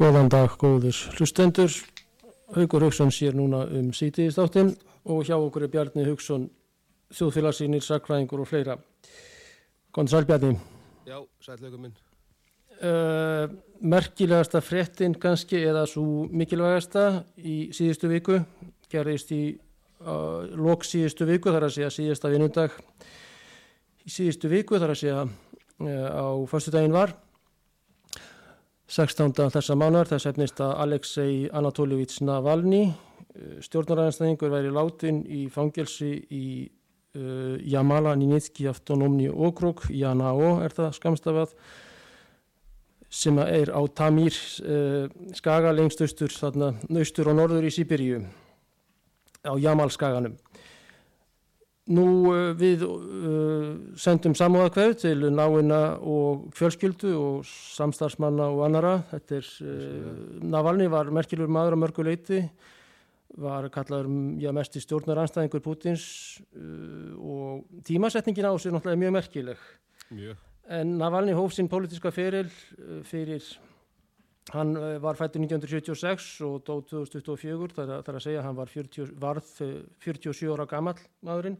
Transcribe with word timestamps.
Góðan 0.00 0.30
dag, 0.32 0.54
góður 0.56 0.96
hlustendur. 1.18 1.74
Haugur 2.54 2.86
Haugsson 2.86 3.10
sér 3.12 3.34
núna 3.36 3.66
um 3.68 3.90
sítiðistáttinn 3.92 4.70
og 5.04 5.26
hjá 5.28 5.34
okkur 5.36 5.66
er 5.66 5.72
Bjarni 5.74 6.06
Haugsson, 6.06 6.46
þjóðfélagsýnir, 7.12 7.84
sakræðingur 7.84 8.40
og 8.40 8.48
fleira. 8.48 8.78
Góðan 9.92 10.10
sæl 10.14 10.24
Bjarni. 10.30 10.54
Já, 11.04 11.20
sælaugur 11.44 11.84
minn. 11.84 11.92
Uh, 12.80 13.52
merkilegasta 13.84 14.64
fréttin 14.64 15.20
kannski 15.20 15.60
eða 15.68 15.84
svo 15.84 16.24
mikilvægasta 16.32 17.26
í 17.36 17.68
síðustu 17.76 18.08
viku 18.08 18.40
gerðist 18.88 19.36
í 19.36 19.44
uh, 19.52 20.48
lok 20.56 20.88
síðustu 20.88 21.28
viku 21.28 21.52
þar 21.52 21.68
að 21.68 21.76
segja 21.76 21.96
síðasta 21.98 22.32
vinnundag 22.32 22.80
í 24.08 24.14
síðustu 24.16 24.48
viku 24.48 24.80
þar 24.80 24.94
að 24.94 25.02
segja 25.04 25.26
uh, 25.28 26.08
á 26.08 26.24
fyrstu 26.48 26.72
daginn 26.72 26.96
var 26.96 27.12
16. 28.90 29.30
þessa 29.54 29.76
mánar 29.78 30.08
þess 30.10 30.26
efnist 30.26 30.60
að 30.64 30.72
Alexei 30.82 31.34
Anatolievits 31.54 32.18
Navalny 32.26 32.88
stjórnaræðanstæðingur 33.62 34.50
væri 34.50 34.72
látin 34.74 35.20
í 35.30 35.44
fangelsi 35.52 36.10
í 36.34 36.46
uh, 36.66 37.54
Jamala 37.62 38.16
Ninitski 38.18 38.66
Aftonomni 38.70 39.28
Okrug, 39.30 39.84
Janao 39.94 40.58
er 40.64 40.74
það 40.74 40.96
skamstafað 40.98 41.54
sem 43.10 43.38
er 43.42 43.70
á 43.70 43.80
Tamir 43.94 44.34
uh, 44.66 45.06
skaga 45.38 45.70
lengst 45.74 46.02
austur, 46.02 46.34
þarna 46.34 46.74
austur 46.90 47.30
og 47.30 47.38
norður 47.38 47.70
í 47.70 47.74
Sýberíu 47.74 48.24
á 49.46 49.54
Jamal 49.62 49.90
skaganum. 49.94 50.34
Nú 51.90 52.06
uh, 52.30 52.50
við 52.54 52.84
uh, 52.86 53.70
sendum 53.98 54.36
samúðakveð 54.38 54.92
til 55.02 55.16
náina 55.34 55.80
og 55.98 56.44
fjölskyldu 56.54 57.14
og 57.18 57.48
samstarfsmanna 57.48 58.46
og 58.52 58.62
annara. 58.68 58.92
Þetta 59.10 59.40
er, 59.40 59.48
Navalny 60.52 60.86
var 60.92 61.10
merkilur 61.14 61.50
maður 61.50 61.74
á 61.74 61.82
mörguleiti, 61.82 62.44
var 63.42 63.66
kallaður 63.74 64.10
já, 64.42 64.52
mest 64.54 64.78
í 64.78 64.82
stjórnar 64.84 65.22
anstæðingur 65.24 65.62
Putins 65.64 66.04
og 67.18 67.66
tímasetningin 67.86 68.46
á 68.46 68.54
sig 68.58 68.74
náttúrulega 68.74 69.02
mjög 69.02 69.16
merkileg. 69.18 69.66
Mjög. 70.14 70.38
En 70.70 70.94
Navalny 70.98 71.34
hóf 71.34 71.54
sinn 71.54 71.70
pólitiska 71.70 72.12
feril 72.14 72.50
fyrir, 73.06 73.42
hann 74.54 74.74
var 75.02 75.18
fættur 75.18 75.42
1976 75.42 76.30
og 76.46 76.62
dó 76.66 76.76
2024, 76.86 77.74
þar 77.74 77.96
að, 77.96 78.06
þar 78.06 78.20
að 78.20 78.24
segja 78.26 78.46
hann 78.46 78.58
var 78.58 78.70
40, 78.70 79.14
varð 79.22 79.52
47 80.06 80.54
ára 80.54 80.70
gammal 80.70 80.98
maðurinn. 81.26 81.58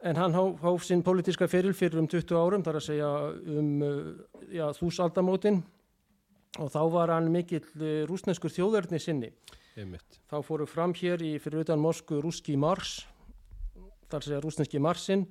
En 0.00 0.16
hann 0.16 0.32
hóf, 0.32 0.60
hóf 0.64 0.84
sinn 0.86 1.02
pólitiska 1.04 1.48
feril 1.50 1.74
fyrir 1.76 2.00
um 2.00 2.08
20 2.08 2.32
árum, 2.38 2.62
þar 2.64 2.78
að 2.80 2.86
segja 2.86 3.10
um 3.52 3.82
já, 4.48 4.64
þúsaldamótin 4.78 5.60
og 6.58 6.70
þá 6.72 6.80
var 6.94 7.12
hann 7.14 7.28
mikill 7.32 7.64
rúsneskur 8.08 8.52
þjóðverðni 8.54 9.00
sinni. 9.02 9.30
Einmitt. 9.78 10.18
Þá 10.30 10.40
fóru 10.46 10.66
fram 10.66 10.94
hér 10.96 11.22
í 11.22 11.36
fyrir 11.42 11.66
utan 11.66 11.80
Moskvu 11.82 12.18
rúski 12.24 12.56
Mars, 12.58 13.04
þar 14.10 14.18
að 14.18 14.26
segja 14.26 14.42
rúsneski 14.42 14.82
Marsinn, 14.82 15.26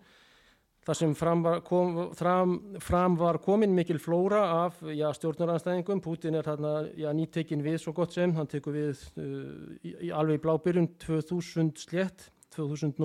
þar 0.85 0.97
sem 1.01 1.17
fram 1.17 1.43
var, 1.43 1.59
kom, 1.67 1.99
fram, 2.17 2.55
fram 2.81 3.17
var 3.19 3.41
komin 3.43 3.75
mikil 3.75 3.99
flóra 4.01 4.45
af 4.63 4.79
já, 4.95 5.09
stjórnaranstæðingum. 5.17 6.01
Putin 6.01 6.39
er 6.39 6.47
þarna 6.47 6.73
já, 6.97 7.09
nýttekinn 7.13 7.65
við 7.65 7.81
svo 7.83 7.93
gott 7.97 8.15
sem, 8.15 8.33
hann 8.37 8.49
tekur 8.49 8.77
við 8.77 9.03
uh, 9.19 9.75
í, 9.83 9.93
í 10.07 10.13
alveg 10.15 10.41
blábyrjun 10.45 10.93
2000 11.03 11.75
slett, 11.83 12.29
2000 12.55 12.95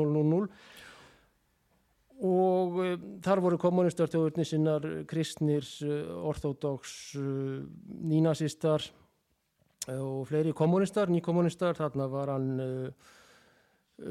og 2.22 2.78
uh, 2.82 2.92
þar 3.24 3.42
voru 3.44 3.58
kommunistar 3.60 4.10
þjóðurni 4.12 4.46
sinnar 4.46 4.86
kristnir, 5.10 5.66
uh, 5.86 6.12
orthodox, 6.30 7.14
nínasistar 8.04 8.86
og 9.84 10.22
fleiri 10.30 10.54
kommunistar, 10.56 11.10
nýkommunistar, 11.12 11.76
þarna 11.76 12.06
var 12.08 12.30
hann 12.32 12.46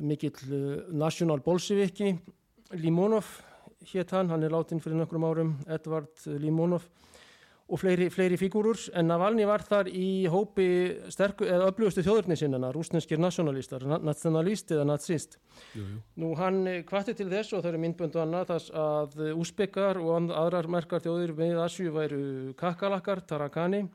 mikill 0.05 0.37
national 0.93 1.41
bolseviki, 1.41 2.11
Limonov 2.77 3.25
hétt 3.89 4.13
hann, 4.13 4.29
hann 4.29 4.45
er 4.45 4.53
látin 4.53 4.81
fyrir 4.83 4.99
nokkrum 4.99 5.25
árum, 5.25 5.55
Edvard 5.65 6.13
Limonov 6.39 6.85
og 7.73 7.79
fleiri, 7.81 8.05
fleiri 8.13 8.37
fígúrur, 8.37 8.77
en 8.93 9.07
Navalny 9.09 9.47
var 9.49 9.63
þar 9.65 9.87
í 9.89 10.27
hópi 10.29 10.67
sterku, 11.13 11.47
eða 11.49 11.71
öflugustu 11.71 12.03
þjóðurni 12.05 12.37
sinnana, 12.37 12.69
rúsneskir 12.75 13.21
nationalistar, 13.21 13.85
nationalist 14.05 14.73
eða 14.75 14.85
nazist. 14.91 15.39
Jú, 15.73 15.81
jú. 15.81 15.97
Nú 16.21 16.33
hann 16.37 16.61
kvatti 16.85 17.15
til 17.17 17.31
þess 17.31 17.55
og 17.57 17.63
þau 17.63 17.71
eru 17.71 17.81
myndböndu 17.81 18.21
annað 18.21 18.51
þess 18.53 18.73
að 18.77 19.23
úspekar 19.33 19.97
og 20.01 20.29
aðrar 20.37 20.69
merkar 20.69 21.01
þjóður 21.01 21.33
með 21.39 21.61
Asju 21.65 21.93
væru 21.95 22.23
kakalakkar, 22.59 23.23
tarakani 23.25 23.87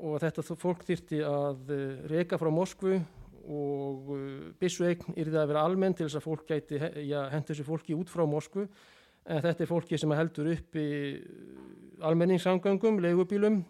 og 0.00 0.20
þetta 0.22 0.44
fólk 0.56 0.86
þyrti 0.88 1.20
að 1.26 1.74
reyka 2.08 2.40
frá 2.40 2.48
Moskvu 2.54 3.02
og 3.50 4.14
bissu 4.60 4.86
eign 4.86 5.18
yrði 5.18 5.42
að 5.42 5.52
vera 5.52 5.66
almenn 5.66 5.96
til 5.96 6.06
þess 6.06 6.20
að 6.20 6.26
fólk 6.26 6.48
gæti 6.48 6.80
ja, 7.08 7.26
hendur 7.32 7.52
þessu 7.52 7.66
fólki 7.68 7.96
út 7.96 8.12
frá 8.12 8.24
Moskvu 8.28 8.66
en 9.26 9.42
þetta 9.44 9.64
er 9.64 9.68
fólki 9.68 9.98
sem 10.00 10.12
heldur 10.16 10.48
upp 10.54 10.78
í 10.80 10.88
almenningssangöngum, 12.06 13.00
leigubílum, 13.04 13.60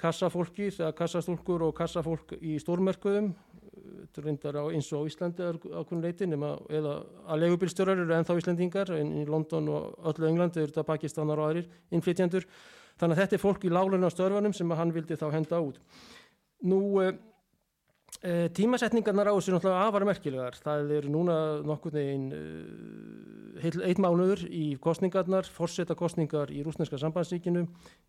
kassafólki, 0.00 0.70
kassastúlkur 0.96 1.66
og 1.66 1.74
kassafólk 1.76 2.36
í 2.40 2.56
stórmerkuðum, 2.60 3.32
þetta 4.04 4.24
reyndar 4.24 4.58
á, 4.60 4.64
eins 4.72 4.88
og 4.92 5.04
á 5.04 5.08
Íslandi 5.08 5.44
ákveðin 5.48 6.04
leitin, 6.04 6.36
eða 6.36 6.94
að 7.28 7.44
leigubílstjórar 7.44 8.00
eru 8.04 8.16
ennþá 8.16 8.38
Íslandingar, 8.40 8.94
en 8.96 9.12
í 9.20 9.26
London 9.28 9.68
og 9.72 10.08
öllu 10.12 10.30
Englandi 10.30 10.62
eru 10.62 10.72
þetta 10.72 10.88
Pakistanar 10.88 11.40
og 11.40 11.50
aðrir 11.50 11.68
innflytjandur, 11.92 12.48
þannig 13.00 13.16
að 13.16 13.22
þetta 13.24 13.36
er 13.36 13.44
fólk 13.44 13.64
í 13.64 13.72
láluna 13.72 14.12
störfanum 14.12 14.56
sem 14.56 14.76
hann 14.76 14.94
vildi 14.94 15.18
þá 15.20 15.28
henda 15.34 15.60
út. 15.64 15.80
Nú, 16.64 16.80
tímasetningarnar 18.56 19.28
á 19.28 19.36
þessu 19.36 19.52
náttúrulega 19.52 19.84
afar 19.84 20.04
merkilegar, 20.08 20.54
það 20.56 20.92
eru 20.96 21.10
núna 21.12 21.34
nokkur 21.66 21.92
neginn 21.92 22.30
eitt 23.60 24.00
mánuður 24.00 24.46
í 24.48 24.78
kostningarnar, 24.82 25.44
forsetta 25.52 25.96
kostningar 25.98 26.52
í 26.52 26.62
rúsneska 26.64 26.98
sambandsríkinu 27.00 27.66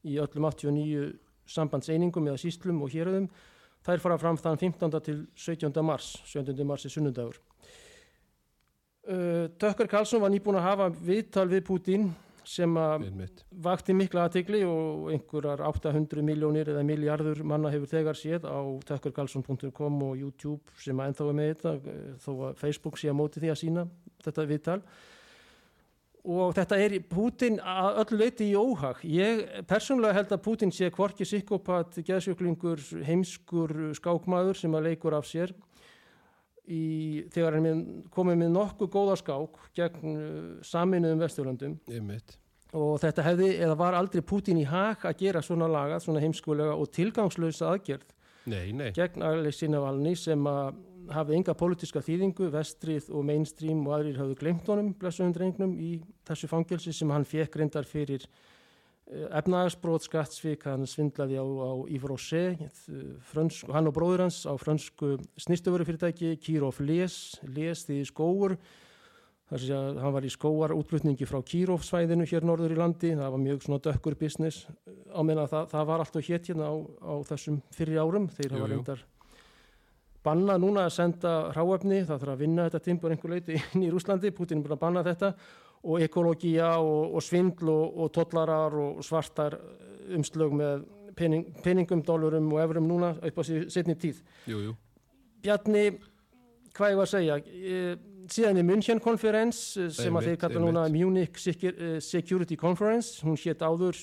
í 0.07 0.15
öllum 0.23 0.47
89 0.47 1.09
sambandseiningum 1.45 2.29
eða 2.29 2.41
síslum 2.41 2.81
og 2.85 2.93
héröðum. 2.93 3.27
Þær 3.85 4.01
fara 4.01 4.17
fram 4.17 4.37
þann 4.41 4.57
15. 4.57 5.01
til 5.05 5.19
17. 5.37 5.83
mars, 5.85 6.15
17. 6.25 6.63
mars 6.65 6.87
er 6.87 6.93
sunnundagur. 6.93 7.37
Uh, 9.05 9.51
Tökkar 9.61 9.89
Karlsson 9.91 10.23
var 10.23 10.31
nýbúin 10.33 10.57
að 10.57 10.65
hafa 10.65 10.87
viðtal 11.05 11.45
við 11.51 11.67
Putin 11.67 12.07
sem 12.49 12.77
að 12.77 13.07
vakti 13.65 13.95
mikla 13.97 14.27
aðtegli 14.27 14.61
og 14.67 15.09
einhverjar 15.13 15.63
800 15.65 16.23
miljónir 16.25 16.69
eða 16.73 16.83
miljardur 16.87 17.41
manna 17.47 17.71
hefur 17.73 17.91
þegar 17.91 18.19
séð 18.19 18.47
á 18.47 18.59
tökkarkarlsson.com 18.91 19.99
og 20.05 20.15
YouTube 20.21 20.77
sem 20.81 20.99
að 20.99 21.11
ennþá 21.11 21.27
er 21.27 21.37
með 21.39 21.51
þetta 21.51 21.97
þó 22.23 22.31
að 22.49 22.63
Facebook 22.63 23.01
sé 23.01 23.11
að 23.11 23.19
móti 23.19 23.43
því 23.43 23.51
að 23.53 23.61
sína 23.63 23.85
þetta 24.25 24.47
viðtal. 24.53 24.79
Og 26.25 26.55
þetta 26.57 26.77
er 26.81 26.95
Putin 27.05 27.59
að 27.61 27.99
öllu 28.01 28.17
leiti 28.23 28.47
í 28.49 28.55
óhag. 28.57 29.03
Ég 29.05 29.43
persónulega 29.69 30.17
held 30.17 30.31
að 30.33 30.43
Putin 30.47 30.73
sé 30.73 30.89
hvorki 30.93 31.27
psykopat, 31.27 31.99
geðsjöklingur, 32.07 32.81
heimskur 33.05 33.75
skákmaður 33.99 34.57
sem 34.57 34.73
að 34.73 34.89
leikur 34.89 35.17
af 35.17 35.29
sér 35.29 35.53
í, 36.67 37.25
þegar 37.33 37.59
hann 37.59 37.83
komið 38.13 38.39
með 38.41 38.51
nokkuð 38.55 38.89
góða 38.95 39.19
skák 39.21 39.61
gegn 39.77 40.17
saminuðum 40.65 41.21
vesturlandum 41.21 41.77
Einmitt. 41.91 42.37
og 42.73 42.97
þetta 43.03 43.25
hefði, 43.29 43.51
eða 43.65 43.77
var 43.79 43.97
aldrei 43.99 44.21
Putin 44.25 44.61
í 44.61 44.65
hag 44.69 45.05
að 45.05 45.19
gera 45.25 45.43
svona 45.45 45.69
lagað, 45.71 46.03
svona 46.05 46.23
heimskulega 46.23 46.75
og 46.75 46.91
tilgangslösa 46.95 47.71
aðgerð 47.73 48.11
Nei, 48.45 48.71
nei. 48.77 48.91
gegn 48.93 49.23
Alexei 49.25 49.69
Navalny 49.69 50.15
sem 50.19 50.43
að 50.49 50.75
hafði 51.13 51.35
enga 51.37 51.53
pólitíska 51.57 52.01
þýðingu, 52.01 52.47
vestrið 52.53 53.11
og 53.13 53.25
mainstream 53.27 53.83
og 53.85 53.93
aðrir 53.99 54.17
hafðu 54.17 54.35
glemt 54.39 54.69
honum 54.71 54.93
blessuðum 54.97 55.33
drengnum 55.37 55.75
í 55.77 55.99
þessu 56.25 56.49
fangelsi 56.49 56.93
sem 56.93 57.11
hann 57.13 57.25
fekk 57.29 57.59
reyndar 57.61 57.85
fyrir 57.85 58.25
efnaðarsbrót 59.05 60.05
skattsvík, 60.05 60.63
hann 60.65 60.87
svindlaði 60.89 61.37
á, 61.37 61.45
á 61.45 61.71
Yves 61.85 62.09
Rocher, 62.09 62.55
frönsk, 63.29 63.69
hann 63.69 63.89
og 63.91 63.93
bróður 63.93 64.25
hans 64.25 64.41
á 64.49 64.53
frönsku 64.57 65.15
snýstuförufyrirtæki, 65.45 66.33
Kirov 66.41 66.81
Les, 66.81 67.37
Les 67.45 67.85
því 67.85 67.99
skóur, 68.09 68.57
þar 69.45 69.61
sem 69.61 69.77
að 69.77 69.99
hann 70.01 70.15
var 70.17 70.25
í 70.25 70.33
skóar 70.33 70.73
útflutningi 70.73 71.29
frá 71.29 71.37
Kirov 71.45 71.85
svæðinu 71.85 72.25
hér 72.29 72.47
norður 72.49 72.73
í 72.73 72.79
landi, 72.81 73.13
það 73.13 73.35
var 73.37 73.43
mjög 73.45 73.67
svona 73.67 73.83
dökkur 73.85 74.17
business, 74.17 74.65
á 75.13 75.21
meina 75.21 75.45
það, 75.51 75.69
það 75.75 75.91
var 75.91 76.05
alltaf 76.05 76.31
hétt 76.31 76.49
hérna 76.49 76.71
á, 76.73 76.75
á 77.05 77.13
þessum 77.29 77.61
fyrir 77.77 78.01
árum, 78.01 78.31
þeir 78.33 78.57
hafa 78.57 78.71
reyndar 78.73 79.05
banna 80.25 80.57
núna 80.57 80.87
að 80.87 80.95
senda 80.95 81.35
ráefni, 81.53 82.01
það 82.05 82.23
þarf 82.23 82.33
að 82.33 82.41
vinna 82.41 82.65
þetta 82.65 82.83
timpur 82.87 83.13
einhver 83.13 83.35
leiti 83.35 83.59
inn 83.59 83.85
í 83.85 83.91
Rúslandi, 83.93 84.33
Putin 84.33 84.57
er 84.57 84.65
búin 84.65 84.73
að 84.73 84.81
banna 84.81 85.03
þetta 85.05 85.31
og 85.85 86.01
ekológia 86.01 86.75
og, 86.81 87.15
og 87.15 87.23
svindl 87.23 87.69
og, 87.69 87.99
og 88.01 88.11
tollarar 88.15 88.73
og 88.81 89.03
svartar 89.05 89.57
umslög 90.15 90.57
með 90.57 90.85
pening, 91.15 91.45
peningum, 91.63 92.01
dólarum 92.05 92.51
og 92.53 92.63
eurum 92.63 92.89
núna 92.89 93.13
upp 93.21 93.39
á 93.39 93.43
setni 93.45 93.95
tíð. 93.95 94.21
Jú, 94.49 94.59
jú. 94.65 94.75
Bjarni, 95.45 95.85
hvað 96.75 96.91
ég 96.91 96.99
var 96.99 97.07
að 97.07 97.13
segja, 97.13 97.39
síðan 98.31 98.59
er 98.59 98.65
München 98.65 99.01
Conference 99.03 99.85
sem 99.93 100.15
að 100.17 100.29
þeir 100.29 100.39
kalla 100.41 100.61
núna 100.63 100.85
Munich 100.91 101.37
Security 101.37 102.57
Conference, 102.59 103.21
hún 103.25 103.37
hétt 103.39 103.61
áður 103.61 103.99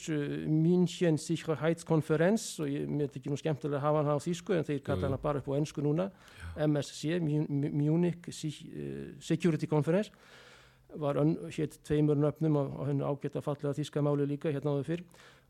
München 0.46 1.19
Sicherheitskonferenz 1.20 2.46
og 2.62 2.70
ég 2.70 2.87
myndi 2.87 3.20
ekki 3.20 3.32
nú 3.32 3.38
skemmtilega 3.40 3.81
að 3.81 3.87
hafa 3.88 4.05
hann 4.05 4.14
á 4.14 4.19
þýsku 4.23 4.56
en 4.56 4.69
þeir 4.69 4.84
kalla 4.87 5.11
hann 5.11 5.23
bara 5.23 5.43
upp 5.43 5.50
á 5.50 5.58
ennsku 5.58 5.84
núna, 5.84 6.08
MSC, 6.55 7.19
Munich 7.20 8.31
Security 9.20 9.67
Conference 9.67 10.14
var 11.00 11.19
hétt 11.56 11.79
tveimur 11.87 12.19
nöfnum 12.19 12.59
á 12.59 12.85
hennu 12.89 13.06
ágætt 13.06 13.39
að 13.39 13.47
fallega 13.47 13.77
þýska 13.79 14.03
máli 14.05 14.27
líka 14.29 14.53
hérna 14.53 14.75
áður 14.75 14.89
fyrr, 14.91 15.03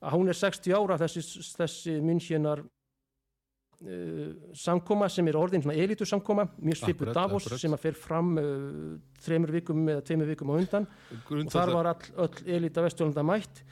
að 0.03 0.15
hún 0.17 0.31
er 0.31 0.39
60 0.39 0.77
ára 0.77 0.99
þessi, 1.01 1.23
þessi 1.59 1.97
Münchenar 2.05 2.63
uh, 2.63 4.33
samkoma 4.55 5.09
sem 5.13 5.29
er 5.31 5.39
orðin 5.39 5.65
svona 5.65 5.79
elitu 5.79 6.07
samkoma, 6.09 6.47
mjög 6.59 6.83
svipu 6.83 7.09
Davos 7.11 7.47
akkurat. 7.47 7.63
sem 7.63 7.77
að 7.77 7.87
fer 7.87 7.99
fram 7.99 8.35
uh, 8.41 8.99
þreymur 9.25 9.55
vikum 9.59 9.87
eða 9.95 10.05
tveimur 10.09 10.33
vikum 10.33 10.53
á 10.53 10.55
undan 10.59 10.91
Grund 11.29 11.49
og 11.49 11.57
þar 11.57 11.75
var 11.77 11.93
all, 11.95 12.13
öll 12.27 12.55
elita 12.59 12.85
vestjólanda 12.85 13.27
mætt 13.27 13.65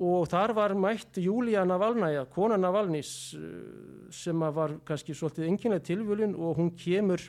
og 0.00 0.30
þar 0.32 0.54
var 0.56 0.72
mætt 0.78 1.18
Júlía 1.20 1.66
Navalnæja, 1.68 2.24
kona 2.32 2.56
Navalnís 2.60 3.12
uh, 3.36 4.08
sem 4.14 4.46
að 4.46 4.56
var 4.62 4.76
kannski 4.88 5.16
svolítið 5.16 5.50
enginlega 5.50 5.88
tilvölin 5.92 6.36
og 6.36 6.60
hún 6.60 6.74
kemur 6.78 7.28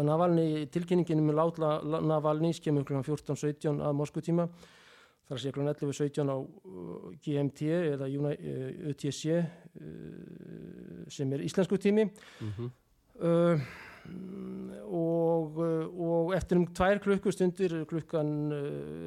Navalny, 0.00 0.66
tilkynningin 0.72 1.20
með 1.26 1.38
látla 1.38 2.00
Navalny 2.00 2.52
skemur 2.56 2.86
kl. 2.88 3.02
14.17 3.04 3.82
að 3.84 3.98
Moskvutíma 3.98 4.48
þar 5.28 5.40
sé 5.42 5.52
kl. 5.54 5.66
11.17 5.68 6.32
á 6.32 6.36
uh, 6.36 7.12
GMT 7.22 7.70
eða 7.94 8.08
UTC 8.92 9.22
uh, 9.36 9.46
uh, 9.78 11.06
sem 11.12 11.32
er 11.32 11.44
íslensku 11.46 11.78
tími 11.80 12.04
mm 12.08 12.52
-hmm. 12.56 12.70
uh, 13.22 13.60
og, 14.92 15.58
og 15.94 16.34
eftir 16.34 16.58
um 16.58 16.66
tvær 16.66 16.98
klukkustundir 16.98 17.84
klukkan 17.86 18.52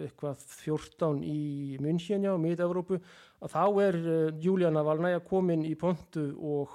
eitthvað 0.05 0.37
14 0.63 1.19
í 1.23 1.77
München 1.81 2.23
já, 2.23 2.37
mitt-Európu 2.37 3.01
að 3.41 3.51
þá 3.51 3.81
er 3.83 3.95
Júlía 4.39 4.71
Navalnæja 4.71 5.19
komin 5.19 5.65
í 5.65 5.75
pontu 5.75 6.31
og 6.39 6.69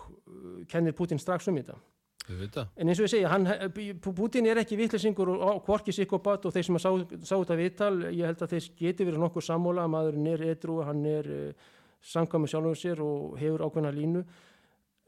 kennir 0.68 0.92
Putin 0.92 1.18
strax 1.18 1.48
um 1.48 1.56
þetta 1.56 1.78
en 2.76 2.90
eins 2.90 3.00
og 3.00 3.14
ég 3.16 3.26
hann, 3.30 3.48
Putin 4.04 4.48
er 4.50 4.60
ekki 4.62 4.78
vittlesingur 4.78 5.32
og 5.34 5.64
hvorki 5.66 5.94
sikkopat 5.94 6.46
og 6.46 6.54
þeir 6.54 6.68
sem 6.68 6.78
sá, 6.82 6.90
sá 7.22 7.34
þetta 7.34 7.58
vittal, 7.58 7.96
ég 8.10 8.28
held 8.28 8.44
að 8.44 8.54
þeir 8.54 8.68
geti 8.78 9.08
verið 9.08 9.24
nokkuð 9.24 9.46
sammóla, 9.48 9.88
maðurinn 9.90 10.30
er 10.32 10.44
edru 10.52 10.80
hann 10.86 11.02
er 11.08 11.32
uh, 11.34 11.72
samkvæmur 12.12 12.52
sjálfum 12.52 12.78
sér 12.78 13.02
og 13.04 13.34
hefur 13.40 13.66
ákveðna 13.66 13.92
línu. 13.96 14.22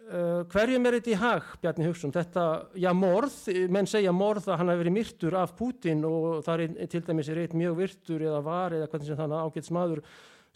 Uh, 0.02 0.42
hverjum 0.50 0.88
er 0.88 0.98
þetta 0.98 1.12
í 1.12 1.20
hag 1.20 1.52
Bjarni 1.62 1.86
Hugsun, 1.86 2.12
þetta, 2.12 2.46
já 2.74 2.90
morð 2.96 3.36
menn 3.72 3.86
segja 3.88 4.12
morð 4.12 4.50
að 4.50 4.58
hann 4.60 4.72
hafi 4.72 4.82
verið 4.82 4.96
myrtur 4.96 5.38
af 5.38 5.54
Putin 5.56 6.02
og 6.08 6.42
það 6.44 6.66
er 6.66 6.90
til 6.90 7.04
dæmis 7.06 7.30
er 7.30 7.44
eitt 7.44 7.54
mjög 7.56 7.78
virtur 7.78 8.24
eða 8.26 8.42
var 8.44 8.74
eða 8.76 8.90
hvernig 8.90 9.08
sem 9.08 9.20
þannig 9.20 9.46
ágætt 9.46 9.70
smaður 9.70 10.02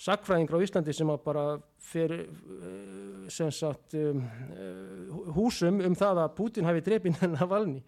sakfræðingur 0.00 0.60
á 0.60 0.64
Íslandi 0.66 0.94
sem 0.96 1.10
að 1.12 1.22
bara 1.24 1.44
fyrir 1.80 2.26
sem 3.32 3.48
sagt 3.54 3.96
um, 3.96 4.20
húsum 5.36 5.80
um 5.86 5.96
það 5.96 6.22
að 6.24 6.36
Putin 6.36 6.68
hafi 6.68 6.84
drefin 6.84 7.16
en 7.24 7.38
að 7.38 7.50
valni. 7.54 7.80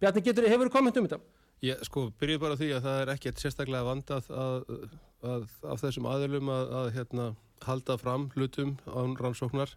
Bjarni, 0.00 0.24
getur, 0.24 0.48
hefur 0.48 0.70
þú 0.70 0.76
komment 0.78 0.96
um 0.96 1.08
þetta? 1.08 1.20
Ég 1.60 1.82
sko, 1.84 2.06
byrjuð 2.16 2.40
bara 2.40 2.56
því 2.56 2.70
að 2.72 2.86
það 2.86 3.02
er 3.02 3.12
ekkert 3.12 3.42
sérstaklega 3.42 3.84
vandað 3.84 4.30
að, 4.32 4.70
að, 5.28 5.42
af 5.68 5.82
þessum 5.82 6.08
aðlum 6.08 6.48
að, 6.54 6.70
að 6.78 6.90
hérna, 6.96 7.26
halda 7.66 7.96
fram 8.00 8.30
hlutum 8.32 8.78
án 8.88 9.16
rannsóknar 9.20 9.74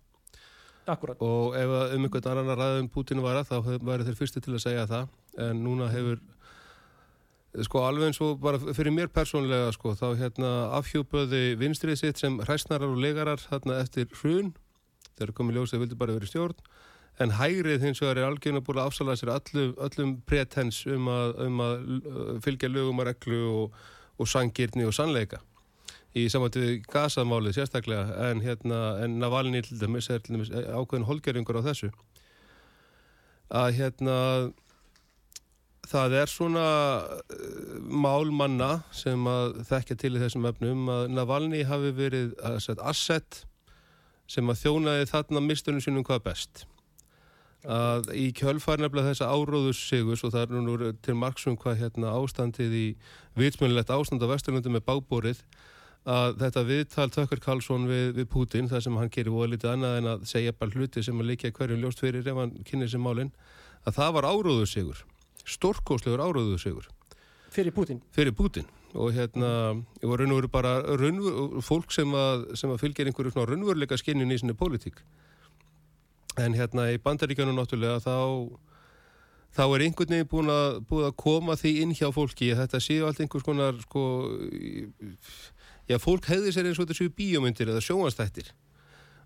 Akkurat. 0.88 1.20
og 1.20 1.58
ef 1.60 1.74
um 1.96 2.06
einhvern 2.06 2.30
annan 2.32 2.54
að 2.54 2.62
ræða 2.62 2.80
um 2.86 2.88
Putin 2.92 3.24
var 3.24 3.42
að 3.42 3.52
þá 3.52 3.84
væri 3.84 4.08
þeir 4.08 4.20
fyrstu 4.20 4.44
til 4.44 4.56
að 4.56 4.64
segja 4.64 4.86
það 4.88 5.12
en 5.44 5.60
núna 5.64 5.90
hefur 5.92 6.22
Sko 7.62 7.84
alveg 7.86 8.10
eins 8.10 8.18
og 8.26 8.40
bara 8.42 8.58
fyrir 8.58 8.90
mér 8.96 9.12
persónlega 9.14 9.70
sko 9.76 9.92
þá 9.94 10.08
hérna 10.18 10.52
afhjúpaði 10.80 11.54
vinstrið 11.62 12.00
sitt 12.00 12.22
sem 12.22 12.40
hræsnarar 12.42 12.90
og 12.90 12.98
legarar 12.98 13.44
hérna 13.52 13.78
eftir 13.84 14.08
hrun. 14.18 14.56
Þegar 15.14 15.36
komið 15.38 15.60
ljósið 15.60 15.84
vildi 15.84 15.98
bara 16.00 16.16
verið 16.16 16.32
stjórn. 16.32 16.64
En 17.22 17.36
hægrið 17.38 17.86
hins 17.86 18.02
vegar 18.02 18.18
er 18.18 18.26
algjörna 18.26 18.64
búin 18.66 18.80
að 18.82 18.90
afsala 18.90 19.14
sér 19.20 19.36
allum, 19.36 19.76
öllum 19.86 20.16
pretens 20.26 20.82
um 20.90 21.12
að, 21.14 21.36
um 21.46 21.62
að 21.62 21.76
uh, 22.00 22.32
fylgja 22.42 22.72
lögum 22.74 23.04
að 23.04 23.12
reglu 23.12 23.42
og, 23.52 23.78
og 24.18 24.32
sangirni 24.32 24.88
og 24.90 24.96
sannleika. 24.98 25.44
Í 26.18 26.26
samvættu 26.30 26.62
við 26.62 26.90
gasamálið 26.90 27.60
sérstaklega 27.60 28.18
en 28.32 28.42
hérna 28.42 28.82
en 29.06 29.20
Navalni 29.22 29.62
til 29.66 29.78
dæmis 29.82 30.10
er 30.10 30.26
dæmis 30.26 30.50
ákveðin 30.50 31.06
holgeringur 31.06 31.62
á 31.62 31.66
þessu. 31.70 31.92
Að 33.54 33.78
hérna 33.78 34.18
það 35.90 36.16
er 36.22 36.32
svona 36.32 36.68
uh, 37.04 37.80
málmanna 37.84 38.84
sem 38.96 39.28
að 39.30 39.64
þekkja 39.70 39.98
til 40.00 40.14
í 40.16 40.22
þessum 40.22 40.48
öfnum 40.50 40.92
að 40.92 41.10
Navalny 41.14 41.64
hafi 41.68 41.92
verið 41.98 42.38
asset 42.44 43.44
sem 44.30 44.48
að 44.50 44.62
þjónaði 44.64 45.10
þarna 45.12 45.44
mistunum 45.44 45.84
sínum 45.84 46.06
hvað 46.08 46.24
best. 46.30 46.64
Að 47.64 48.10
í 48.20 48.30
kjölfarnefla 48.36 49.06
þessa 49.06 49.30
áróðus 49.32 49.80
sigus 49.88 50.24
og 50.28 50.34
það 50.34 50.58
er 50.58 50.64
nú 50.66 50.94
til 51.04 51.16
marksum 51.16 51.56
hvað 51.60 51.86
hérna 51.86 52.16
ástandið 52.18 52.74
í 52.76 52.88
vitsmjönulegt 53.40 53.94
ástand 53.94 54.24
á 54.24 54.28
Vesturlundu 54.28 54.74
með 54.74 54.84
bábórið 54.90 55.44
að 56.04 56.42
þetta 56.42 56.64
viðtal 56.68 57.10
Tökkar 57.16 57.40
Karlsson 57.40 57.88
við, 57.88 58.10
við 58.18 58.28
Putin, 58.34 58.68
það 58.68 58.84
sem 58.84 58.98
hann 59.00 59.12
gerir 59.12 59.32
og 59.32 59.54
litið 59.54 59.72
annað 59.72 60.00
en 60.02 60.10
að 60.12 60.26
segja 60.28 60.56
bara 60.60 60.76
hluti 60.76 61.04
sem 61.04 61.20
að 61.20 61.30
líka 61.32 61.52
hverjum 61.56 61.80
ljóst 61.86 62.04
fyrir 62.04 62.28
ef 62.28 62.40
hann 62.42 62.52
kynir 62.68 62.92
sem 62.92 63.04
málinn 63.04 63.32
að 63.88 64.00
það 64.02 64.16
var 64.18 64.28
áróðus 64.28 64.76
sigur 64.76 65.04
stórkóslegur 65.44 66.24
áraðuðu 66.24 66.62
sigur 66.62 66.88
fyrir 67.54 67.76
Putin 67.76 68.02
fyrir 68.16 68.36
Putin 68.38 68.70
og 68.94 69.14
hérna 69.16 69.52
og 70.04 70.14
raun 70.20 70.32
og 70.32 70.40
veru 70.42 70.50
bara 70.54 70.74
raunver, 70.86 71.62
fólk 71.66 71.92
sem 71.94 72.10
að, 72.14 72.46
sem 72.60 72.70
að 72.70 72.82
fylgja 72.84 73.08
einhverju 73.10 73.34
svona 73.34 73.48
raunveruleika 73.50 73.98
skinnjun 73.98 74.34
í 74.34 74.38
sinni 74.38 74.54
pólitík. 74.58 75.00
En 76.38 76.54
hérna 76.58 76.92
í 76.94 77.00
bandaríkjanu 77.02 77.56
náttúrulega 77.58 78.02
þá 78.06 78.14
þá 79.54 79.64
er 79.66 79.86
einhvern 79.86 80.16
veginn 80.16 80.30
búin 80.30 80.52
að, 80.54 80.80
búin 80.90 81.08
að 81.10 81.18
koma 81.22 81.58
því 81.58 81.74
inn 81.84 81.96
hjá 81.98 82.08
fólki 82.14 82.54
þetta 82.58 82.82
séu 82.82 83.08
allt 83.08 83.22
einhvers 83.22 83.46
konar 83.46 83.78
sko 83.84 84.04
já 85.90 86.00
fólk 86.02 86.30
hefði 86.30 86.54
sér 86.54 86.70
eins 86.70 86.80
og 86.80 86.88
þetta 86.88 86.98
séu 86.98 87.14
bíómyndir 87.14 87.70
eða 87.70 87.84
sjóanstættir 87.86 88.50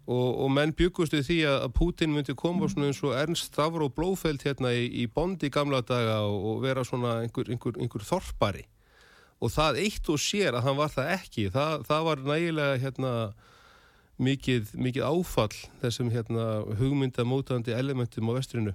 og, 0.07 0.27
og 0.43 0.51
menn 0.55 0.71
byggustu 0.77 1.19
því 1.25 1.37
að 1.51 1.67
Putin 1.75 2.13
myndi 2.15 2.35
koma 2.37 2.69
svona 2.71 2.87
eins 2.87 3.01
og 3.03 3.15
Ernst 3.19 3.49
Stavro 3.51 3.89
Blófeld 3.91 4.45
hérna 4.47 4.71
í, 4.71 4.87
í 5.03 5.07
Bondi 5.11 5.49
gamla 5.51 5.81
daga 5.83 6.21
og, 6.23 6.37
og 6.51 6.61
vera 6.63 6.85
svona 6.87 7.19
einhver, 7.25 7.51
einhver, 7.51 7.75
einhver 7.75 8.05
þorpari. 8.07 8.63
Og 9.43 9.51
það 9.53 9.81
eitt 9.83 10.07
og 10.09 10.21
sér 10.21 10.55
að 10.57 10.63
hann 10.65 10.79
var 10.79 10.93
það 10.93 11.11
ekki. 11.17 11.49
Það, 11.53 11.83
það 11.89 12.07
var 12.07 12.23
nægilega 12.31 12.79
hérna 12.81 13.11
mikið, 14.17 14.71
mikið 14.79 15.05
áfall 15.05 15.59
þessum 15.83 16.09
hérna 16.15 16.47
hugmyndamótandi 16.79 17.75
elementum 17.75 18.31
á 18.31 18.37
vestrinu. 18.39 18.73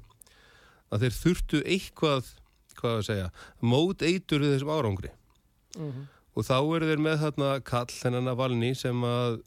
Að 0.93 1.07
þeir 1.07 1.19
þurftu 1.19 1.63
eitthvað 1.65 2.29
hvað 2.77 2.99
að 2.99 3.07
segja, 3.09 3.31
mót 3.65 4.05
eitur 4.05 4.45
við 4.45 4.57
þessum 4.57 4.75
árangri. 4.75 5.11
Mm 5.79 5.89
-hmm. 5.89 6.05
og 6.37 6.45
þá 6.45 6.57
eru 6.77 6.89
þeir 6.91 7.01
með 7.01 7.19
þarna 7.25 7.51
kall 7.65 7.89
þennan 7.89 8.29
að 8.29 8.41
valni 8.43 8.75
sem 8.77 9.05
að 9.05 9.41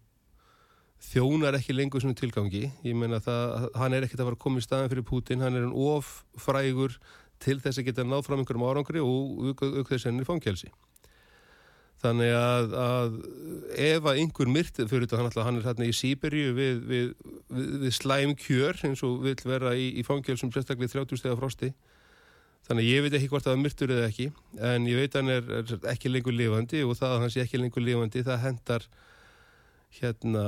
þjónar 1.04 1.60
ekki 1.60 1.75
lengur 1.75 2.04
svona 2.04 2.18
tilgangi. 2.18 2.70
Ég 2.86 2.98
meina 2.98 3.22
það, 3.24 3.70
hann 3.75 3.94
er 3.94 4.08
ekkert 4.08 4.24
að 4.24 4.32
fara 4.32 4.40
að 4.40 4.44
koma 4.46 4.62
í 4.62 4.66
staðan 4.66 4.92
fyrir 4.94 5.08
Putin, 5.08 5.44
hann 5.44 5.60
er 5.60 5.68
en 5.68 5.75
of 5.75 6.18
frægur 6.40 6.98
til 7.44 7.60
þess 7.60 7.82
að 7.82 7.90
geta 7.90 8.08
náð 8.08 8.28
fram 8.28 8.42
einhverjum 8.42 8.68
árangri 8.70 9.04
og 9.04 9.56
auk 9.60 9.90
þess 9.92 10.08
henni 10.08 10.28
fangkelsi 10.28 10.72
þannig 12.06 12.34
að, 12.38 12.75
að 12.80 13.18
ef 13.88 14.08
að 14.08 14.22
einhver 14.22 14.52
myrti 14.52 14.86
fyrir 14.90 15.06
þetta, 15.06 15.20
hann, 15.20 15.30
alltaf, 15.30 15.48
hann 15.48 15.60
er 15.60 15.68
hérna 15.68 15.88
í 15.88 15.96
Sýberju 15.96 16.54
við, 16.58 16.80
við, 16.90 17.12
við, 17.56 17.74
við 17.86 17.96
slæm 17.98 18.36
kjör 18.40 18.80
eins 18.88 19.04
og 19.06 19.20
vil 19.25 19.36
vera 19.48 19.75
í, 19.78 19.90
í 20.00 20.06
fangjálsum 20.06 20.52
sérstaklega 20.54 20.94
30 20.98 21.22
steg 21.22 21.34
af 21.34 21.42
frosti. 21.42 21.72
Þannig 22.66 22.88
að 22.88 22.92
ég 22.92 23.06
veit 23.06 23.18
ekki 23.20 23.30
hvort 23.30 23.46
það 23.46 23.56
er 23.56 23.62
myrtur 23.62 23.94
eða 23.94 24.08
ekki 24.10 24.30
en 24.72 24.88
ég 24.90 25.02
veit 25.02 25.18
hann 25.18 25.30
er, 25.30 25.52
er 25.60 25.75
ekki 25.92 26.10
lengur 26.10 26.34
lifandi 26.34 26.82
og 26.86 26.96
það 26.98 27.12
að 27.12 27.20
hann 27.24 27.34
sé 27.36 27.44
ekki 27.44 27.62
lengur 27.62 27.86
lifandi 27.86 28.25
það 28.25 28.42
hendar 28.42 28.88
hérna, 30.00 30.46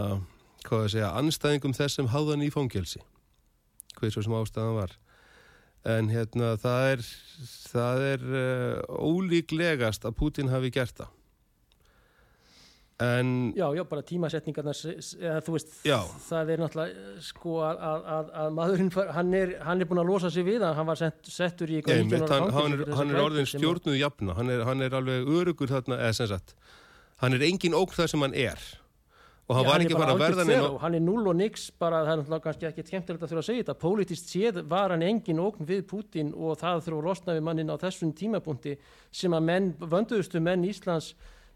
hvað 0.67 0.85
að 0.85 0.93
segja, 0.95 1.11
anstæðingum 1.21 1.75
þess 1.77 1.99
sem 1.99 2.09
háðan 2.13 2.43
í 2.45 2.51
fangjálsi 2.53 3.01
hvað 3.97 4.11
svo 4.13 4.21
sem 4.27 4.35
ástæðan 4.37 4.75
var. 4.77 4.91
En 5.87 6.09
hérna 6.11 6.51
það 6.61 6.87
er 6.91 7.05
það 7.71 8.01
er 8.11 8.25
uh, 8.27 8.97
ólíklegast 9.07 10.03
að 10.05 10.17
Putin 10.19 10.51
hafi 10.51 10.69
gert 10.75 10.99
það. 10.99 11.13
En 12.97 13.53
Já, 13.53 13.67
já, 13.77 13.83
bara 13.85 14.01
tímasetningarnar 14.01 14.77
eða 14.89 15.41
þú 15.45 15.53
veist, 15.53 15.73
Já. 15.85 15.99
það 16.25 16.49
er 16.55 16.61
náttúrulega 16.63 17.11
sko 17.27 17.59
að, 17.61 17.83
að, 17.85 18.31
að 18.41 18.55
maðurinn 18.57 18.89
hann, 19.13 19.29
er, 19.37 19.51
hann 19.67 19.83
er 19.85 19.89
búin 19.91 20.01
að 20.01 20.09
losa 20.09 20.31
sig 20.33 20.47
við 20.47 20.65
hann, 20.65 20.73
hann 20.79 20.87
var 20.89 20.97
sett, 20.97 21.19
settur 21.29 21.69
í 21.69 21.77
eitthvað 21.77 21.99
einmitt, 22.01 22.23
19 22.25 22.33
ára 22.33 22.39
hann, 22.41 22.55
fangelsi 22.55 22.73
hann, 22.73 22.87
er, 22.87 22.97
hann 22.97 23.13
er 23.13 23.21
orðin 23.27 23.45
að- 23.45 23.51
stjórnuð 23.53 23.99
jafna. 24.01 24.37
Hann 24.39 24.49
er, 24.55 24.63
hann 24.65 24.81
er 24.87 24.97
alveg 24.97 25.29
örugur 25.29 25.69
þarna 25.75 25.99
eða 26.07 26.17
sem 26.17 26.31
sagt, 26.33 26.55
hann 27.21 27.37
er 27.37 27.45
engin 27.51 27.77
ókn 27.77 27.99
það 27.99 28.09
sem 28.15 28.25
hann 28.25 28.33
er 28.47 28.65
og 29.47 29.55
hann 29.55 29.67
var 29.67 29.83
ekki 29.83 29.95
bara 29.95 30.13
að 30.13 30.21
verða 30.25 30.43
neina 30.43 30.59
þverá. 30.59 30.79
hann 30.81 30.97
er 30.97 31.03
null 31.05 31.29
og 31.31 31.37
nix 31.39 31.69
bara 31.79 32.01
það 32.03 32.11
er 32.11 32.19
náttúrulega 32.21 32.45
kannski 32.47 32.67
ekki 32.67 32.83
skemmtilegt 32.89 33.23
að 33.23 33.31
þurfa 33.31 33.43
að 33.43 33.47
segja 33.47 33.63
þetta 33.63 33.77
politist 33.83 34.33
séð 34.33 34.59
var 34.67 34.91
hann 34.91 35.05
engin 35.07 35.39
ógn 35.39 35.69
við 35.69 35.85
Putin 35.87 36.33
og 36.35 36.59
það 36.59 36.83
þurfa 36.87 36.99
að 36.99 37.07
losna 37.07 37.35
við 37.37 37.47
mannin 37.47 37.71
á 37.71 37.75
þessum 37.79 38.11
tímapunkti 38.17 38.75
sem 39.21 39.37
að 39.37 39.47
menn, 39.47 39.69
vönduðustu 39.79 40.41
menn 40.43 40.67
Íslands 40.67 41.13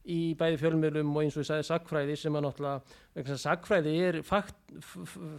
í 0.08 0.34
bæði 0.40 0.62
fjölmjölum 0.64 1.12
og 1.14 1.26
eins 1.26 1.36
og 1.36 1.44
ég 1.44 1.50
sagði 1.50 1.68
sagfræði 1.68 2.16
sem 2.18 2.38
að 2.38 2.48
náttúrulega 2.48 3.38
sagfræði 3.44 3.98
er 4.08 4.20
fakt, 4.26 4.56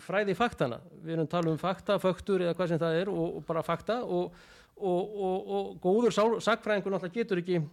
fræði 0.04 0.36
faktana 0.38 0.78
við 1.00 1.16
erum 1.16 1.26
að 1.26 1.32
tala 1.32 1.50
um 1.54 1.58
fakta, 1.58 1.98
föktur 2.02 2.44
eða 2.44 2.54
hvað 2.58 2.74
sem 2.74 2.82
það 2.82 3.00
er 3.00 3.10
og, 3.10 3.40
og 3.40 3.48
bara 3.48 3.64
fakta 3.66 3.98
og, 4.04 4.36
og, 4.76 5.16
og, 5.16 5.50
og 5.56 5.74
góður 5.82 6.14
sagfræðingur 6.44 6.94
náttúrulega 6.94 7.16
getur 7.16 7.42
ekki 7.42 7.64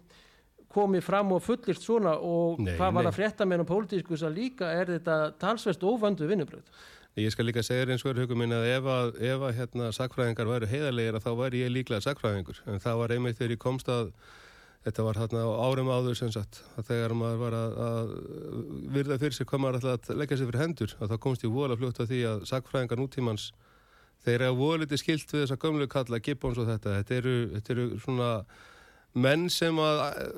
komið 0.70 1.04
fram 1.06 1.34
og 1.34 1.42
fullist 1.44 1.84
svona 1.86 2.14
og 2.16 2.60
Nei, 2.62 2.74
hvað 2.78 2.96
var 2.96 3.06
nei. 3.06 3.10
að 3.10 3.18
frétta 3.18 3.46
með 3.48 3.64
um 3.64 3.68
pólitísku 3.70 4.14
þess 4.14 4.28
að 4.28 4.38
líka 4.38 4.72
er 4.76 4.92
þetta 4.94 5.18
talsverst 5.42 5.86
óvöndu 5.86 6.28
vinnubröð 6.30 6.82
ég 7.20 7.32
skal 7.34 7.48
líka 7.48 7.64
segja 7.66 7.84
þér 7.84 7.94
eins 7.96 8.04
og 8.06 8.12
er 8.12 8.20
hugum 8.22 8.38
minn 8.38 8.54
að 8.54 8.68
ef 8.70 8.86
að, 8.86 9.08
ef 9.32 9.46
að 9.48 9.56
hérna, 9.58 9.88
sakfræðingar 9.96 10.50
væru 10.50 10.68
heiðarlegir 10.70 11.18
að 11.18 11.24
þá 11.26 11.32
væri 11.40 11.64
ég 11.64 11.72
líklega 11.74 12.06
sakfræðingur 12.06 12.62
en 12.70 12.84
það 12.84 13.00
var 13.02 13.16
einmitt 13.16 13.40
þegar 13.40 13.56
ég 13.56 13.62
komst 13.64 13.90
að 13.90 14.12
þetta 14.86 15.04
var 15.04 15.18
hérna 15.20 15.42
árum 15.60 15.90
áður 15.92 16.16
sem 16.16 16.30
sagt 16.32 16.62
að 16.78 16.86
þegar 16.92 17.16
maður 17.18 17.42
var 17.42 17.56
að, 17.58 17.74
að 17.86 18.12
virða 18.94 19.18
fyrir 19.20 19.36
sig 19.36 19.50
hvað 19.50 19.64
maður 19.64 19.80
ætlaði 19.80 20.14
að 20.14 20.22
leggja 20.22 20.38
sig 20.38 20.48
fyrir 20.48 20.62
hendur 20.62 20.94
að 21.00 21.10
þá 21.10 21.18
komst 21.26 21.44
ég 21.44 21.52
vola 21.52 21.76
fljótt 21.76 22.00
að 22.00 22.14
því 22.14 22.20
að 22.30 22.46
sakfræðingar 22.48 23.02
nútímans 23.02 23.50
þeir 24.24 24.46
eru 24.46 24.56
voliti 24.58 24.98
skilt 25.00 25.32
við 25.32 25.44
þessa 25.44 25.58
gömlu 25.60 25.88
kalla 25.90 26.20
Gibbons 26.20 26.60
og 26.60 26.68
þetta. 26.68 26.98
Þetta 27.00 27.16
eru, 27.16 27.34
þetta 27.56 27.72
eru 27.74 27.86
svona 28.02 28.30
menn 29.14 29.48
sem 29.50 29.78
að 29.82 30.00
eh, 30.06 30.34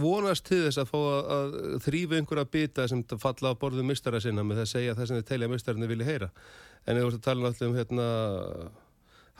vonast 0.00 0.46
til 0.48 0.62
þess 0.64 0.80
að 0.80 0.88
fá 0.92 0.98
að, 1.00 1.56
þrýfa 1.84 2.18
einhverja 2.20 2.46
bita 2.56 2.86
sem 2.88 3.02
falla 3.20 3.52
á 3.52 3.60
borðu 3.60 3.84
mistara 3.84 4.20
sinna 4.24 4.44
með 4.46 4.62
það 4.62 4.66
að 4.68 4.72
segja 4.72 4.94
það 4.96 5.10
sem 5.10 5.18
þeir 5.20 5.28
telja 5.32 5.50
mistarinn 5.52 5.88
vilja 5.90 6.08
heyra 6.08 6.30
en 6.86 7.00
þú 7.00 7.08
ert 7.10 7.18
að 7.18 7.26
tala 7.28 7.48
náttúrulega 7.50 7.70
um 7.70 7.78
hérna 7.80 8.06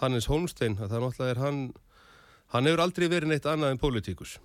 Hannes 0.03 0.27
Holmstein 0.29 0.77
að 0.81 0.91
það 0.93 1.07
náttúrulega 1.07 1.35
er 1.37 1.43
hann 1.45 1.63
hann 2.55 2.69
hefur 2.69 2.85
aldrei 2.85 3.09
verið 3.09 3.33
neitt 3.33 3.49
annað 3.49 3.73
en 3.75 3.81
pólitíkus 3.83 4.37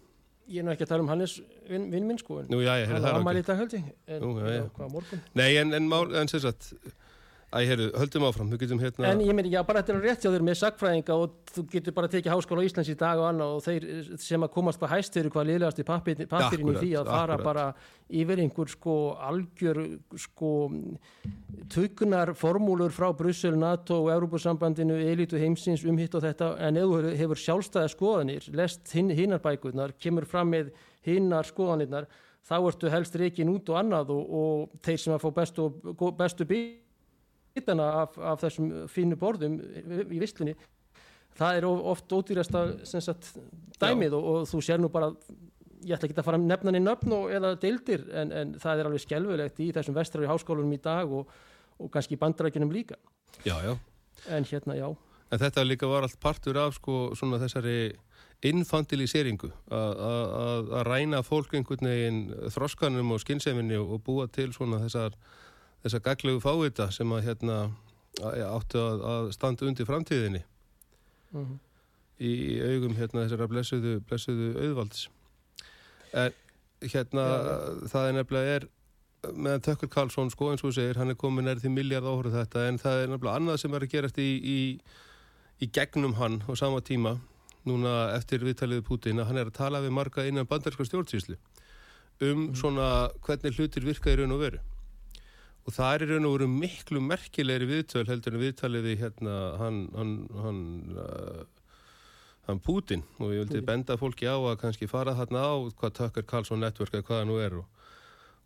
ég 0.50 0.62
er 0.64 0.66
nú 0.66 0.72
ekki 0.74 0.88
að 0.88 0.94
tala 0.94 1.04
um 1.06 1.12
Hannes 1.12 1.36
vinn 1.70 1.90
vin 1.92 2.08
minn 2.10 2.18
sko 2.22 2.40
en 2.42 2.48
Nú, 2.50 2.62
já, 2.64 2.72
ég 2.82 2.90
það 2.90 3.10
ammæli 3.20 3.44
ágætt. 3.44 3.44
í 3.44 3.50
dag 3.52 3.60
held 3.60 3.76
ég 3.76 3.92
en 4.16 4.24
Nú, 4.24 4.32
já, 4.40 4.56
já. 4.56 4.64
hvað 4.78 4.96
morgun 4.96 5.22
Nei, 5.38 5.50
en, 5.62 5.76
en, 5.78 5.92
en 6.24 6.32
sem 6.32 6.42
sagt 6.46 6.72
Æ, 7.50 7.64
heyrðu, 7.66 7.86
höldum 7.98 8.26
áfram, 8.28 8.50
við 8.54 8.60
getum 8.62 8.80
hérna 8.84 9.08
En 9.10 9.22
ég 9.26 9.34
meina, 9.34 9.50
já, 9.50 9.64
bara 9.66 9.82
þetta 9.82 9.94
er 9.96 10.04
rétt 10.06 10.22
hjá 10.22 10.30
þér 10.30 10.44
með 10.46 10.58
sagfræðinga 10.60 11.16
og 11.18 11.32
þú 11.50 11.62
getur 11.72 11.94
bara 11.98 12.10
tekið 12.14 12.34
háskóla 12.36 12.62
á 12.62 12.68
Íslands 12.68 12.90
í 12.92 12.96
dag 13.00 13.18
og 13.18 13.26
annað 13.26 13.54
og 13.56 13.64
þeir 13.66 13.86
sem 14.22 14.44
að 14.46 14.52
komast 14.54 14.78
hvað 14.78 14.92
hæst 14.94 15.16
eru 15.18 15.32
hvað 15.34 15.48
liðlegast 15.50 15.80
í 15.82 15.86
pappirinn 15.88 16.28
í 16.70 16.76
því 16.76 16.92
að 17.00 17.10
fara 17.10 17.38
akkúrat. 17.40 17.48
bara 17.48 17.64
yfir 18.22 18.42
einhver 18.44 18.70
sko 18.70 18.98
algjör 19.26 19.80
sko 20.22 20.52
tökunar 21.74 22.32
formúlur 22.38 22.94
frá 22.94 23.08
Brussel, 23.18 23.58
NATO 23.58 23.98
og 24.04 24.12
Európusambandinu, 24.14 25.00
elitu 25.10 25.42
heimsins 25.42 25.86
um 25.90 25.98
hitt 25.98 26.14
og 26.20 26.22
þetta 26.28 26.52
en 26.68 26.78
þú 26.78 27.16
hefur 27.18 27.42
sjálfstæða 27.42 27.94
skoðanir, 27.96 28.46
lest 28.54 28.94
hin, 28.94 29.10
hinnar 29.10 29.42
bækurnar, 29.42 29.96
kemur 29.98 30.30
fram 30.30 30.54
með 30.54 30.70
hinnar 31.08 31.50
skoðanirnar, 31.50 32.06
þá 32.46 32.56
ertu 32.60 32.94
helst 32.94 33.18
reikin 33.18 33.50
út 33.56 33.74
og 33.74 33.82
annað 33.82 34.14
og, 34.14 34.38
og 34.44 34.86
þeir 34.86 35.02
sem 35.02 35.18
að 35.18 35.26
fá 35.26 35.34
bestu, 35.42 35.68
bestu 36.14 36.46
bíl 36.46 36.78
bitana 37.60 37.92
af, 38.06 38.18
af 38.18 38.40
þessum 38.42 38.72
fínu 38.90 39.20
borðum 39.20 39.60
í 40.10 40.20
visslunni. 40.24 40.56
Það 41.40 41.58
er 41.60 41.66
of- 41.70 41.86
oft 41.94 42.12
ódýrasta 42.18 42.64
sagt, 42.90 43.30
dæmið 43.80 44.16
og, 44.18 44.26
og 44.34 44.48
þú 44.50 44.64
sér 44.66 44.82
nú 44.82 44.90
bara 44.92 45.12
ég 45.86 45.94
ætla 45.96 46.10
ekki 46.10 46.18
að 46.20 46.26
fara 46.28 46.40
að 46.42 46.48
nefna 46.50 46.74
niður 46.76 46.88
nöfn 46.90 47.14
og, 47.16 47.30
eða 47.32 47.54
deildir 47.62 48.02
en, 48.12 48.32
en 48.36 48.50
það 48.60 48.82
er 48.82 48.90
alveg 48.90 49.04
skelfulegt 49.06 49.62
í 49.64 49.70
þessum 49.78 49.96
vestrari 49.96 50.28
háskólunum 50.28 50.74
í 50.76 50.82
dag 50.84 51.14
og, 51.16 51.30
og 51.80 51.92
kannski 51.94 52.18
í 52.18 52.20
bandarækjunum 52.20 52.74
líka. 52.76 52.98
Já, 53.48 53.56
já. 53.64 53.78
En 54.28 54.44
hérna 54.50 54.76
já, 54.76 54.90
En 55.32 55.38
þetta 55.40 55.62
líka 55.64 55.86
var 55.88 56.04
allt 56.04 56.18
partur 56.20 56.58
af 56.58 56.74
sko 56.76 57.12
svona 57.16 57.38
þessari 57.40 57.94
infantiliseringu 58.50 59.52
að- 59.72 60.72
ræna 60.88 61.22
fólk 61.24 61.54
einhvern 61.54 61.88
veginn 61.88 62.20
þroskanum 62.52 63.12
og 63.16 63.20
skynnseminni 63.24 63.78
og 63.80 64.02
búa 64.04 64.28
til 64.32 64.52
svona 64.54 64.80
þessar 64.84 65.16
þessar 65.84 66.04
gaglegu 66.06 66.44
fávita 66.44 66.90
sem 66.92 67.12
að 67.16 67.26
hérna 67.30 67.58
áttu 68.20 68.82
að, 68.82 69.04
að 69.14 69.32
standa 69.36 69.68
undir 69.70 69.88
framtíðinni. 69.88 70.44
Mm 71.32 71.58
í 72.20 72.60
augum 72.60 72.98
hérna 72.98 73.24
þessara 73.26 73.48
blessuðu, 73.50 73.96
blessuðu 74.08 74.50
auðvalds. 74.60 75.08
En 76.12 76.36
hérna 76.84 77.26
það 77.92 78.08
er 78.08 78.18
nefnilega 78.18 78.58
er 78.58 78.68
með 79.36 79.64
Tökkur 79.68 79.92
Karlsson 79.92 80.32
sko 80.32 80.54
eins 80.54 80.64
og 80.64 80.76
segir 80.76 81.00
hann 81.00 81.12
er 81.12 81.20
komin 81.20 81.50
er 81.52 81.60
því 81.60 81.74
miljard 81.76 82.08
áhverju 82.08 82.38
þetta 82.38 82.66
en 82.70 82.80
það 82.80 83.02
er 83.02 83.10
nefnilega 83.12 83.40
annað 83.42 83.58
sem 83.64 83.74
er 83.76 83.84
að 83.84 83.94
gerast 83.94 84.20
í, 84.24 84.30
í, 84.40 84.60
í 85.60 85.68
gegnum 85.76 86.16
hann 86.20 86.40
á 86.48 86.52
sama 86.60 86.80
tíma 86.80 87.18
núna 87.68 88.14
eftir 88.16 88.46
viðtalið 88.48 88.86
Putin 88.88 89.20
að 89.20 89.32
hann 89.32 89.42
er 89.42 89.52
að 89.52 89.58
tala 89.60 89.84
við 89.84 89.92
marga 89.98 90.24
innan 90.24 90.48
bandarinska 90.48 90.88
stjórnsýslu 90.88 91.36
um 92.30 92.48
svona 92.56 93.10
hvernig 93.28 93.60
hlutir 93.60 93.84
virka 93.84 94.14
í 94.14 94.22
raun 94.22 94.38
og 94.38 94.44
veru 94.46 94.64
og 95.70 95.76
það 95.76 95.96
er 95.96 96.10
raun 96.10 96.26
og 96.26 96.36
veru 96.36 96.50
miklu 96.50 97.02
merkilegri 97.06 97.68
viðtöl 97.70 98.08
heldur 98.10 98.34
en 98.34 98.42
viðtalið 98.42 98.88
við 98.88 99.02
hérna 99.04 99.36
hann, 99.62 99.80
hann, 99.94 100.14
hann 100.42 100.62
uh, 100.98 101.44
hann 102.48 102.62
Putin 102.66 103.06
og 103.20 103.36
ég 103.36 103.44
vildi 103.44 103.62
benda 103.68 104.00
fólki 104.02 104.26
á 104.26 104.34
að 104.34 104.58
kannski 104.64 104.90
fara 104.90 105.14
þarna 105.20 105.46
á 105.46 105.54
hvað 105.78 105.96
Tucker 106.00 106.26
Carlson 106.26 106.64
Network 106.66 106.98
eða 106.98 107.06
hvað 107.06 107.22
það 107.22 107.30
nú 107.30 107.38
er 107.44 107.58
og, 107.62 107.86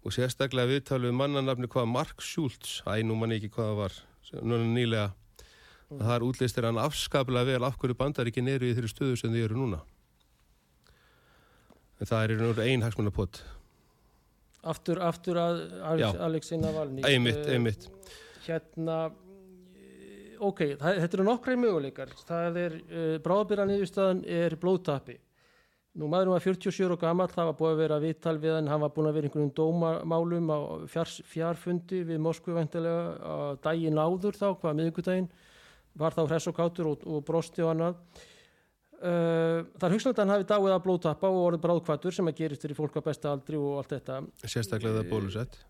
og 0.03 0.18
sérstaklega 0.18 0.74
viðtalið 0.74 1.13
við 1.13 1.20
mannanafni 1.22 1.72
hvað 1.72 1.92
Mark 1.94 2.20
Schultz, 2.20 2.82
æ 2.84 3.00
nú 3.08 3.15
mann 3.15 3.38
ekki 3.38 3.53
hvað 3.56 3.72
það 3.72 3.80
var 3.80 4.00
núna 4.44 4.68
nýlega 4.68 5.10
það 5.94 6.15
er 6.18 6.27
útlistir 6.27 6.68
hann 6.68 6.82
afskaplega 6.82 7.53
vel 7.53 7.63
af 7.68 7.80
hverju 7.80 7.98
bandaríkin 7.98 8.51
eru 8.51 8.68
í 8.68 8.75
þeirri 8.75 8.92
stöðu 8.92 9.20
sem 9.20 9.34
þið 9.34 9.48
eru 9.48 9.60
núna. 9.60 9.82
En 12.01 12.10
það 12.10 12.24
er 12.24 12.34
raun 12.34 12.50
og 12.50 12.56
veru 12.58 12.68
ein 12.68 12.84
hagsmunapott 12.84 13.44
aftur, 14.63 15.01
aftur 15.03 15.39
að 15.41 15.60
Alex, 15.84 16.03
Já. 16.03 16.24
Alexei 16.27 16.58
Navalny 16.62 17.03
einmitt, 17.08 17.41
Eh, 17.48 17.53
einmitt. 17.58 17.89
hérna 18.48 18.98
eh, 19.10 20.38
ok, 20.39 20.63
það, 20.79 20.98
þetta 21.03 21.17
eru 21.20 21.27
nokkrai 21.27 21.55
möguleikar. 21.60 22.15
Það 22.27 22.58
er, 22.63 22.79
uh, 22.91 23.17
bráðbyrra 23.24 23.67
niðurstaðan 23.70 24.24
er 24.27 24.55
blóðtappi. 24.62 25.17
Nú 25.93 26.08
maðurum 26.10 26.34
var 26.34 26.41
47 26.41 26.89
og 26.96 27.00
gammal 27.03 27.27
það 27.29 27.51
var 27.51 27.58
búið 27.60 27.74
að 27.75 27.82
vera 27.84 27.98
viðtal 28.01 28.38
við 28.41 28.55
hann, 28.55 28.67
hann 28.72 28.82
var 28.82 28.89
búin 28.96 29.08
að 29.12 29.13
vera 29.20 29.27
einhverjum 29.29 29.51
dómamálum 29.60 30.48
á 30.50 30.60
fjár, 30.89 31.12
fjárfundi 31.29 32.00
við 32.10 32.17
Moskvu 32.24 32.55
væntilega 32.58 33.03
á 33.22 33.36
daginn 33.62 34.00
áður 34.01 34.34
þá, 34.39 34.48
hvað 34.58 34.79
miðvikudaginn. 34.79 35.27
Var 36.01 36.15
þá 36.17 36.24
hress 36.25 36.50
og 36.50 36.55
kátur 36.58 36.89
og, 36.89 37.03
og 37.05 37.22
brosti 37.27 37.62
og 37.62 37.75
annað 37.75 38.00
uh, 39.03 39.60
það 39.77 39.86
er 39.88 39.95
hugsanlega 39.98 40.15
að 40.15 40.24
hann 40.24 40.33
hafi 40.33 40.50
dáið 40.53 40.74
að 40.77 40.81
blóðtappa 40.88 41.29
og 41.29 41.43
orðið 41.50 41.65
bráðkvatur 41.67 42.15
sem 42.17 42.31
að 42.31 42.39
gerist 42.39 42.65
fyrir 42.65 42.79
fólk 42.79 42.98
á 42.98 43.01
besta 43.05 43.31
aldri 43.36 43.60
og 43.60 43.77
allt 43.81 43.93
þetta. 43.98 44.24
Sérstaklega 44.45 45.01
það 45.01 45.13
bólusett? 45.13 45.62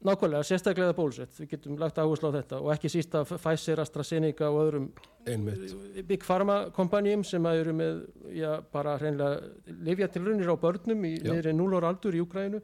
Nákvæmlega, 0.00 0.46
sérstaklega 0.48 0.94
bólusett, 0.96 1.34
við 1.36 1.50
getum 1.50 1.76
lagt 1.80 1.98
áherslu 2.00 2.30
á 2.32 2.36
þetta. 2.38 2.60
Og 2.64 2.70
ekki 2.72 2.88
síst 2.88 3.12
að 3.18 3.34
Pfizer, 3.34 3.82
AstraZeneca 3.82 4.48
og 4.48 4.62
öðrum 4.62 4.86
einmitt, 5.28 5.74
Big 6.08 6.24
Pharma 6.24 6.70
kompanjum 6.72 7.20
sem 7.28 7.44
að 7.44 7.60
eru 7.66 7.74
með 7.76 7.98
já, 8.32 8.48
bara 8.72 8.96
hreinlega 8.96 9.74
lifja 9.84 10.08
til 10.08 10.24
runir 10.24 10.48
á 10.48 10.56
börnum 10.56 11.04
í 11.04 11.12
Já. 11.18 11.28
niðri 11.34 11.52
0 11.52 11.76
ára 11.76 11.92
aldur 11.92 12.16
í 12.16 12.22
Ukrænu 12.24 12.62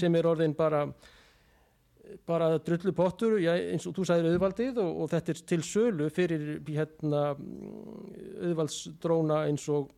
sem 0.00 0.16
er 0.16 0.30
orðin 0.30 0.56
bara 0.56 0.86
bara 2.28 2.50
drullu 2.64 2.92
pottur 2.96 3.38
já, 3.42 3.52
eins 3.56 3.86
og 3.88 3.96
þú 3.96 4.08
sagðir 4.08 4.34
auðvaldið 4.34 4.80
og, 4.82 4.90
og 5.04 5.12
þetta 5.12 5.34
er 5.34 5.44
til 5.52 5.62
sölu 5.66 6.08
fyrir 6.14 6.42
hérna 6.68 7.22
auðvaldsdróna 7.36 9.44
eins 9.48 9.68
og 9.72 9.92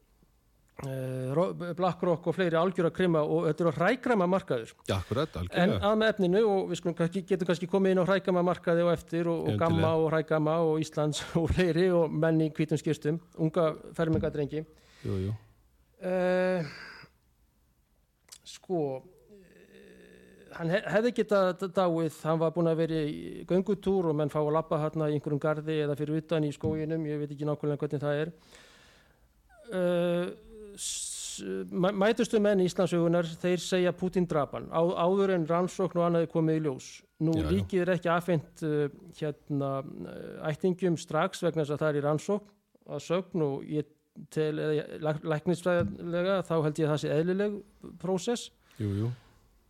uh, 0.86 1.74
BlackRock 1.76 2.26
og 2.30 2.36
fleiri 2.36 2.58
algjör 2.58 2.88
að 2.90 2.96
krima 2.96 3.22
og 3.22 3.46
þetta 3.48 3.64
eru 3.64 3.72
hrægrama 3.76 4.28
markaður. 4.30 4.72
Já, 4.88 4.96
akkurat, 4.98 5.38
en 5.50 5.76
að 5.76 5.96
með 6.00 6.12
efninu 6.14 6.42
og 6.48 6.70
við 6.70 6.80
skulum 6.80 6.96
kannski, 6.98 7.24
getum 7.28 7.50
kannski 7.50 7.70
komið 7.70 7.94
inn 7.94 8.02
á 8.02 8.08
hrægrama 8.08 8.44
markaði 8.50 8.86
og 8.86 8.92
eftir 8.94 9.30
og, 9.30 9.38
og 9.50 9.60
gamma 9.60 9.92
og 10.00 10.10
hrægrama 10.14 10.58
og 10.66 10.82
Íslands 10.82 11.22
og 11.40 11.50
fleiri 11.52 11.88
og 11.94 12.12
menn 12.12 12.46
í 12.46 12.50
hvítum 12.56 12.80
skýrstum 12.80 13.20
unga 13.38 13.70
fermingadrengi. 13.96 14.64
Jú, 15.04 15.22
jú. 15.26 15.36
uh, 16.04 16.60
sko 18.44 18.80
eh, 18.80 19.09
hann 20.60 20.72
hef, 20.74 20.88
hefði 20.94 21.12
getað 21.16 21.64
dáið, 21.72 22.16
hann 22.26 22.40
var 22.42 22.52
búin 22.54 22.70
að 22.70 22.82
vera 22.82 23.02
í 23.08 23.44
göngutúr 23.48 24.10
og 24.10 24.18
menn 24.18 24.32
fá 24.32 24.40
að 24.42 24.52
lappa 24.58 24.80
hérna 24.82 25.08
í 25.08 25.16
einhverjum 25.16 25.40
garði 25.42 25.78
eða 25.86 25.96
fyrir 25.98 26.20
utan 26.20 26.46
í 26.46 26.52
skóginum, 26.54 27.06
ég 27.08 27.22
veit 27.22 27.32
ekki 27.32 27.48
nákvæmlega 27.48 27.80
hvernig 27.80 28.02
það 28.04 28.20
er 28.24 28.32
uh, 29.74 30.26
mætustu 31.96 32.40
menn 32.42 32.60
Íslandsögunar, 32.64 33.28
þeir 33.40 33.62
segja 33.64 33.92
Putin 33.96 34.26
drapan, 34.28 34.68
á, 34.68 34.82
áður 35.06 35.32
en 35.38 35.46
rannsókn 35.48 36.02
og 36.02 36.08
annaði 36.08 36.28
komið 36.32 36.58
í 36.58 36.64
ljós. 36.66 36.90
Nú 37.24 37.36
Já, 37.36 37.44
já. 37.44 37.50
líkið 37.54 37.84
er 37.84 37.94
ekki 37.94 38.12
afhengt 38.12 38.66
uh, 38.66 38.84
hérna 39.20 39.70
uh, 39.80 40.50
ættingum 40.50 40.98
strax 41.00 41.44
vegna 41.44 41.64
þess 41.64 41.76
að 41.76 41.82
það 41.84 41.90
er 41.92 42.00
í 42.00 42.04
rannsókn 42.04 42.54
að 42.90 43.02
sögn 43.06 43.46
og 43.46 43.64
ég 43.70 43.88
til 44.34 44.52
læknisfræðilega 45.00 46.40
þá 46.44 46.54
held 46.58 46.80
ég 46.80 46.88
að 46.88 46.90
það 46.90 47.02
sé 47.04 47.12
eðlileg 47.14 47.58
prósess. 48.02 48.48
Jú, 48.80 48.88
jú. 48.98 49.10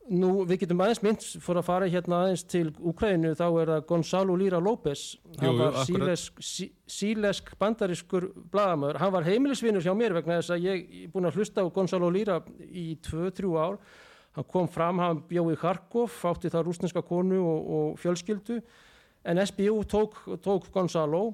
Nú, 0.09 0.31
við 0.49 0.65
getum 0.65 0.81
aðeins 0.83 1.03
mynd 1.05 1.25
fyrir 1.45 1.61
að 1.61 1.67
fara 1.67 1.89
hérna 1.91 2.23
aðeins 2.25 2.43
til 2.49 2.71
Úkrænu, 2.89 3.35
þá 3.39 3.45
er 3.47 3.71
það 3.71 3.83
Gonzalo 3.91 4.35
Lira 4.41 4.59
López, 4.59 5.03
hann 5.39 5.53
Jú, 5.53 5.59
var 5.61 5.77
sílesk, 5.87 6.41
sí, 6.43 6.67
sílesk 6.91 7.53
bandariskur 7.61 8.31
blagamöður, 8.51 8.99
hann 9.03 9.13
var 9.15 9.29
heimilisvinur 9.29 9.85
hjá 9.85 9.93
mér 9.95 10.17
vegna 10.17 10.41
þess 10.41 10.55
að 10.57 10.65
ég 10.67 10.81
er 11.05 11.13
búin 11.13 11.29
að 11.29 11.39
hlusta 11.39 11.63
á 11.63 11.71
Gonzalo 11.77 12.09
Lira 12.11 12.41
í 12.65 12.97
2-3 13.07 13.53
ár, 13.61 13.77
hann 14.39 14.49
kom 14.51 14.71
fram, 14.73 15.03
hann 15.05 15.21
bjóði 15.31 15.59
í 15.59 15.61
Kharkov, 15.61 16.17
átti 16.33 16.51
það 16.51 16.67
rúsneska 16.71 17.05
konu 17.07 17.39
og, 17.45 17.71
og 17.77 18.01
fjölskyldu, 18.01 18.59
en 19.31 19.43
SBU 19.45 19.85
tók, 19.85 20.17
tók 20.43 20.73
Gonzalo, 20.75 21.27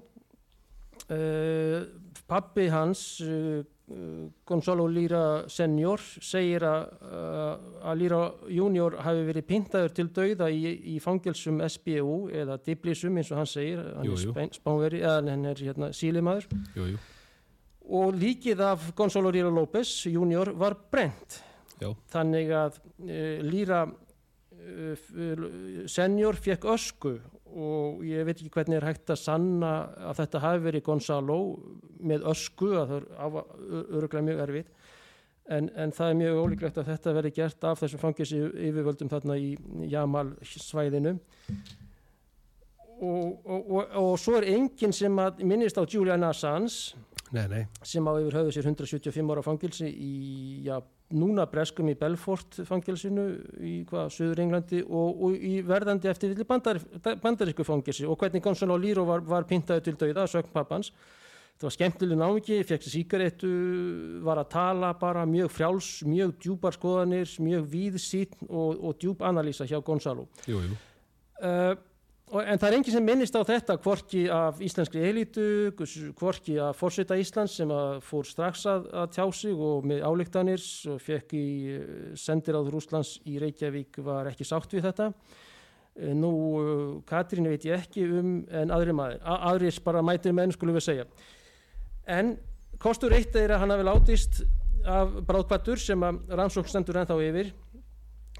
uh, 1.06 1.80
pappi 2.28 2.68
hans, 2.74 3.06
uh, 3.24 3.62
Gonzalo 3.86 4.88
Lira 4.90 5.44
senior 5.46 6.02
segir 6.02 6.64
að, 6.66 6.88
uh, 7.06 7.84
að 7.86 8.00
Lira 8.00 8.20
junior 8.50 8.96
hafi 9.04 9.20
verið 9.28 9.44
pyntaður 9.46 9.92
til 9.94 10.06
dauða 10.10 10.48
í, 10.50 10.72
í 10.90 10.96
fangelsum 11.02 11.60
SBU 11.62 12.16
eða 12.34 12.56
Diblisum 12.66 13.20
eins 13.20 13.30
og 13.30 13.38
hann 13.38 13.46
segir 13.50 13.84
hann 13.84 14.08
Jú, 14.08 14.16
er 14.16 14.24
jú. 14.24 14.32
spæn, 14.34 14.50
spánveri, 14.58 15.04
eða 15.04 15.20
hann 15.30 15.46
er 15.52 15.62
hérna, 15.68 15.92
sílimaður 15.94 16.48
Jú, 16.74 16.88
og 18.00 18.18
líkið 18.18 18.64
af 18.66 18.88
Gonzalo 18.98 19.30
Lira 19.30 19.52
López 19.54 19.92
junior 20.10 20.50
var 20.58 20.74
brent 20.90 21.38
Já. 21.78 21.92
þannig 22.10 22.50
að 22.58 22.80
uh, 22.82 23.46
Lira 23.46 23.84
uh, 24.66 25.86
senior 25.90 26.38
fekk 26.38 26.66
ösku 26.74 27.16
og 27.56 28.02
ég 28.04 28.26
veit 28.26 28.36
ekki 28.36 28.52
hvernig 28.52 28.80
er 28.80 28.88
hægt 28.90 29.12
að 29.12 29.22
sanna 29.22 29.72
að 30.10 30.20
þetta 30.20 30.42
hafi 30.44 30.64
verið 30.66 30.84
Gonzalo 30.88 31.38
með 32.04 32.26
ösku 32.32 32.72
að 32.76 32.92
það 32.92 33.38
er 33.38 33.94
öruglega 33.96 34.26
mjög 34.26 34.42
erfitt 34.44 34.72
en, 35.48 35.70
en 35.78 35.94
það 35.94 36.10
er 36.10 36.20
mjög 36.20 36.42
ólíklegt 36.42 36.80
að 36.80 36.90
þetta 36.90 37.16
verði 37.16 37.32
gert 37.38 37.66
af 37.70 37.82
þessum 37.82 38.02
fangisi 38.02 38.42
yfirvöldum 38.42 39.10
þarna 39.12 39.38
í 39.40 39.52
Jamal 39.90 40.28
svæðinu 40.44 41.16
og, 42.96 43.44
og, 43.44 43.60
og, 43.60 43.80
og 44.02 44.12
svo 44.20 44.36
er 44.40 44.48
enginn 44.56 44.94
sem 44.96 45.22
að 45.22 45.42
minnist 45.46 45.78
á 45.78 45.84
Julian 45.84 46.26
Assange 46.26 46.96
Nei, 47.34 47.46
nei. 47.50 47.62
sem 47.82 48.06
á 48.06 48.12
yfir 48.20 48.38
höfðu 48.38 48.54
sér 48.54 48.68
175 48.70 49.32
ára 49.34 49.42
fangilsi 49.42 49.88
í, 49.90 50.12
já, 50.66 50.78
núna 51.14 51.44
breskum 51.46 51.86
í 51.90 51.94
Belfort 51.98 52.58
fangilsinu 52.66 53.26
í 53.62 53.74
hvað, 53.86 54.08
Suður 54.14 54.42
Englandi 54.42 54.80
og, 54.82 55.20
og 55.28 55.36
í 55.38 55.60
verðandi 55.66 56.10
eftir 56.10 56.32
villi 56.32 56.46
bandar, 56.48 56.80
bandarísku 57.22 57.66
fangilsi 57.66 58.08
og 58.08 58.18
hvernig 58.18 58.42
Gonzalo 58.42 58.78
Liro 58.80 59.04
var, 59.06 59.22
var 59.22 59.46
pintaði 59.46 59.86
til 59.86 59.94
dauða, 60.00 60.26
sögn 60.30 60.50
pappans. 60.54 60.90
Það 61.56 61.64
var 61.64 61.72
skemmtileg 61.72 62.18
námingi, 62.20 62.56
fekk 62.68 62.82
sér 62.84 62.92
síkaretu 62.92 63.50
var 64.26 64.42
að 64.42 64.50
tala 64.52 64.90
bara 65.00 65.22
mjög 65.28 65.54
frjáls, 65.54 65.90
mjög 66.04 66.34
djúpar 66.42 66.76
skoðanir 66.76 67.30
mjög 67.40 67.70
víðsýtt 67.72 68.42
og, 68.50 68.74
og 68.76 68.98
djúp 69.00 69.24
analýsa 69.24 69.64
hjá 69.68 69.78
Gonzalo. 69.86 70.26
Jú, 70.44 70.60
jú. 70.66 70.76
uh, 71.40 71.72
en 72.26 72.58
það 72.58 72.66
er 72.66 72.74
enginn 72.74 72.94
sem 72.96 73.04
minnist 73.06 73.36
á 73.38 73.42
þetta 73.46 73.76
hvorki 73.78 74.24
af 74.34 74.58
íslenskri 74.64 75.04
elitu 75.06 75.44
hvorki 76.18 76.56
af 76.58 76.74
fórseta 76.74 77.14
Íslands 77.14 77.54
sem 77.60 77.70
fór 78.02 78.26
strax 78.26 78.64
að, 78.66 78.88
að 78.90 79.12
tjá 79.14 79.26
sig 79.38 79.54
og 79.54 79.86
með 79.86 80.02
álíktanir 80.02 80.64
og 80.90 80.98
fekk 81.06 81.36
í 81.38 81.46
eh, 81.76 81.84
sendiráð 82.18 82.72
Rúslands 82.74 83.20
í 83.30 83.38
Reykjavík 83.38 84.00
var 84.02 84.26
ekki 84.32 84.46
sátt 84.48 84.74
við 84.74 84.88
þetta. 84.88 85.12
Eh, 85.94 86.10
nú 86.18 86.32
uh, 86.58 86.66
Katrínu 87.06 87.54
veit 87.54 87.68
ég 87.68 87.78
ekki 87.78 88.08
um 88.10 88.34
en 88.50 88.74
aðri 88.74 88.96
maður, 88.96 89.22
A 89.22 89.38
aðrir 89.52 89.78
bara 89.86 90.02
mætir 90.02 90.34
menn 90.34 90.54
skulum 90.54 90.74
við 90.80 90.88
segja. 90.88 91.06
En 92.10 92.34
kostur 92.82 93.14
eitt 93.14 93.38
er 93.38 93.54
að 93.54 93.62
hann 93.62 93.76
hafi 93.76 93.86
látist 93.86 94.42
af 94.86 95.14
bráðkvættur 95.30 95.78
sem 95.78 96.02
að 96.02 96.18
rannsókn 96.42 96.74
stendur 96.74 96.98
ennþá 97.00 97.22
yfir 97.22 97.54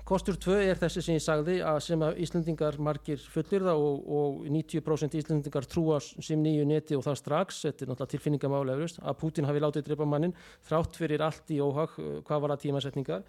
Kostur 0.07 0.37
tvö 0.39 0.61
er 0.63 0.79
þessi 0.79 1.03
sem 1.03 1.17
ég 1.17 1.23
sagði 1.25 1.57
að 1.67 1.81
sem 1.83 2.03
að 2.07 2.21
Íslendingar 2.23 2.77
margir 2.79 3.19
fullir 3.19 3.65
það 3.67 3.81
og, 3.83 4.05
og 4.07 4.45
90% 4.55 5.17
Íslendingar 5.19 5.67
trúa 5.67 5.99
sem 5.99 6.39
nýju 6.39 6.67
neti 6.71 6.95
og 6.95 7.03
það 7.03 7.17
strax, 7.19 7.59
þetta 7.65 7.83
er 7.83 7.91
náttúrulega 7.91 8.13
tilfinningamála 8.13 8.77
að 8.87 9.19
Putin 9.19 9.49
hafi 9.51 9.65
látið 9.65 9.89
drepa 9.89 10.07
mannin 10.07 10.37
þrátt 10.69 11.01
fyrir 11.01 11.27
allt 11.27 11.51
í 11.51 11.59
óhag 11.59 11.99
uh, 11.99 12.13
hvað 12.29 12.45
var 12.45 12.55
að 12.55 12.63
tímasetningar. 12.69 13.27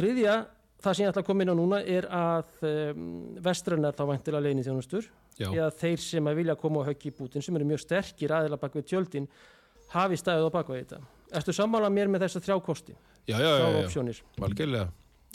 Þriðja, 0.00 0.36
það 0.82 0.98
sem 0.98 1.06
ég 1.06 1.14
ætla 1.14 1.24
að 1.24 1.30
koma 1.30 1.46
inn 1.46 1.54
á 1.54 1.60
núna 1.62 1.82
er 1.94 2.10
að 2.10 2.66
um, 2.72 3.06
vestrannar 3.46 3.94
þá 3.94 4.04
væntilega 4.10 4.48
leini 4.48 4.66
þjónustur 4.66 5.06
Já. 5.38 5.52
eða 5.52 5.70
þeir 5.78 6.06
sem 6.08 6.26
að 6.26 6.42
vilja 6.42 6.58
koma 6.58 6.82
á 6.82 6.88
höggi 6.90 7.14
í 7.14 7.16
Putin 7.22 7.46
sem 7.46 7.54
eru 7.54 7.70
mjög 7.70 7.86
sterkir 7.86 8.34
aðila 8.34 8.58
bak 8.58 8.74
við 8.74 8.90
tjöldin 8.90 9.30
hafi 9.94 10.18
stæðið 10.18 10.50
á 10.50 10.56
bak 10.58 10.74
við 10.74 10.82
þetta. 10.82 11.04
Ertu 11.38 11.54
sammála 11.54 11.94
mér 11.94 12.10
með 12.10 12.26
þessa 12.26 12.48
þrjá 12.50 12.62
kosti? 12.66 12.98
Já, 13.30 13.38
já, 13.38 13.50
já, 13.62 13.90
já. 13.94 14.86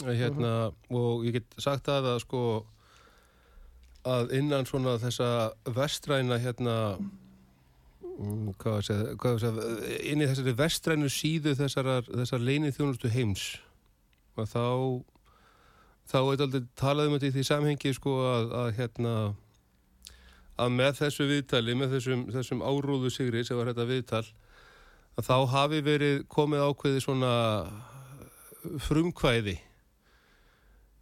Hérna, 0.01 0.71
og 0.89 1.25
ég 1.27 1.35
get 1.37 1.57
sagt 1.61 1.85
það 1.85 2.07
að 2.15 2.21
sko 2.23 2.43
að 4.07 4.31
innan 4.33 4.65
svona 4.65 4.95
þessa 5.01 5.27
vestræna 5.75 6.39
hérna 6.41 6.75
mm, 6.97 8.55
hvað 8.61 8.77
að 8.79 8.85
segja, 8.87 9.13
hvað 9.21 9.35
að 9.35 9.43
segja 9.43 9.99
inn 10.09 10.23
í 10.23 10.29
þessari 10.31 10.55
vestrænu 10.57 11.11
síðu 11.13 11.53
þessar, 11.59 11.91
þessar 12.09 12.41
leinið 12.41 12.79
þjónustu 12.79 13.11
heims 13.13 13.45
og 14.39 14.49
þá 14.49 14.65
þá 16.11 16.19
er 16.21 16.43
aldrei 16.47 16.65
talað 16.79 17.07
um 17.07 17.15
þetta 17.15 17.29
í 17.29 17.35
því 17.35 17.47
samhengi 17.47 17.93
sko 17.95 18.17
að, 18.25 18.51
að 18.63 18.69
hérna 18.79 19.15
að 20.61 20.73
með 20.75 20.97
þessu 20.99 21.27
viðtali, 21.29 21.75
með 21.77 21.95
þessum, 21.95 22.25
þessum 22.33 22.65
áróðu 22.65 23.11
sigri 23.13 23.45
sem 23.45 23.57
var 23.57 23.71
þetta 23.71 23.87
viðtal 23.89 24.25
að 25.19 25.27
þá 25.27 25.37
hafi 25.53 25.81
verið 25.85 26.23
komið 26.31 26.65
ákveði 26.69 27.03
svona 27.03 27.33
frumkvæði 28.87 29.57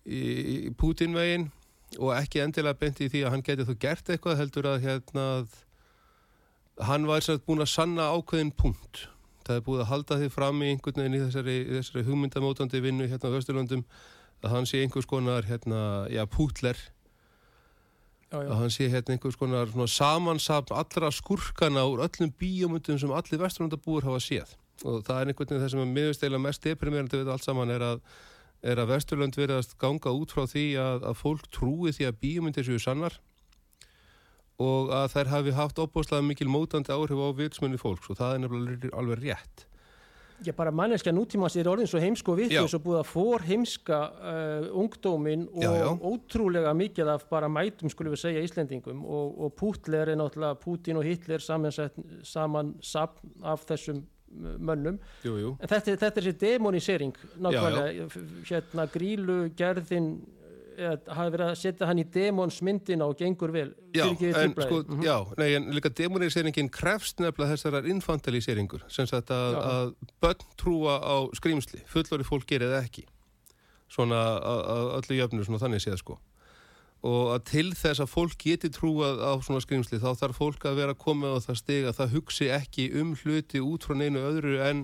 í, 0.06 0.70
Putinvegin 0.78 1.50
og 1.98 2.14
ekki 2.16 2.44
endilega 2.44 2.78
bent 2.80 3.02
í 3.02 3.10
því 3.10 3.24
að 3.26 3.34
hann 3.36 3.46
geti 3.46 3.66
þú 3.66 3.78
gert 3.82 4.12
eitthvað 4.12 4.44
heldur 4.44 4.70
að 4.70 4.84
hérna 4.86 5.26
að 5.40 5.58
hann 6.90 7.08
var 7.10 7.26
sér 7.26 7.42
búin 7.44 7.64
að 7.64 7.74
sanna 7.74 8.12
ákveðin 8.14 8.54
punkt. 8.56 9.08
Það 9.48 9.58
er 9.58 9.66
búið 9.66 9.82
að 9.84 9.90
halda 9.90 10.20
því 10.22 10.30
fram 10.32 10.62
í 10.62 10.70
einhvern 10.70 11.02
veginn 11.02 11.18
í 11.18 11.24
þessari, 11.26 11.58
þessari 11.74 12.06
hugmyndamótandi 12.08 12.82
vinnu 12.84 13.10
hérna 13.10 13.32
á 13.32 13.36
Vesturlandum 13.36 13.84
að 14.44 14.54
hann 14.54 14.70
sé 14.70 14.84
einhvers 14.84 15.10
konar 15.10 15.48
hérna, 15.50 16.08
já, 16.14 16.24
pútler. 16.30 16.78
Já, 18.30 18.44
já. 18.44 18.50
að 18.54 18.60
hann 18.62 18.74
sé 18.74 18.88
hérna 18.94 19.16
einhvers 19.16 19.38
konar 19.42 19.72
samansapn 19.90 20.76
allra 20.78 21.10
skurkana 21.12 21.88
úr 21.90 22.04
öllum 22.06 22.32
bíómyndum 22.38 23.00
sem 23.02 23.12
allir 23.12 23.42
vesturlandabúur 23.42 24.06
hafa 24.06 24.22
séð. 24.22 24.54
Og 24.86 25.02
það 25.04 25.22
er 25.22 25.32
einhvern 25.32 25.50
veginn 25.50 25.64
það 25.64 25.72
sem 25.74 25.82
er 25.82 25.94
miðursteila 25.96 26.42
mest 26.44 26.64
deprimerandi 26.64 27.24
við 27.24 27.32
allt 27.34 27.48
saman 27.48 27.74
er 27.74 27.86
að, 27.88 28.04
er 28.62 28.82
að 28.82 28.92
vesturland 28.94 29.38
verðast 29.40 29.78
ganga 29.80 30.12
út 30.16 30.34
frá 30.36 30.46
því 30.50 30.66
að, 30.82 31.08
að 31.12 31.18
fólk 31.22 31.50
trúi 31.54 31.94
því 31.96 32.10
að 32.10 32.20
bíómyndir 32.24 32.68
séu 32.68 32.82
sannar 32.82 33.20
og 34.60 34.92
að 34.92 35.08
þær 35.16 35.32
hafi 35.34 35.56
haft 35.56 35.80
opbóðslega 35.80 36.28
mikil 36.28 36.50
mótandi 36.52 36.92
áhrif 36.92 37.22
á 37.24 37.30
vitsmunni 37.38 37.80
fólks 37.80 38.12
og 38.12 38.20
það 38.20 38.36
er 38.36 38.44
nefnilega 38.44 38.96
alveg 39.00 39.24
rétt 39.24 39.66
Já, 40.40 40.54
bara 40.56 40.72
manneskja 40.72 41.12
nútímans 41.12 41.58
er 41.60 41.68
orðin 41.68 41.88
svo 41.90 42.00
heimsko 42.00 42.32
við 42.38 42.54
þess 42.54 42.78
að 42.78 42.84
búið 42.86 43.00
að 43.02 43.10
fór 43.10 43.44
heimska 43.44 43.98
uh, 44.08 44.68
ungdómin 44.80 45.42
og 45.52 45.66
Já, 45.66 45.72
já. 45.82 45.90
ótrúlega 46.00 46.72
mikið 46.80 47.12
af 47.12 47.26
bara 47.32 47.50
mætum 47.52 47.92
skulum 47.92 48.16
við 48.16 48.22
segja 48.22 48.44
Íslendingum 48.48 49.02
og, 49.04 49.34
og 49.36 49.52
Pútler 49.60 50.14
er 50.14 50.20
náttúrulega 50.20 50.60
Pútin 50.62 51.00
og 51.00 51.08
Hitler 51.08 51.44
saman 51.44 52.72
sapn 52.80 53.36
af 53.44 53.68
þessum 53.68 54.06
mönnum. 54.32 55.00
Jú, 55.24 55.38
jú, 55.42 55.58
en 55.60 55.68
þetta, 55.68 55.96
þetta 55.98 56.18
er 56.22 56.28
þessi 56.30 56.40
demonisering 56.40 57.16
nákvæmlega, 57.40 58.06
F- 58.10 58.50
hérna 58.50 58.86
grílu 58.94 59.50
gerðin 59.56 60.12
hafi 60.80 61.32
verið 61.34 61.50
að 61.50 61.58
setja 61.60 61.88
hann 61.90 62.00
í 62.00 62.06
demonsmyndina 62.08 63.04
og 63.04 63.18
gengur 63.20 63.52
vel. 63.52 63.74
Já, 63.94 64.06
en 64.08 64.54
sko, 64.56 64.84
Mhm. 64.88 65.02
já, 65.04 65.26
nei, 65.38 65.54
en 65.56 65.66
líka 65.74 65.90
demoniseringi 65.90 66.70
krefst 66.72 67.18
nefnilega 67.20 67.52
þessarar 67.58 67.86
infantiliseringur 67.90 68.82
sem 68.88 69.06
sagt 69.06 69.28
að, 69.30 69.54
Já. 69.54 69.60
að 69.60 69.96
börn 70.22 70.46
trúa 70.58 71.02
á 71.04 71.28
skrýmsli, 71.36 71.82
fullori 71.86 72.24
fólk 72.24 72.46
gerir 72.48 72.70
það 72.72 72.86
ekki. 72.88 73.06
Svona 73.90 74.40
að, 74.40 75.02
öllu 75.02 75.18
jöfnu 75.20 75.44
svona 75.44 75.60
þannig 75.60 75.82
séð 75.84 75.98
sko 75.98 76.18
og 77.06 77.30
að 77.32 77.44
til 77.48 77.68
þess 77.80 78.04
að 78.04 78.12
fólk 78.12 78.36
geti 78.44 78.70
trúað 78.76 79.22
á 79.24 79.32
svona 79.40 79.62
skrýmsli 79.64 80.02
þá 80.02 80.10
þarf 80.20 80.40
fólk 80.42 80.66
að 80.68 80.82
vera 80.82 80.98
komið 81.00 81.38
á 81.40 81.46
það 81.46 81.60
stig 81.62 81.88
að 81.88 81.98
það 82.00 82.16
hugsi 82.18 82.50
ekki 82.52 82.90
um 83.00 83.14
hluti 83.22 83.62
út 83.64 83.88
frá 83.88 83.96
neinu 83.96 84.20
öðru 84.20 84.58
en 84.66 84.84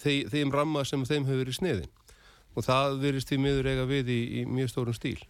þeim, 0.00 0.30
þeim 0.32 0.54
ramma 0.54 0.84
sem 0.88 1.04
þeim 1.04 1.28
hefur 1.28 1.42
verið 1.44 1.58
sniðin 1.58 1.92
og 2.56 2.66
það 2.66 2.98
verist 3.04 3.28
því 3.28 3.40
miður 3.44 3.68
eiga 3.68 3.86
við 3.88 4.12
í, 4.12 4.20
í 4.40 4.44
mjög 4.48 4.72
stórum 4.72 4.96
stíl. 4.96 5.20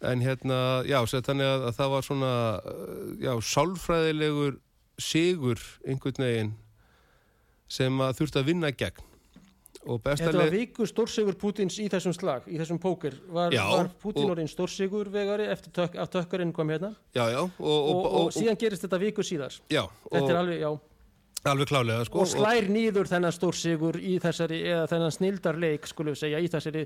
En 0.00 0.22
hérna, 0.24 0.80
já, 0.88 0.96
þannig 1.04 1.44
að, 1.44 1.66
að 1.68 1.74
það 1.76 1.90
var 1.92 2.06
svona, 2.06 2.32
uh, 2.56 3.10
já, 3.20 3.32
sálfræðilegur 3.44 4.56
sigur 5.00 5.60
einhvern 5.84 6.24
veginn 6.24 6.54
sem 7.70 8.00
að 8.00 8.16
þurfti 8.20 8.40
að 8.40 8.48
vinna 8.48 8.72
gegn 8.72 9.09
Þetta 9.80 10.34
var 10.36 10.50
viku 10.52 10.84
stórsigur 10.84 11.36
Pútins 11.40 11.78
í 11.80 11.86
þessum 11.88 12.12
slag, 12.12 12.44
í 12.52 12.58
þessum 12.60 12.76
póker. 12.82 13.14
Var, 13.32 13.54
var 13.56 13.88
Pútin 14.02 14.28
orðin 14.28 14.50
stórsigur 14.50 15.08
vegari 15.12 15.46
eftir 15.48 15.72
tök, 15.72 15.96
að 15.96 16.10
tökkarinn 16.18 16.52
kom 16.52 16.68
hérna? 16.68 16.92
Já, 17.16 17.24
já, 17.32 17.40
og, 17.40 17.64
og, 17.64 17.88
og, 17.88 18.08
og, 18.20 18.28
síðan 18.36 18.60
gerist 18.60 18.84
þetta 18.84 19.00
viku 19.00 19.24
síðar. 19.24 19.56
Já, 19.72 19.86
þetta 20.10 20.34
er 20.34 20.40
alveg, 20.42 20.60
já, 20.60 20.70
alveg 21.48 21.70
klálega 21.72 22.04
sko, 22.10 22.20
og 22.20 22.28
slær 22.28 22.68
nýður 22.68 23.08
þennan 23.08 23.32
stórsigur 23.32 23.96
í 23.96 24.18
þessari, 24.20 24.60
eða 24.68 24.84
þennan 24.92 25.16
snildarleik 25.16 25.88
skulum 25.88 26.12
við 26.12 26.22
segja, 26.26 26.44
í 26.44 26.52
þessari 26.52 26.84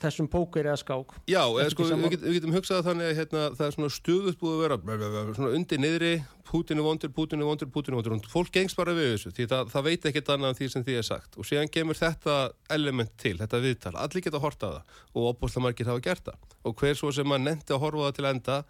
þessum 0.00 0.26
póker 0.30 0.66
eða 0.66 0.78
skák. 0.80 1.12
Já, 1.30 1.42
eða 1.46 1.68
sko, 1.72 1.84
við, 1.86 2.08
get, 2.14 2.24
við 2.26 2.38
getum 2.40 2.54
hugsað 2.56 2.86
þannig 2.88 3.10
að 3.10 3.20
hérna, 3.20 3.42
það 3.54 3.66
er 3.66 3.74
svona 3.76 3.92
stöðut 3.94 4.40
búið 4.40 4.56
að 4.56 4.62
vera 4.64 4.78
bla, 4.82 4.96
bla, 4.98 5.10
bla, 5.12 5.36
svona 5.36 5.52
undir 5.58 5.82
niðri, 5.82 6.10
Pútin 6.46 6.78
er 6.78 6.86
vondur, 6.86 7.12
Pútin 7.14 7.42
er 7.42 7.48
vondur, 7.48 7.70
Pútin 7.74 7.94
er 7.94 8.00
vondur 8.00 8.30
fólk 8.30 8.52
gengst 8.54 8.78
bara 8.78 8.94
við 8.94 9.12
þessu 9.12 9.32
því 9.34 9.46
það, 9.50 9.70
það 9.72 9.86
veit 9.86 10.04
ekkert 10.10 10.28
annað 10.34 10.52
en 10.52 10.58
því 10.58 10.68
sem 10.72 10.84
því 10.86 10.98
er 10.98 11.06
sagt. 11.06 11.38
Og 11.38 11.48
síðan 11.48 11.72
kemur 11.74 11.98
þetta 11.98 12.36
element 12.76 13.14
til, 13.18 13.34
þetta 13.40 13.62
viðtal 13.62 13.94
allir 13.98 14.26
geta 14.26 14.38
að 14.38 14.46
horta 14.46 14.70
það 14.74 15.00
og 15.14 15.30
opbúrslega 15.32 15.66
margir 15.66 15.90
hafa 15.90 16.04
gert 16.06 16.28
það. 16.28 16.52
Og 16.66 16.76
hver 16.82 16.98
svo 16.98 17.10
sem 17.14 17.34
að 17.34 17.42
nefndi 17.48 17.74
að 17.74 17.82
horfa 17.82 18.06
það 18.06 18.18
til 18.18 18.28
enda 18.30 18.60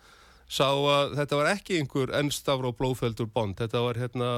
sá 0.47 0.69
að 0.71 1.19
þetta 1.19 1.41
var 1.41 1.53
ekki 1.53 1.81
einhver 1.81 2.15
ennstafr 2.21 2.71
og 2.71 2.77
blóðfeldur 2.79 3.29
bond, 3.35 3.59
þetta 3.61 3.83
var 3.83 4.01
hérna 4.01 4.31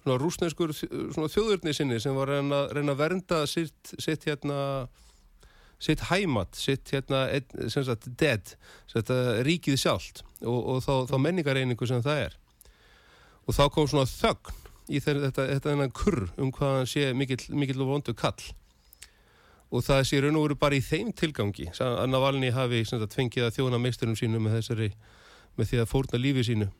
svona 0.00 0.18
rúsneskur 0.22 0.72
svona 0.72 1.28
þjóðurni 1.28 1.74
sinni 1.76 2.00
sem 2.00 2.16
var 2.16 2.30
að 2.30 2.40
reyna, 2.40 2.60
reyna 2.72 2.94
að 2.94 3.02
vernda 3.02 3.40
sitt, 3.50 3.94
sitt 4.00 4.24
hérna 4.28 4.60
sitt 5.80 6.06
hæmat, 6.10 6.56
sitt 6.56 6.92
hérna 6.92 7.24
sagt 7.72 8.08
dead, 8.20 8.54
sagt 8.90 9.12
uh, 9.14 9.40
ríkið 9.46 9.78
sjálft 9.80 10.22
og, 10.44 10.58
og 10.58 10.82
þá, 10.84 10.94
þá 11.08 11.16
menningareiningu 11.24 11.88
sem 11.88 12.02
það 12.04 12.24
er. 12.26 12.38
Og 13.48 13.56
þá 13.56 13.62
kom 13.72 13.88
svona 13.88 14.08
þögn 14.10 14.58
í 14.90 15.00
þeir, 15.00 15.22
þetta, 15.26 15.46
þetta 15.54 15.72
þennan 15.72 15.94
kurr 15.96 16.26
um 16.36 16.50
hvað 16.54 16.76
hann 16.76 16.90
sé 16.90 17.06
mikill, 17.16 17.42
mikill 17.56 17.80
og 17.84 17.94
vondu 17.94 18.14
kall. 18.18 18.50
Og 19.70 19.84
það 19.86 20.04
sé 20.08 20.20
raun 20.20 20.36
og 20.36 20.48
veru 20.48 20.58
bara 20.58 20.76
í 20.76 20.82
þeim 20.82 21.14
tilgangi 21.16 21.70
að 21.78 22.06
Navalny 22.10 22.50
hafi 22.52 22.82
fengið 22.84 23.46
að 23.46 23.56
þjóna 23.58 23.78
meisturum 23.80 24.18
sínu 24.18 24.42
með 24.42 24.58
þessari 24.58 24.92
með 25.56 25.70
því 25.70 25.82
að 25.82 25.90
fórna 25.90 26.20
lífi 26.20 26.46
sínu 26.50 26.70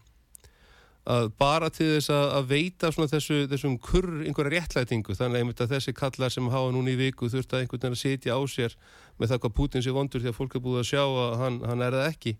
að 1.10 1.30
bara 1.40 1.70
til 1.72 1.88
þess 1.96 2.12
að, 2.14 2.24
að 2.36 2.48
veita 2.50 2.90
þessu, 2.92 3.38
þessum 3.50 3.76
kurr 3.82 4.22
einhverja 4.28 4.60
réttlætingu 4.60 5.16
þannig 5.16 5.42
einmitt 5.42 5.62
að 5.64 5.74
þessi 5.74 5.94
kallar 5.96 6.32
sem 6.32 6.48
hafa 6.52 6.70
núna 6.74 6.92
í 6.92 6.98
viku 7.00 7.30
þurft 7.32 7.54
að 7.54 7.64
einhvern 7.64 7.82
veginn 7.82 7.96
að 7.96 8.02
sitja 8.02 8.36
á 8.36 8.40
sér 8.50 8.76
með 9.18 9.32
það 9.32 9.42
hvað 9.44 9.56
Putin 9.58 9.84
sé 9.84 9.94
vondur 9.96 10.22
því 10.22 10.30
að 10.30 10.38
fólk 10.38 10.56
er 10.56 10.64
búið 10.64 10.82
að 10.84 10.88
sjá 10.92 11.02
að 11.02 11.36
hann, 11.40 11.60
hann 11.66 11.84
er 11.86 11.96
það 11.98 12.08
ekki. 12.12 12.34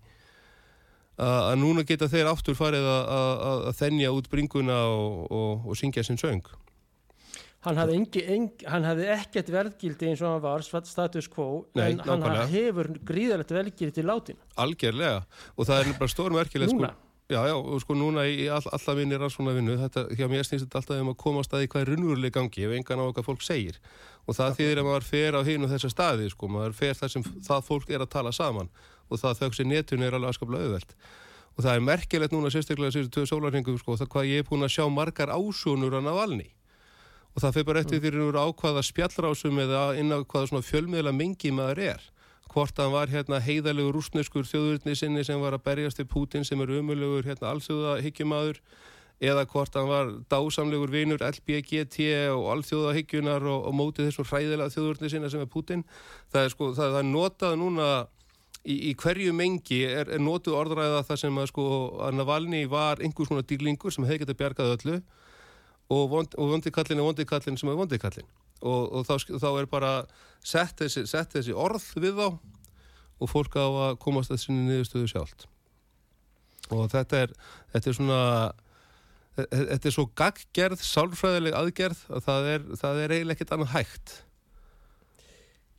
Að, 1.21 1.37
að 1.51 1.55
núna 1.61 1.85
geta 1.85 2.09
þeir 2.09 2.31
aftur 2.31 2.57
farið 2.57 2.87
að, 2.87 3.13
að, 3.51 3.69
þennja 3.81 4.15
út 4.15 4.29
bringuna 4.31 4.81
og, 4.89 5.21
og, 5.27 5.69
og 5.69 5.77
syngja 5.81 6.05
sinn 6.07 6.21
söng. 6.21 6.45
Hann 7.61 7.77
hafði, 7.77 7.99
engi, 7.99 8.21
engi, 8.33 8.65
hann 8.65 8.87
hafði 8.87 9.11
ekkert 9.13 9.51
verðgildi 9.53 10.07
eins 10.09 10.21
og 10.23 10.31
hann 10.31 10.41
var 10.41 10.63
status 10.65 11.27
quo 11.29 11.67
Nei, 11.77 11.91
en 11.91 11.99
hann 12.07 12.23
nákvæmlega. 12.23 12.47
hefur 12.55 12.89
gríðalegt 13.05 13.53
verðgildi 13.53 13.99
til 13.99 14.07
látin 14.09 14.39
algjörlega. 14.57 15.19
Og 15.53 15.69
það 15.69 15.83
er 15.83 15.99
bara 15.99 16.13
stórmerkilegt 16.15 16.73
sko, 16.73 16.89
Já, 17.31 17.45
já, 17.47 17.53
og 17.55 17.79
sko 17.79 17.95
núna 17.95 18.25
í 18.27 18.49
all, 18.51 18.65
alltaf 18.75 18.97
minni 18.97 19.15
rannsóna 19.15 19.53
vinnu, 19.55 19.77
þetta, 19.79 20.01
hjá 20.19 20.27
mér 20.27 20.43
snýst 20.43 20.65
þetta 20.65 20.81
alltaf 20.81 20.97
um 20.99 21.11
að 21.13 21.19
koma 21.21 21.39
á 21.39 21.47
staði 21.47 21.69
hvað 21.71 21.85
er 21.85 21.91
raunveruleg 21.93 22.33
gangi 22.35 22.65
ef 22.67 22.73
engan 22.75 22.99
á 22.99 23.07
okkar 23.07 23.23
fólk 23.23 23.45
segir. 23.45 23.77
Og 24.27 24.35
það 24.35 24.57
þýðir 24.57 24.81
að 24.81 24.89
maður 24.89 25.07
fer 25.07 25.37
á 25.39 25.41
hinn 25.47 25.63
og 25.63 25.71
þessa 25.71 25.91
staði 25.93 26.27
sko, 26.33 26.49
maður 26.51 26.75
fer 26.75 26.99
þar 26.99 27.13
sem 27.13 27.23
það 27.47 27.67
fólk 27.69 27.95
er 27.95 28.03
að 28.03 28.11
tala 28.17 28.35
saman. 28.35 28.71
Og 29.07 29.21
það 29.23 29.39
þauks 29.45 29.63
í 29.63 29.67
netun 29.71 30.03
er 30.03 30.17
alveg 30.17 30.33
aðskaplega 30.33 30.67
auðvelt. 30.67 30.95
Og 31.55 31.63
það 31.63 31.77
er 31.77 31.85
merkilegt 31.87 32.35
núna 32.35 32.51
sérstaklega 32.51 32.97
síðustu 32.97 33.15
tvö 33.15 33.29
sólarhengum 33.31 33.79
sko, 33.79 33.95
það 34.01 34.11
hvað 34.11 34.31
ég 34.33 34.43
er 34.43 34.49
búin 34.51 34.67
að 34.67 34.75
sjá 34.75 34.85
margar 34.91 35.31
ásjónur 35.31 35.95
að 35.95 36.09
Navalny 36.09 36.51
og 37.31 37.43
það 37.43 37.53
fyrir 37.55 37.67
bara 37.67 37.81
eftir 37.83 38.01
því 38.03 38.11
að 38.27 38.39
ákvaða 38.43 38.81
spjallrásum 38.83 39.59
eða 39.63 39.83
inn 39.99 40.11
á 40.11 40.19
hvaða 40.19 40.49
svona 40.49 40.67
fjölmiðla 40.67 41.13
mengi 41.15 41.51
maður 41.55 41.83
er 41.93 42.01
hvort 42.51 42.79
hann 42.79 42.91
var 42.91 43.11
hérna 43.11 43.39
heiðalegur 43.43 43.95
rúsneskur 43.95 44.47
þjóðurni 44.47 44.95
sinni 44.97 45.23
sem 45.27 45.39
var 45.41 45.55
að 45.55 45.65
berjast 45.69 46.01
við 46.01 46.09
Putin 46.11 46.47
sem 46.47 46.61
er 46.61 46.73
umulugur 46.79 47.27
hérna 47.27 47.53
alþjóða 47.53 47.99
hyggjumæður 48.05 48.59
eða 49.21 49.45
hvort 49.49 49.75
hann 49.77 49.89
var 49.89 50.09
dásamlegur 50.31 50.91
vinur 50.91 51.21
LBGT 51.23 52.07
og 52.33 52.47
alþjóða 52.55 52.95
hyggjunar 52.97 53.45
og, 53.45 53.67
og 53.69 53.77
mótið 53.77 54.09
þessum 54.09 54.27
hræðilega 54.31 54.73
þjóðurni 54.73 55.11
sinna 55.13 55.29
sem 55.31 55.43
er 55.43 55.51
Putin 55.51 55.85
það 56.33 56.47
er 56.47 56.55
sko, 56.55 56.71
það, 56.73 56.95
það 56.95 56.99
er 57.03 57.09
notað 57.11 57.57
núna 57.61 57.87
í, 58.65 58.75
í 58.89 58.93
hverju 58.97 59.35
mengi 59.37 59.81
er, 59.87 60.09
er 60.09 60.21
notuð 60.21 60.57
orðræða 60.63 61.05
það 61.07 61.23
sem 61.23 61.41
að 61.41 61.49
sko 61.53 61.65
að 62.07 62.17
Navalny 62.17 62.63
var 62.71 63.01
einhver 63.01 63.29
svona 63.29 63.45
dýrlingur 63.45 63.93
sem 63.93 64.07
hefði 64.09 64.25
getið 64.25 64.41
bjargað 64.41 64.75
öllu 64.77 64.97
og, 65.91 66.03
vond, 66.11 66.37
og 66.37 66.55
vondikallin 66.55 67.01
er 67.01 67.09
vondikallin 67.11 67.61
sem 67.61 67.71
er 67.71 67.79
vondikallin 67.79 68.29
og, 68.61 68.91
og 68.91 69.07
þá, 69.07 69.15
þá 69.37 69.49
er 69.53 69.69
bara 69.69 69.93
sett 70.43 70.75
þessi, 70.81 71.05
sett 71.09 71.35
þessi 71.35 71.55
orð 71.55 71.85
við 72.01 72.17
þá 72.17 72.27
og 73.21 73.29
fólk 73.29 73.55
á 73.57 73.67
að 73.67 73.99
komast 74.01 74.33
að 74.33 74.41
sinni 74.41 74.65
niðurstöðu 74.65 75.11
sjálft. 75.11 75.45
Og 76.73 76.87
þetta 76.89 77.25
er, 77.27 77.33
þetta 77.73 77.91
er 77.91 77.97
svona 77.97 78.21
e- 79.37 79.45
e- 79.45 79.65
þetta 79.73 79.89
er 79.89 79.95
svo 79.95 80.07
gaggerð 80.17 80.83
sálfræðileg 80.87 81.57
aðgerð 81.57 82.03
að 82.09 82.27
það 82.27 82.49
er, 82.55 82.67
það 82.81 83.01
er 83.03 83.15
eiginlega 83.15 83.37
ekkert 83.37 83.55
annað 83.57 83.73
hægt 83.75 84.15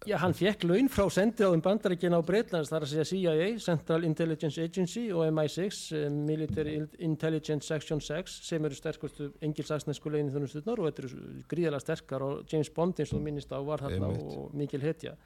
já 0.09 0.17
hann 0.23 0.35
fekk 0.37 0.65
laun 0.67 0.89
frá 0.93 1.05
sendiráðum 1.13 1.63
bandarækina 1.65 2.19
á 2.19 2.23
Breitlands 2.27 2.71
þar 2.73 2.87
að 2.87 2.93
segja 2.93 3.07
CIA, 3.11 3.51
Central 3.63 4.07
Intelligence 4.09 4.63
Agency 4.63 5.05
og 5.13 5.27
MI6, 5.29 5.83
eh, 5.99 6.09
Military 6.11 6.79
Intelligence 6.99 7.69
Section 7.69 8.01
6 8.01 8.41
sem 8.49 8.65
eru 8.65 8.79
sterkustu 8.79 9.31
engilsaksnesku 9.41 10.11
leginn 10.11 10.33
þjónustutnar 10.35 10.83
og 10.83 10.91
þetta 10.91 11.07
eru 11.07 11.45
gríðalega 11.53 11.85
sterkar 11.85 12.27
og 12.27 12.43
James 12.51 12.73
Bond 12.75 13.01
eins 13.01 13.15
og 13.15 13.23
minnist 13.23 13.55
á 13.55 13.59
var 13.63 13.85
Einmitt. 13.87 14.27
og 14.35 14.51
mikil 14.55 14.83
hetja 14.83 15.17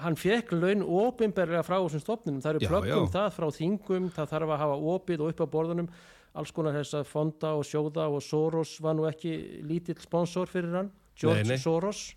hann 0.00 0.16
fekk 0.16 0.54
laun 0.56 0.82
ofinberlega 0.82 1.62
frá 1.66 1.76
þessum 1.76 2.02
stofnunum, 2.02 2.40
það 2.42 2.56
eru 2.56 2.88
já. 2.88 2.96
það 3.12 3.28
frá 3.36 3.46
þingum, 3.52 4.08
það 4.14 4.32
þarf 4.32 4.54
að 4.54 4.62
hafa 4.64 4.80
opið 4.94 5.20
og 5.20 5.32
upp 5.32 5.44
á 5.44 5.46
borðunum, 5.52 5.90
alls 6.32 6.54
konar 6.56 6.78
þess 6.78 6.96
að 6.96 7.10
fonda 7.10 7.52
og 7.58 7.66
sjóða 7.68 8.08
og 8.08 8.24
Soros 8.24 8.78
var 8.80 8.96
nú 8.96 9.04
ekki 9.10 9.62
lítill 9.68 10.00
sponsor 10.00 10.48
fyrir 10.48 10.78
hann 10.78 10.90
George 11.18 11.44
Nei, 11.44 11.54
nei. 11.54 11.60
Soros 11.60 12.14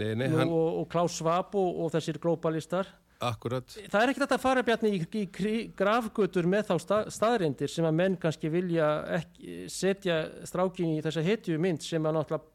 Nei, 0.00 0.12
nei, 0.18 0.28
Nú, 0.28 0.38
hann, 0.40 0.52
og, 0.52 0.82
og 0.82 0.86
Klaus 0.90 1.16
Schwab 1.18 1.54
og, 1.58 1.84
og 1.84 1.92
þessir 1.94 2.18
globalistar 2.22 2.88
akkurat. 3.24 3.76
Það 3.90 4.00
er 4.00 4.12
ekkert 4.12 4.34
að 4.36 4.42
fara 4.42 4.64
bjarni 4.66 4.90
í, 4.96 5.02
í 5.02 5.54
grafgötur 5.76 6.48
með 6.50 6.70
þá 6.70 6.74
sta, 6.82 6.98
staðrindir 7.12 7.70
sem 7.70 7.86
að 7.88 7.96
menn 8.00 8.18
kannski 8.20 8.50
vilja 8.52 8.88
ekki, 9.20 9.64
setja 9.72 10.18
strákin 10.48 10.96
í 10.96 11.02
þessa 11.04 11.24
hetju 11.24 11.60
mynd 11.62 11.84
sem 11.84 12.04
að 12.04 12.18
náttúrulega 12.18 12.50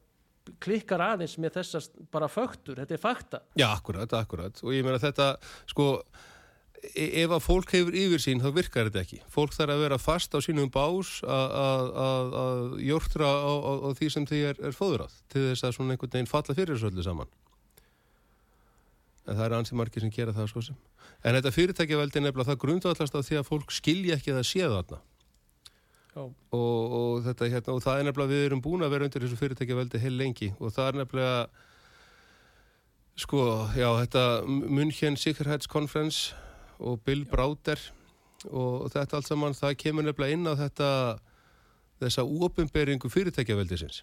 klikkar 0.60 1.02
aðeins 1.04 1.36
með 1.40 1.58
þessar 1.60 1.86
bara 2.10 2.28
fögtur, 2.30 2.78
þetta 2.80 2.96
er 2.96 3.02
fakta. 3.02 3.42
Já, 3.60 3.68
akkurat, 3.70 4.12
akkurat. 4.18 4.62
Og 4.64 4.74
ég 4.74 4.86
meina 4.86 5.00
þetta, 5.02 5.34
sko 5.70 5.92
ef 6.96 7.30
að 7.36 7.42
fólk 7.44 7.72
hefur 7.74 7.96
yfir 7.96 8.22
sín 8.22 8.40
þá 8.40 8.48
virkar 8.56 8.88
þetta 8.88 9.02
ekki. 9.04 9.18
Fólk 9.28 9.52
þarf 9.56 9.74
að 9.74 9.82
vera 9.84 9.98
fast 10.00 10.32
á 10.32 10.38
sínum 10.40 10.70
bás 10.72 11.20
að- 11.22 12.78
jórtra 12.80 13.28
á, 13.28 13.52
á, 13.52 13.72
á 13.84 13.88
því 13.98 14.08
sem 14.10 14.26
því 14.26 14.40
er, 14.48 14.56
er 14.70 14.72
fóðurað 14.76 15.12
til 15.28 15.44
þess 15.50 15.66
að 15.68 15.76
svona 15.76 15.94
einhvern 15.96 16.14
veginn 16.16 16.30
falla 16.30 16.56
fyrir 16.56 16.74
þessu 16.76 16.90
öllu 16.90 17.04
saman. 17.04 17.28
En 19.28 19.36
það 19.36 19.44
er 19.46 19.56
ansið 19.60 19.78
margir 19.78 20.00
sem 20.02 20.10
gera 20.10 20.32
það 20.32 20.48
svo 20.50 20.62
sem. 20.64 20.76
En 21.22 21.36
þetta 21.36 21.52
fyrirtækjaveldi 21.52 22.22
nefnilega 22.24 22.50
það 22.50 22.62
grundvallast 22.64 23.14
á 23.14 23.20
því 23.20 23.36
að 23.40 23.48
fólk 23.50 23.70
skilja 23.76 24.16
ekki 24.16 24.32
að 24.32 24.40
það 24.40 24.48
sé 24.48 24.68
þarna. 24.72 25.00
Já. 26.10 26.22
og, 26.26 26.94
og 26.98 27.20
þetta 27.22 27.46
hérna 27.52 27.74
og 27.76 27.82
það 27.84 28.00
er 28.00 28.06
nefnilega 28.08 28.32
við 28.34 28.46
erum 28.48 28.62
búin 28.64 28.82
að 28.82 28.90
vera 28.90 29.06
undir 29.06 29.22
þessu 29.22 29.36
fyrirtækjaveldi 29.38 30.00
heil 30.02 30.16
lengi. 30.18 30.48
Og 30.58 30.72
það 30.74 30.88
er 30.88 30.96
nefnilega 31.04 31.36
sko, 33.20 33.42
já, 33.78 33.86
þetta 34.00 34.24
München 34.48 35.18
Sikkerheitskonferens 35.20 36.32
og 36.80 37.00
Bill 37.04 37.26
Browder 37.28 37.80
og 38.50 38.86
þetta 38.92 39.18
allt 39.18 39.28
saman, 39.28 39.56
það 39.56 39.76
kemur 39.82 40.06
nefnilega 40.06 40.36
inn 40.36 40.48
á 40.48 40.54
þetta 40.56 40.88
þessa 42.00 42.24
úopimberingu 42.24 43.10
fyrirtækjaveldisins 43.12 44.02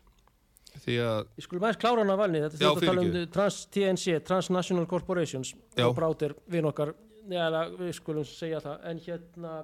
því 0.84 0.98
að, 1.02 1.22
Ég 1.40 1.46
skulum 1.48 1.66
aðeins 1.66 1.80
klára 1.82 2.04
hana 2.04 2.18
valni, 2.20 2.42
þetta 2.44 2.60
er 2.60 2.68
að 2.70 2.84
tala 2.86 3.06
um 3.06 3.16
trans, 3.34 3.58
TNC, 3.74 4.20
Transnational 4.28 4.86
Corporations 4.90 5.56
Já. 5.74 5.88
og 5.88 5.96
brátir 5.98 6.36
vinn 6.54 6.68
okkar 6.70 6.94
já, 7.28 7.48
við 7.80 7.96
skulum 7.98 8.28
segja 8.28 8.62
það 8.64 8.86
en 8.92 9.02
hérna, 9.08 9.56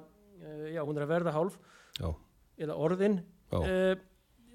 uh, 0.41 0.65
já, 0.73 0.81
hún 0.81 0.97
er 0.97 1.05
að 1.05 1.13
verða 1.13 1.35
hálf 1.35 1.59
Já. 1.99 2.09
eða 2.65 2.79
orðin 2.87 3.19
Já. 3.53 3.59
uh, 3.61 3.93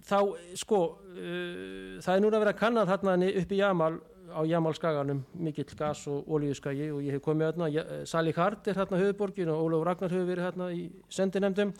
þá, 0.08 0.18
sko 0.58 0.80
uh, 0.98 1.98
það 2.02 2.14
er 2.16 2.24
núna 2.24 2.42
að 2.42 2.56
kanna 2.58 2.86
þarna 2.88 3.16
ni- 3.22 3.34
upp 3.38 3.54
í 3.54 3.60
Jamal 3.62 4.00
á 4.32 4.40
Jamalskaganum 4.48 5.22
mikill 5.34 5.76
gas 5.78 6.06
og 6.10 6.28
olíuskagi 6.28 6.90
og 6.92 7.00
ég 7.04 7.16
hef 7.16 7.22
komið 7.24 7.52
þarna, 7.52 7.70
Ja- 7.72 7.86
eh, 7.86 8.04
Sally 8.04 8.32
Hart 8.36 8.68
er 8.68 8.74
þarna 8.74 9.00
höfuborgin 9.00 9.48
og 9.48 9.62
Ólaf 9.64 9.86
Ragnar 9.86 10.10
hefur 10.10 10.28
verið 10.28 10.48
þarna 10.48 10.72
í 10.72 10.84
sendinemdum 11.08 11.72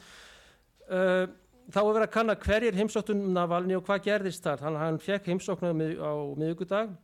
uh, 0.91 1.27
þá 1.69 1.81
er 1.83 1.93
verið 1.93 2.07
að 2.07 2.15
kanna 2.15 2.37
hverjir 2.37 2.79
heimsóttum 2.79 3.27
Navalni 3.35 3.77
og 3.77 3.85
hvað 3.85 4.05
gerðist 4.07 4.45
þar. 4.45 4.63
Hann, 4.65 4.77
hann 4.81 4.99
fekk 5.03 5.29
heimsóknar 5.29 5.77
á 5.77 6.13
miðugudag 6.39 6.95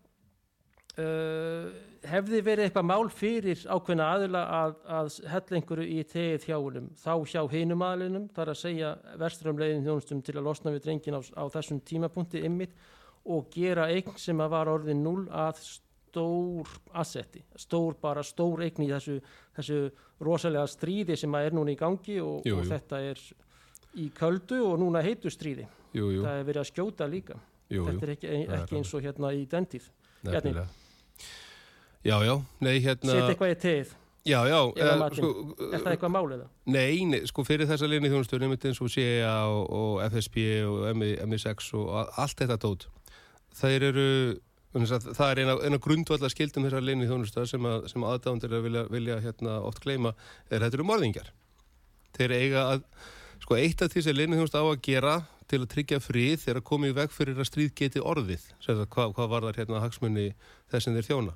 uh, 0.99 1.69
hefði 2.09 2.41
verið 2.45 2.69
eitthvað 2.69 2.89
mál 2.89 3.09
fyrir 3.13 3.61
ákveðna 3.69 4.09
aðila 4.15 4.43
að, 4.59 4.75
að 4.97 5.13
hella 5.33 5.59
einhverju 5.59 5.87
í 5.89 6.03
tegið 6.09 6.49
hjá 6.49 6.57
honum? 6.57 6.91
Þá 7.01 7.13
hjá 7.33 7.41
hinum 7.53 7.85
aðlinum, 7.87 8.27
þar 8.35 8.53
að 8.53 8.61
segja 8.61 8.91
versturum 9.21 9.61
leiðin 9.61 9.87
þjónustum 9.87 10.25
til 10.25 10.37
að 10.39 10.47
losna 10.49 10.75
við 10.75 10.85
drengin 10.89 11.19
á, 11.19 11.21
á 11.21 11.45
þessum 11.55 11.81
tímapunkti 11.85 12.45
ymmit 12.45 12.77
og 13.25 13.49
gera 13.55 13.89
eign 13.93 14.19
sem 14.21 14.41
að 14.41 14.53
var 14.53 14.71
orðin 14.73 15.03
0 15.05 15.25
að 15.33 15.63
stór 15.65 16.69
assetti, 17.01 17.43
stór 17.59 17.97
bara 18.01 18.23
stór 18.23 18.63
eign 18.67 18.85
í 18.85 18.91
þessu, 18.93 19.17
þessu 19.57 19.79
rosalega 20.25 20.67
stríði 20.71 21.17
sem 21.19 21.35
að 21.35 21.49
er 21.49 21.57
núna 21.57 21.75
í 21.75 21.79
gangi 21.81 22.21
og, 22.23 22.45
Jú, 22.47 22.59
og 22.61 22.67
jú. 22.67 22.71
þetta 22.71 23.01
er 23.03 23.25
í 23.99 24.11
köldu 24.15 24.61
og 24.69 24.79
núna 24.83 25.03
heitu 25.03 25.33
stríði. 25.33 25.67
Jú, 25.95 26.11
jú, 26.11 26.23
það 26.27 26.39
er 26.39 26.49
verið 26.51 26.63
að 26.63 26.71
skjóta 26.71 27.09
líka. 27.11 27.41
Jú, 27.71 27.81
jú. 27.81 27.89
þetta 27.89 28.07
er 28.07 28.15
ekki, 28.15 28.31
er 28.37 28.57
ekki 28.61 28.79
eins 28.79 28.95
og 28.95 29.05
hérna 29.05 29.35
í 29.35 29.45
dentíð 29.51 29.91
nefnilega. 30.23 30.67
Já, 32.05 32.19
já, 32.21 32.35
nei, 32.61 32.75
hérna 32.85 33.15
setja 33.15 33.31
eitthvað 33.33 33.55
í 33.55 33.61
tegið, 33.65 33.93
Já, 34.25 34.39
já, 34.49 34.57
Eða 34.81 34.93
eh, 35.05 35.17
sko, 35.19 35.31
er 35.69 35.83
það 35.83 35.91
eitthvað 35.91 36.13
málið 36.15 36.39
það? 36.41 36.53
Nei, 36.73 37.05
nei, 37.11 37.19
sko 37.29 37.43
fyrir 37.45 37.69
þessa 37.69 37.89
leini 37.91 38.09
þjónustur 38.09 38.45
einmitt 38.47 38.63
eins 38.65 38.79
og 38.81 38.89
CIA 38.95 39.33
og, 39.53 39.67
og 39.69 39.99
FSB 40.07 40.39
og 40.65 40.79
MI, 40.97 41.11
MI6 41.29 41.67
og 41.77 41.91
allt 42.23 42.41
þetta 42.41 42.57
dót 42.63 42.87
þeir 43.61 43.89
eru 43.91 44.09
það 44.75 45.29
er 45.29 45.41
eina, 45.45 45.57
eina 45.63 45.79
grundvallar 45.79 46.33
skildum 46.33 46.67
þessar 46.67 46.83
leini 46.83 47.07
þjónustar 47.07 47.47
sem, 47.47 47.67
að, 47.69 47.85
sem 47.93 48.07
aðdándir 48.07 48.57
að 48.57 48.65
vilja, 48.67 48.87
vilja 48.91 49.21
hérna, 49.23 49.61
oft 49.63 49.85
gleyma 49.85 50.15
er 50.51 50.65
þetta 50.65 50.81
eru 50.81 50.89
morðingjar. 50.89 51.31
Þeir 52.17 52.35
eiga 52.35 52.65
að 52.73 52.83
sko 53.45 53.59
eitt 53.61 53.85
af 53.85 53.93
því 53.93 54.03
sem 54.03 54.19
leini 54.19 54.39
þjónust 54.41 54.59
á 54.59 54.63
að 54.65 54.83
gera 54.83 55.15
til 55.51 55.61
að 55.63 55.71
tryggja 55.75 56.01
frið 56.03 56.37
þegar 56.43 56.61
að 56.61 56.69
koma 56.71 56.91
í 56.91 56.97
veg 56.97 57.15
fyrir 57.15 57.39
að 57.39 57.51
stríð 57.51 57.73
geti 57.79 58.03
orðið 58.03 58.47
hvað, 58.65 59.15
hvað 59.15 59.33
var 59.35 59.47
þar 59.49 59.59
hérna 59.61 59.83
hagsmunni 59.85 60.29
þess 60.73 60.89
sem 60.89 60.97
þeir 60.97 61.11
þjóna 61.11 61.35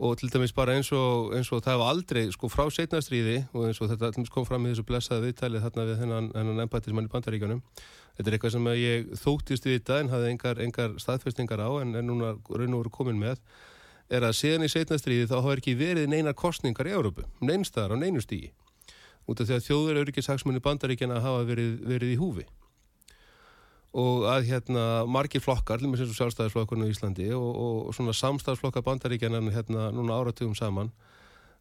og 0.00 0.16
til 0.16 0.30
dæmis 0.32 0.54
bara 0.56 0.74
eins 0.78 0.88
og, 0.96 1.34
eins 1.36 1.50
og 1.52 1.60
það 1.64 1.80
var 1.82 1.90
aldrei 1.92 2.22
sko 2.32 2.48
frá 2.48 2.62
setna 2.72 3.02
stríði 3.04 3.42
og 3.52 3.66
eins 3.68 3.80
og 3.84 3.90
þetta 3.90 4.24
kom 4.32 4.46
fram 4.48 4.64
í 4.64 4.72
þessu 4.72 4.84
blessaði 4.88 5.28
viðtælið 5.28 5.66
þarna 5.66 5.84
við 5.90 6.00
hennan, 6.00 6.30
embættismann 6.64 7.08
í 7.08 7.12
bandaríkjunum. 7.12 7.60
Þetta 8.16 8.30
er 8.30 8.36
eitthvað 8.36 8.54
sem 8.54 8.70
ég 8.80 9.12
þóttist 9.20 9.68
við 9.68 9.76
þetta 9.76 9.98
en 10.00 10.14
hafði 10.14 10.30
engar, 10.32 10.62
engar 10.64 10.96
staðfestingar 11.04 11.60
á 11.60 11.70
en 11.82 11.92
er 12.00 12.06
núna 12.06 12.32
raun 12.48 12.78
og 12.78 12.82
veru 12.84 12.94
komin 12.96 13.20
með 13.20 13.42
er 14.10 14.26
að 14.26 14.38
síðan 14.40 14.66
í 14.66 14.70
setna 14.72 14.98
stríði 14.98 15.28
þá 15.30 15.36
hafa 15.38 15.58
ekki 15.58 15.76
verið 15.78 16.08
neinar 16.10 16.34
kostningar 16.38 16.88
í 16.88 16.94
Európu 16.96 17.26
neinstæðar 17.44 17.94
á 17.94 17.96
neinu 18.00 18.22
stígi 18.24 18.50
út 19.28 19.38
af 19.38 19.46
því 19.46 19.56
að 19.56 19.66
þjóður 19.68 20.00
öryggishagsmunni 20.02 20.62
bandaríkjana 20.64 21.20
hafa 21.22 21.44
verið, 21.46 21.76
verið 21.86 22.16
í 22.16 22.18
húfi 22.18 22.46
og 23.90 24.26
að 24.30 24.50
hérna 24.52 24.82
margir 25.10 25.42
flokkar, 25.42 25.82
og 25.82 25.90
með 25.90 26.04
sem 26.04 26.18
sjálfstæðisflokkurinn 26.18 26.86
á 26.86 26.92
Íslandi 26.92 27.30
og, 27.34 27.48
og, 27.50 27.94
svona 27.96 28.14
samstæðisflokkar 28.14 28.86
bandaríkjanan 28.86 29.50
hérna 29.50 29.88
núna 29.94 30.20
áratugum 30.20 30.54
saman 30.54 30.92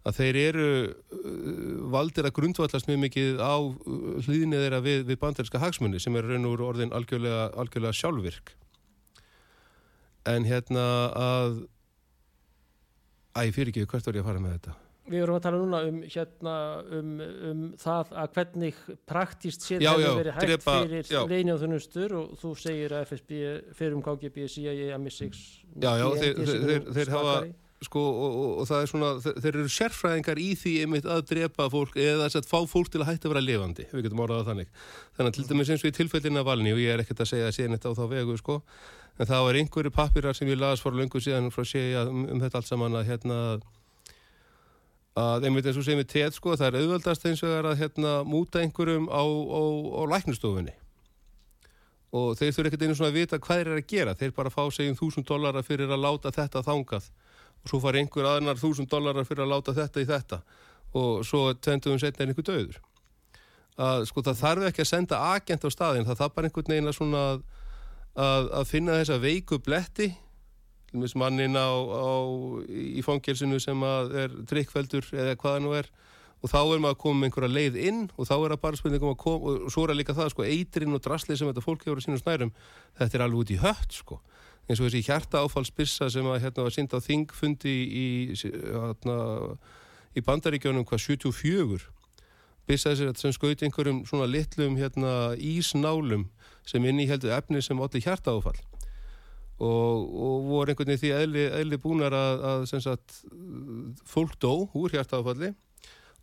að 0.07 0.19
þeir 0.19 0.37
eru 0.43 0.67
uh, 0.85 1.89
valdir 1.91 2.29
að 2.29 2.35
grundvallast 2.37 2.87
mjög 2.87 3.01
mikið 3.07 3.41
á 3.41 3.57
uh, 3.57 3.73
hlýðinni 4.27 4.61
þeirra 4.61 4.81
við, 4.85 5.01
við 5.09 5.19
bandaríska 5.23 5.61
hagsmunni 5.63 5.99
sem 5.99 6.15
er 6.15 6.29
raun 6.29 6.47
og 6.47 6.63
orðin 6.69 6.93
algjörlega, 6.95 7.49
algjörlega 7.57 7.97
sjálfvirk 7.97 8.53
en 10.29 10.45
hérna 10.45 10.85
að 11.17 11.57
æ, 13.33 13.49
fyrir 13.55 13.73
ekki, 13.73 13.89
hvert 13.89 14.05
var 14.05 14.19
ég 14.19 14.23
að 14.23 14.29
fara 14.29 14.43
með 14.43 14.55
þetta? 14.59 14.77
Við 15.09 15.23
erum 15.25 15.37
að 15.39 15.45
tala 15.47 15.57
núna 15.61 15.79
um, 15.89 16.01
hérna, 16.05 16.55
um, 16.99 17.13
um 17.51 17.61
það 17.81 18.11
að 18.23 18.33
hvernig 18.35 18.81
praktist 19.09 19.63
séð 19.65 19.81
Já, 19.87 19.91
hefur 19.97 20.19
verið 20.21 20.35
hægt 20.37 20.51
drepa- 20.51 20.75
fyrir 20.83 21.07
já. 21.09 21.21
leinjóðunustur 21.31 22.13
og 22.19 22.35
þú 22.41 22.51
segir 22.61 22.93
að 22.93 23.07
FSB 23.09 23.39
fyrir 23.79 23.95
um 23.97 24.03
KGB, 24.05 24.45
CIA, 24.53 24.93
MI6 24.99 25.41
Já, 25.81 25.91
já, 25.97 26.05
BND 26.13 26.21
þeir- 26.21 26.61
þeir- 26.69 26.93
þeir- 26.99 27.11
hafa- 27.15 27.41
sko, 27.81 28.01
og, 28.11 28.33
og, 28.43 28.49
og 28.59 28.65
það 28.67 28.81
er 28.83 28.89
svona, 28.91 29.09
þeir, 29.23 29.53
eru 29.55 29.69
sérfræðingar 29.71 30.39
í 30.43 30.47
því 30.59 30.71
einmitt 30.83 31.05
að 31.07 31.21
drepa 31.29 31.69
fólk 31.71 31.93
eða 31.95 32.25
þess 32.27 32.39
að 32.41 32.49
fá 32.51 32.59
fólk 32.67 32.89
til 32.91 32.99
að 32.99 33.07
hætta 33.13 33.29
að 33.29 33.33
vera 33.33 33.43
lifandi 33.45 33.85
við 33.93 34.03
getum 34.03 34.19
orðað 34.25 34.49
þannig 34.49 34.67
þannig 35.15 35.29
að 35.31 35.37
til 35.37 35.45
dæmis 35.47 35.69
eins 35.71 35.85
og 35.85 35.89
í 35.89 35.95
tilfellina 35.95 36.43
valni 36.43 36.73
og 36.75 36.81
ég 36.83 36.91
er 36.97 36.99
ekkert 37.05 37.23
að 37.23 37.29
segja 37.31 37.47
að 37.47 37.55
séðan 37.55 37.77
þetta 37.77 37.93
á 37.95 37.99
þá 38.01 38.03
vegu 38.11 38.35
sko 38.41 38.57
en 39.19 39.29
það 39.31 39.45
var 39.47 39.59
einhverju 39.61 39.93
pappirar 39.95 40.35
sem 40.35 40.51
ég 40.51 40.59
las 40.59 40.83
fyrir 40.83 40.99
löngu 40.99 41.23
síðan 41.23 41.47
frá 41.55 41.63
segja 41.71 42.03
um, 42.11 42.25
um 42.27 42.43
þetta 42.43 42.59
allt 42.59 42.67
saman 42.67 42.99
að 42.99 43.07
hérna 43.13 43.39
að 45.19 45.47
einmitt 45.47 45.67
eins 45.69 45.79
og 45.79 45.85
segjum 45.85 46.01
við 46.03 46.11
teð 46.13 46.35
sko 46.35 46.55
það 46.55 46.67
er 46.67 46.77
auðvöldast 46.79 47.25
eins 47.29 47.41
og 47.45 47.55
er 47.55 47.69
að 47.69 47.79
hérna 47.83 48.13
múta 48.27 48.61
einhverjum 48.63 49.09
á, 49.11 49.23
á, 49.23 49.61
á 49.99 50.01
læknustofunni 50.15 50.75
og 52.09 52.37
þeir 52.39 52.53
þurfa 52.55 52.69
ekkert 52.71 52.85
einu 52.87 52.97
svona 52.97 53.11
að 53.11 53.17
vita 53.19 53.37
hvað 53.37 53.59
eru 53.61 53.75
að 53.77 53.89
gera. 53.91 54.15
Þeir 54.17 54.31
bara 54.33 54.49
fá 54.49 54.63
segjum 54.73 54.95
þúsund 54.97 55.27
dollara 55.29 55.61
fyrir 55.61 55.91
að 55.93 56.01
láta 56.01 56.31
þetta 56.33 56.63
þangað. 56.65 57.09
Og 57.61 57.69
svo 57.69 57.79
fara 57.83 58.01
einhver 58.01 58.25
aðnar 58.25 58.57
þúsund 58.57 58.89
dollara 58.89 59.21
fyrir 59.27 59.45
að 59.45 59.51
láta 59.51 59.75
þetta 59.77 60.01
í 60.01 60.07
þetta. 60.09 60.39
Og 60.97 61.21
svo 61.27 61.43
tvendum 61.53 61.93
við 61.93 62.01
setna 62.07 62.25
einhver 62.25 62.47
döður 62.49 62.79
að 63.79 64.05
sko 64.09 64.23
það 64.25 64.39
þarf 64.41 64.65
ekki 64.67 64.83
að 64.83 64.89
senda 64.89 65.17
agent 65.31 65.63
á 65.63 65.69
staðin, 65.71 66.05
það 66.07 66.17
þarf 66.19 66.33
bara 66.35 66.49
einhvern 66.49 66.73
veginn 66.73 66.89
að 67.15 67.43
að, 68.19 68.49
að, 68.51 68.65
finna 68.67 68.97
þessa 68.99 69.19
veiku 69.23 69.59
bletti 69.63 70.09
mannin 70.93 71.57
á, 71.57 71.69
á 71.69 72.09
í 72.69 73.01
fangelsinu 73.05 73.59
sem 73.61 73.83
að 73.85 74.15
er 74.23 74.37
trikkveldur 74.49 75.09
eða 75.13 75.35
hvaða 75.39 75.63
nú 75.63 75.73
er. 75.77 75.89
Og 76.39 76.47
þá 76.47 76.59
er 76.61 76.79
maður 76.79 76.95
að 76.95 77.01
koma 77.03 77.19
með 77.19 77.27
einhverja 77.27 77.51
leið 77.51 77.77
inn 77.83 78.03
og 78.15 78.27
þá 78.29 78.35
er 78.37 78.53
það 78.53 78.61
bara 78.63 78.79
spurningum 78.79 79.11
að 79.11 79.19
koma 79.19 79.53
og 79.53 79.73
svo 79.73 79.83
er 79.83 79.97
líka 79.99 80.15
það 80.15 80.31
sko 80.31 80.45
eitrinn 80.47 80.95
og 80.95 81.03
drasli 81.03 81.35
sem 81.35 81.49
þetta 81.49 81.63
fólk 81.65 81.83
hefur 81.83 81.99
á 81.99 82.03
sínum 82.05 82.21
snærum 82.21 82.53
þetta 82.95 83.19
er 83.19 83.23
alveg 83.25 83.41
út 83.43 83.51
í 83.51 83.59
hött 83.59 83.97
sko. 83.97 84.21
Eins 84.69 84.79
og 84.79 84.87
þessi 84.87 85.03
hjarta 85.03 85.43
áfallsbissa 85.43 86.07
sem 86.13 86.27
að 86.29 86.43
hérna 86.45 86.65
var 86.67 86.75
synd 86.75 86.95
á 86.95 86.99
þingfundi 87.03 87.75
í, 87.75 88.07
hérna, 88.37 89.17
í 90.15 90.23
bandaríkjónum 90.23 90.87
hvað 90.87 91.03
74 91.09 91.89
bissa 92.69 92.93
þessi 92.93 93.17
sem 93.17 93.33
skauti 93.33 93.65
einhverjum 93.65 94.03
svona 94.07 94.29
litlum 94.29 94.77
hérna, 94.77 95.33
ísnálum 95.35 96.27
sem 96.69 96.85
inn 96.85 97.01
í 97.01 97.07
heldur 97.09 97.33
efni 97.33 97.63
sem 97.65 97.81
allir 97.81 98.05
hjarta 98.05 98.35
áfall 98.37 98.59
og, 99.59 100.03
og 100.25 100.45
voru 100.49 100.71
einhvern 100.73 100.91
veginn 100.93 101.01
því 101.03 101.11
eðli, 101.19 101.45
eðli 101.61 101.79
búnar 101.83 102.15
að, 102.15 102.43
að 102.51 102.65
sem 102.71 102.83
sagt, 102.83 103.19
fólk 104.07 104.37
dó 104.39 104.53
úr 104.79 104.93
hjarta 104.95 105.19
áfalli 105.19 105.51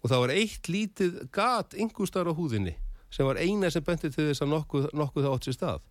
og 0.02 0.08
það 0.12 0.22
var 0.24 0.32
eitt 0.36 0.70
lítið 0.72 1.20
gat 1.34 1.76
yngustar 1.76 2.28
á 2.28 2.32
húðinni 2.36 2.76
sem 3.12 3.26
var 3.28 3.38
eina 3.40 3.68
sem 3.72 3.84
benti 3.86 4.10
til 4.12 4.26
þess 4.30 4.42
að 4.44 4.50
nokkuð, 4.54 4.88
nokkuð 4.98 5.24
það 5.28 5.36
átt 5.36 5.46
sér 5.48 5.56
stað. 5.56 5.84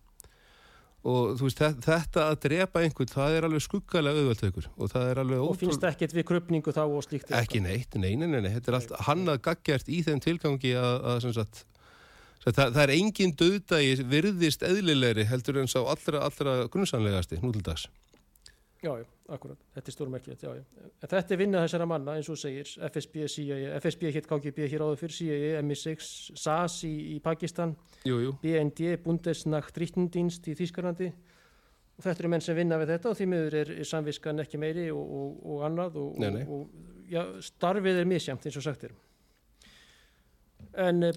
Og 1.06 1.36
þú 1.38 1.46
veist 1.46 1.60
þe- 1.62 1.80
þetta 1.86 2.22
að 2.32 2.36
drepa 2.42 2.80
einhvern 2.82 3.10
það 3.12 3.34
er 3.38 3.44
alveg 3.46 3.62
skuggalega 3.62 4.20
auðvöldaukur 4.24 4.66
og 4.74 4.90
það 4.90 5.04
er 5.12 5.20
alveg 5.22 5.42
og 5.44 5.58
finnst 5.60 5.84
ekkert 5.86 6.14
við 6.16 6.26
krupningu 6.32 6.74
þá 6.74 6.82
og 6.86 7.04
slíkt 7.06 7.30
ekki 7.30 7.60
neitt, 7.62 7.94
nei, 7.94 8.16
nei, 8.18 8.26
nei, 8.26 8.40
nei, 8.42 8.50
þetta 8.56 8.72
er 8.72 8.78
allt 8.80 8.94
hannað 9.06 9.38
gaggjart 9.46 9.90
í 9.94 10.00
þeim 10.06 10.22
tilgangi 10.24 10.72
að, 10.80 10.96
að 11.12 11.28
sagt, 11.38 11.62
það, 12.54 12.72
það 12.76 12.82
er 12.84 12.94
engin 12.96 13.34
döðdagi 13.40 14.08
virðist 14.10 14.62
eðlilegri 14.66 15.26
heldur 15.26 15.60
en 15.62 15.70
sá 15.70 15.80
allra, 15.82 16.22
allra 16.28 16.56
grunnsanlegasti 16.72 17.40
nútildags. 17.42 17.88
já, 18.82 18.92
já, 19.00 19.06
akkurat, 19.34 19.58
þetta 19.74 19.90
er 19.90 19.94
stórmerkilegt 19.96 20.42
já, 20.44 20.50
já. 20.54 20.62
en 21.02 21.08
þetta 21.10 21.34
er 21.34 21.40
vinna 21.40 21.62
þessara 21.64 21.86
manna 21.90 22.14
eins 22.20 22.28
og 22.30 22.38
segir 22.38 22.68
FSB, 22.90 23.24
CIA, 23.32 23.56
FSB 23.80 24.12
hétt 24.14 24.28
KGB 24.30 24.68
hér 24.70 24.84
áður 24.86 25.00
fyrir 25.00 25.16
CIA, 25.16 25.62
MI6, 25.64 26.10
SAS 26.38 26.82
í, 26.86 26.92
í 27.16 27.20
Pakistan, 27.24 27.74
Jú, 28.06 28.20
jú, 28.22 28.36
BND 28.44 28.92
Bundesnachtrichtendienst 29.02 30.46
í 30.46 30.54
Þýskarlandi 30.60 31.08
og 31.96 32.04
þetta 32.04 32.22
eru 32.22 32.30
menn 32.30 32.44
sem 32.44 32.56
vinna 32.58 32.78
við 32.78 32.92
þetta 32.94 33.10
og 33.10 33.16
því 33.18 33.26
miður 33.32 33.54
er, 33.62 33.72
er 33.80 33.88
samviskan 33.88 34.44
ekki 34.44 34.60
meiri 34.60 34.90
og, 34.92 35.02
og, 35.02 35.42
og 35.54 35.66
annað 35.66 35.98
og, 36.04 36.18
Nei, 36.22 36.30
nei. 36.36 36.44
og, 36.46 36.68
já, 37.10 37.22
starfið 37.42 38.02
er 38.02 38.10
misjamt 38.10 38.46
eins 38.46 38.60
og 38.60 38.66
sagt 38.68 38.84
er 38.86 38.94
en 40.76 41.02
eh. 41.08 41.12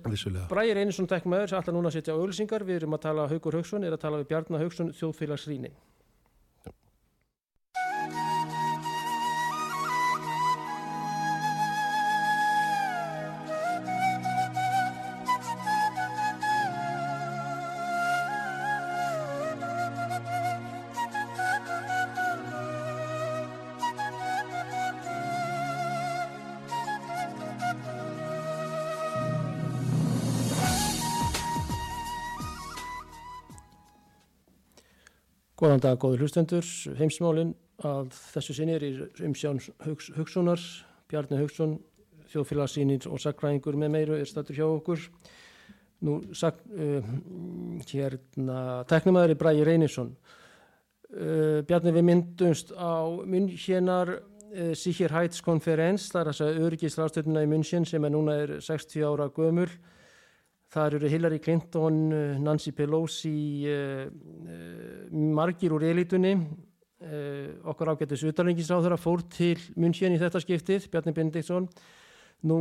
Bræir 0.49 0.79
Einarsson 0.79 1.07
tekmaður 1.09 1.55
ætla 1.59 1.75
núna 1.75 1.91
að 1.91 1.99
setja 1.99 2.15
á 2.15 2.19
auðlýsingar 2.19 2.65
við 2.67 2.81
erum 2.81 2.97
að 2.97 3.05
tala 3.07 3.27
Haugur 3.31 3.59
Haugsson, 3.59 3.83
er 3.83 3.95
að 3.95 4.03
tala 4.05 4.21
við 4.21 4.29
Bjarnar 4.31 4.63
Haugsson 4.63 4.93
þjóðfélagsrýni 4.95 5.71
Góðan 35.69 35.83
dag, 35.83 35.99
góður 36.01 36.23
hlustendur, 36.23 36.65
heimsmálinn 36.97 37.51
að 37.85 38.07
þessu 38.33 38.53
sinni 38.57 38.73
er 38.73 38.83
í 38.87 38.87
umsján 39.27 39.59
Hugs, 39.83 40.07
Hugsunar, 40.15 40.63
Bjarni 41.11 41.37
Hugsun, 41.37 41.75
þjóðfélagsýnir 42.31 43.05
og 43.05 43.21
sakræðingur 43.21 43.77
með 43.77 43.91
meiru 43.93 44.15
er 44.17 44.25
statur 44.25 44.57
hjá 44.57 44.63
okkur. 44.65 45.03
Nú, 46.09 46.15
sak, 46.33 46.63
uh, 46.73 47.11
hérna, 47.85 48.57
teknumæður 48.89 49.35
er 49.35 49.39
Bræði 49.43 49.67
Reynisson. 49.69 50.09
Uh, 51.13 51.61
Bjarni, 51.69 51.93
við 51.99 52.07
myndumst 52.07 52.73
á 52.73 53.05
Münchenar 53.29 54.15
uh, 54.15 54.73
Sicherheitskonferens, 54.73 56.09
það 56.09 56.23
er 56.23 56.31
að 56.33 56.39
segja 56.39 56.65
öryggislastöfnuna 56.65 57.45
í 57.45 57.53
München 57.53 57.85
sem 57.85 58.09
er 58.09 58.17
núna 58.17 58.41
er 58.41 58.57
60 58.57 59.05
ára 59.05 59.29
gömul. 59.37 59.69
Það 60.69 60.95
eru 60.99 61.09
Hillary 61.09 61.39
Clinton, 61.41 61.95
Nancy 62.45 62.73
Pelosi, 62.77 63.65
uh, 63.65 64.03
uh, 64.05 65.05
margir 65.37 65.73
úr 65.73 65.87
elitunni, 65.89 66.35
okkar 67.71 67.93
ágættis 67.93 68.25
utanrengisáður 68.27 68.91
að 68.91 68.99
fór 68.99 69.21
til 69.31 69.53
München 69.79 70.11
í 70.11 70.17
þetta 70.19 70.41
skiptið, 70.43 70.89
Bjarni 70.91 71.13
Bendiktsson. 71.15 71.69
Nú, 72.49 72.57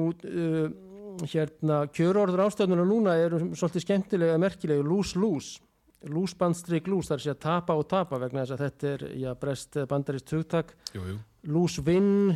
hérna, 1.26 1.80
kjörorður 1.90 2.44
ástöðnuna 2.44 2.84
núna 2.86 3.16
eru 3.18 3.40
svolítið 3.58 3.82
skemmtilega, 3.82 4.36
merkilega, 4.38 4.84
lose-lose, 4.86 5.58
lose-bandstrik 6.06 6.86
lose, 6.86 7.10
það 7.10 7.18
er 7.18 7.32
að 7.32 7.40
tapa 7.42 7.76
og 7.78 7.88
tapa 7.90 8.20
vegna 8.22 8.44
þess 8.44 8.54
að 8.54 8.62
þetta 8.62 8.92
er, 8.92 9.04
já, 9.24 9.28
brest 9.42 9.80
bandarist 9.90 10.32
hugtak, 10.36 10.72
lose-win, 11.48 12.30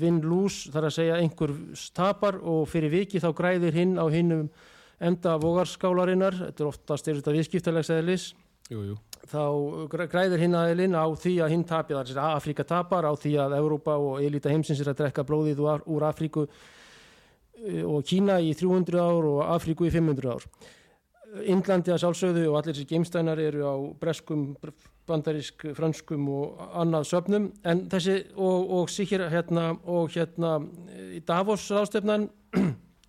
win-lose, 0.00 0.68
það 0.68 0.80
er 0.82 0.90
að 0.90 0.96
segja 0.98 1.18
einhver 1.22 1.56
tapar 1.96 2.40
og 2.42 2.68
fyrir 2.68 2.92
viki 2.92 3.22
þá 3.22 3.30
græðir 3.36 3.80
hinn 3.80 3.96
á 3.96 4.04
hinnum 4.12 4.48
enda 5.00 5.34
vogarskálarinnar, 5.42 6.38
þetta 6.48 6.64
er 6.64 6.70
oftast 6.70 7.08
er 7.08 7.18
þetta 7.18 7.34
viðskiptalegs 7.34 7.90
eðlis, 7.94 8.28
þá 9.28 9.42
græðir 9.92 10.40
hinn 10.40 10.56
aðeilinn 10.56 10.96
á 10.96 11.04
því 11.20 11.34
að 11.44 11.52
hinn 11.52 11.66
tapja, 11.68 11.98
það 11.98 12.14
er 12.14 12.22
að 12.22 12.38
Afríka 12.38 12.64
tapar 12.68 13.08
á 13.08 13.12
því 13.16 13.34
að 13.44 13.56
Európa 13.58 13.96
og 14.00 14.22
elita 14.24 14.52
heimsins 14.52 14.80
er 14.80 14.92
að 14.92 15.02
drekka 15.02 15.24
blóðið 15.26 15.60
úr 15.64 16.06
Afríku 16.08 16.46
og 17.84 18.04
Kína 18.08 18.40
í 18.42 18.54
300 18.56 19.00
ár 19.00 19.28
og 19.28 19.42
Afríku 19.54 19.86
í 19.86 19.92
500 19.92 20.32
ár. 20.32 20.48
Indlandi 21.50 21.90
að 21.90 22.02
sjálfsögðu 22.04 22.44
og 22.50 22.58
allir 22.60 22.76
þessi 22.76 22.88
geimstænar 22.92 23.40
eru 23.42 23.64
á 23.66 23.74
breskum, 24.00 24.52
bandarísk, 25.08 25.66
franskum 25.74 26.28
og 26.30 26.60
annað 26.78 27.08
söpnum 27.10 27.48
en 27.66 27.84
þessi 27.90 28.20
og, 28.36 28.70
og 28.78 28.92
sikir 28.92 29.26
hérna 29.32 29.72
og 29.82 30.14
hérna 30.14 30.60
í 31.10 31.20
Davos 31.26 31.66
ástefnan 31.74 32.28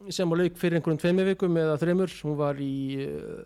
sem 0.10 0.32
á 0.32 0.36
lauk 0.36 0.58
fyrir 0.60 0.80
einhverjum 0.80 1.02
tveimu 1.02 1.28
vikum 1.32 1.60
eða 1.60 1.78
þreymur, 1.82 2.16
hún 2.26 2.40
var 2.40 2.60
í 2.62 3.06
uh, 3.06 3.44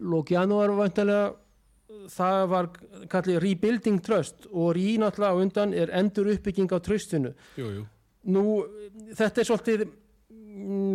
lók 0.00 0.32
janúar 0.34 0.72
vantanlega 0.76 1.30
það 2.10 2.44
var 2.50 2.68
kallið 3.10 3.40
rebuilding 3.44 4.00
trust 4.04 4.46
og 4.50 4.74
rí 4.76 4.94
náttúrulega 5.00 5.34
á 5.34 5.40
undan 5.42 5.74
er 5.74 5.92
endur 5.98 6.30
uppbygging 6.32 6.70
á 6.70 6.78
tröstinu 6.78 7.32
jú, 7.58 7.70
jú. 7.80 7.84
nú 8.30 8.44
þetta 9.16 9.42
er 9.42 9.48
svolítið 9.48 9.86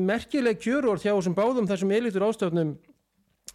merkileg 0.07 0.59
kjörur 0.61 1.01
hjá 1.01 1.11
þessum 1.13 1.35
báðum 1.37 1.67
þessum 1.69 1.93
elitur 1.95 2.27
ástöfnum 2.27 2.75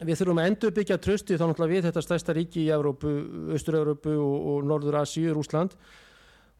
við 0.00 0.20
þurfum 0.20 0.40
að 0.40 0.50
endur 0.50 0.76
byggja 0.76 1.00
trösti 1.00 1.36
þá 1.36 1.46
náttúrulega 1.48 1.74
við 1.74 1.88
þetta 1.88 2.04
stærsta 2.04 2.36
ríki 2.36 2.62
í 2.64 2.70
Európu, 2.72 3.10
Östur-Európu 3.56 4.14
og, 4.16 4.36
og 4.52 4.68
Norður 4.68 5.00
Asíu, 5.02 5.34
Rúsland 5.36 5.76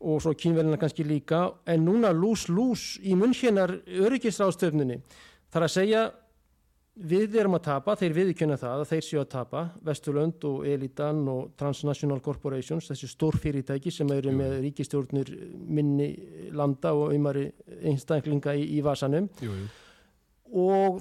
og 0.00 0.22
svo 0.24 0.32
kínvelina 0.34 0.78
kannski 0.80 1.04
líka. 1.04 1.46
En 1.68 1.84
núna 1.84 2.12
lús-lús 2.16 2.96
í 3.04 3.16
munnhjennar 3.18 3.76
öryggisráðstöfnunni 3.86 5.00
þar 5.52 5.66
að 5.66 5.74
segja 5.74 6.08
við 7.00 7.36
erum 7.40 7.56
að 7.56 7.64
tapa, 7.64 7.94
þeir 7.96 8.14
viðkjöna 8.16 8.56
það 8.60 8.82
að 8.82 8.90
þeir 8.90 9.04
séu 9.06 9.20
að 9.22 9.28
tapa, 9.32 9.62
Vesturlönd 9.86 10.44
og 10.48 10.66
Elitan 10.68 11.22
og 11.30 11.52
Transnational 11.60 12.20
Corporations 12.24 12.90
þessi 12.90 13.08
stórfyrirtæki 13.08 13.92
sem 13.94 14.10
eru 14.12 14.34
með 14.36 14.58
ríkistjórnir 14.66 15.30
minni 15.70 16.10
landa 16.56 16.92
og 16.96 17.14
umari 17.14 17.46
einstaklinga 17.80 18.56
í, 18.58 18.66
í 18.76 18.82
vasanum. 18.84 19.30
Jú, 19.40 19.54
jú. 19.54 19.70
og 20.66 21.00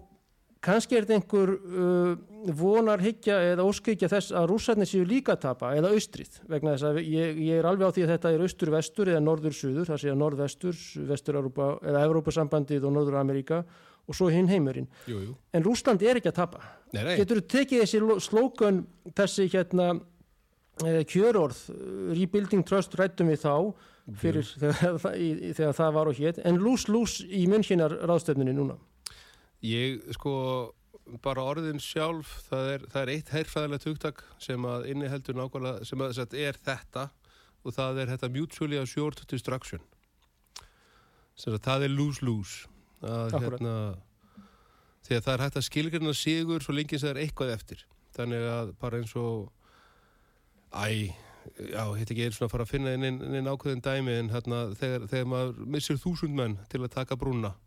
kannski 0.65 0.97
er 0.99 1.05
þetta 1.07 1.17
einhver 1.19 1.51
uh, 1.55 2.15
vonarhyggja 2.59 3.35
eða 3.53 3.65
óskykja 3.67 4.09
þess 4.11 4.33
að 4.35 4.47
rússarnir 4.51 4.87
séu 4.89 5.05
líka 5.07 5.35
að 5.35 5.41
tapa 5.45 5.69
eða 5.77 5.91
austrið 5.95 6.39
vegna 6.51 6.73
þess 6.75 6.87
að 6.89 6.99
ég, 7.03 7.37
ég 7.47 7.59
er 7.61 7.67
alveg 7.69 7.87
á 7.87 7.93
því 7.95 8.03
að 8.05 8.11
þetta 8.13 8.31
er 8.35 8.43
austur-vestur 8.45 9.11
eða 9.13 9.21
norður-suður, 9.25 9.87
það 9.89 10.01
sé 10.03 10.11
að 10.13 10.19
norð-vestur 10.23 10.81
vestur-Európa 11.13 11.69
eða 11.91 12.03
Európa-sambandið 12.09 12.87
og 12.89 12.95
Norður-Ameríka 12.97 13.61
og 14.09 14.17
svo 14.17 14.29
hinn 14.33 14.49
heimurinn 14.49 14.87
Jú, 15.07 15.19
jú. 15.29 15.35
en 15.53 15.65
Rúsland 15.67 16.03
er 16.03 16.19
ekki 16.19 16.31
að 16.31 16.39
tapa 16.41 16.63
Nei, 16.95 17.03
nei. 17.05 17.15
getur 17.21 17.39
þú 17.43 17.47
tekið 17.55 17.83
þessi 17.85 18.19
slókun 18.25 18.81
þessi 19.19 19.47
hérna 19.53 19.89
eh, 20.85 21.03
kjörorð, 21.07 21.59
eh, 21.75 22.11
rebuilding 22.17 22.65
trust 22.67 22.95
rættum 22.99 23.29
við 23.31 23.43
þá 23.45 23.53
fyrir 24.19 24.47
þegar, 24.57 24.95
það- 25.03 25.17
í- 25.21 25.51
þegar 25.53 25.75
það 25.77 25.91
var 25.99 26.09
og 26.09 26.17
hétt 26.23 26.39
en 26.49 26.57
lús-lús 26.63 27.19
í 27.29 27.43
munnkinar 27.51 27.93
ráðstöfninni 28.09 28.55
núna 28.57 28.79
Ég, 29.65 29.99
sko, 30.15 30.33
bara 31.23 31.43
orðin 31.43 31.81
sjálf, 31.83 32.31
það 32.47 32.69
er, 32.73 32.83
það 32.91 33.01
er 33.01 33.11
eitt 33.13 33.31
herrfæðilegt 33.33 33.87
hugtak 33.89 34.21
sem 34.39 34.67
að 34.67 34.87
inniheldur 34.93 35.35
nákvæmlega, 35.35 35.87
sem 35.87 36.03
að 36.03 36.13
sagt, 36.15 36.35
er 36.37 36.59
þetta 36.63 37.09
og 37.65 37.75
það 37.75 38.03
er 38.03 38.11
þetta 38.13 38.31
mutually 38.31 38.79
assured 38.79 39.23
destruction. 39.27 39.83
Sem 41.39 41.55
að 41.55 41.63
það 41.67 41.87
er 41.87 41.95
lose-lose. 41.95 42.71
Hérna, 43.03 43.75
því 45.07 45.17
að 45.17 45.23
það 45.27 45.33
er 45.33 45.45
hægt 45.45 45.59
að 45.59 45.67
skilgjörna 45.67 46.15
sigur 46.15 46.63
svo 46.63 46.75
lengi 46.75 46.99
sem 46.99 47.09
það 47.09 47.15
er 47.15 47.23
eitthvað 47.25 47.55
eftir. 47.55 47.85
Þannig 48.15 48.49
að 48.51 48.75
bara 48.79 48.99
eins 48.99 49.15
og, 49.19 49.49
æ, 50.71 51.11
já, 51.67 51.83
hitt 51.99 52.11
ekki 52.11 52.27
er 52.27 52.35
svona 52.35 52.47
að 52.47 52.55
fara 52.55 52.67
að 52.67 52.73
finna 52.73 52.95
inn, 52.95 53.07
inn, 53.11 53.39
inn 53.39 53.51
ákveðin 53.51 53.83
dæmi 53.83 54.19
en 54.21 54.31
hérna, 54.33 54.67
þegar, 54.79 55.07
þegar 55.11 55.33
maður 55.35 55.65
missir 55.75 55.99
þúsund 55.99 56.35
menn 56.39 56.59
til 56.71 56.83
að 56.83 56.95
taka 56.95 57.19
brúna 57.19 57.57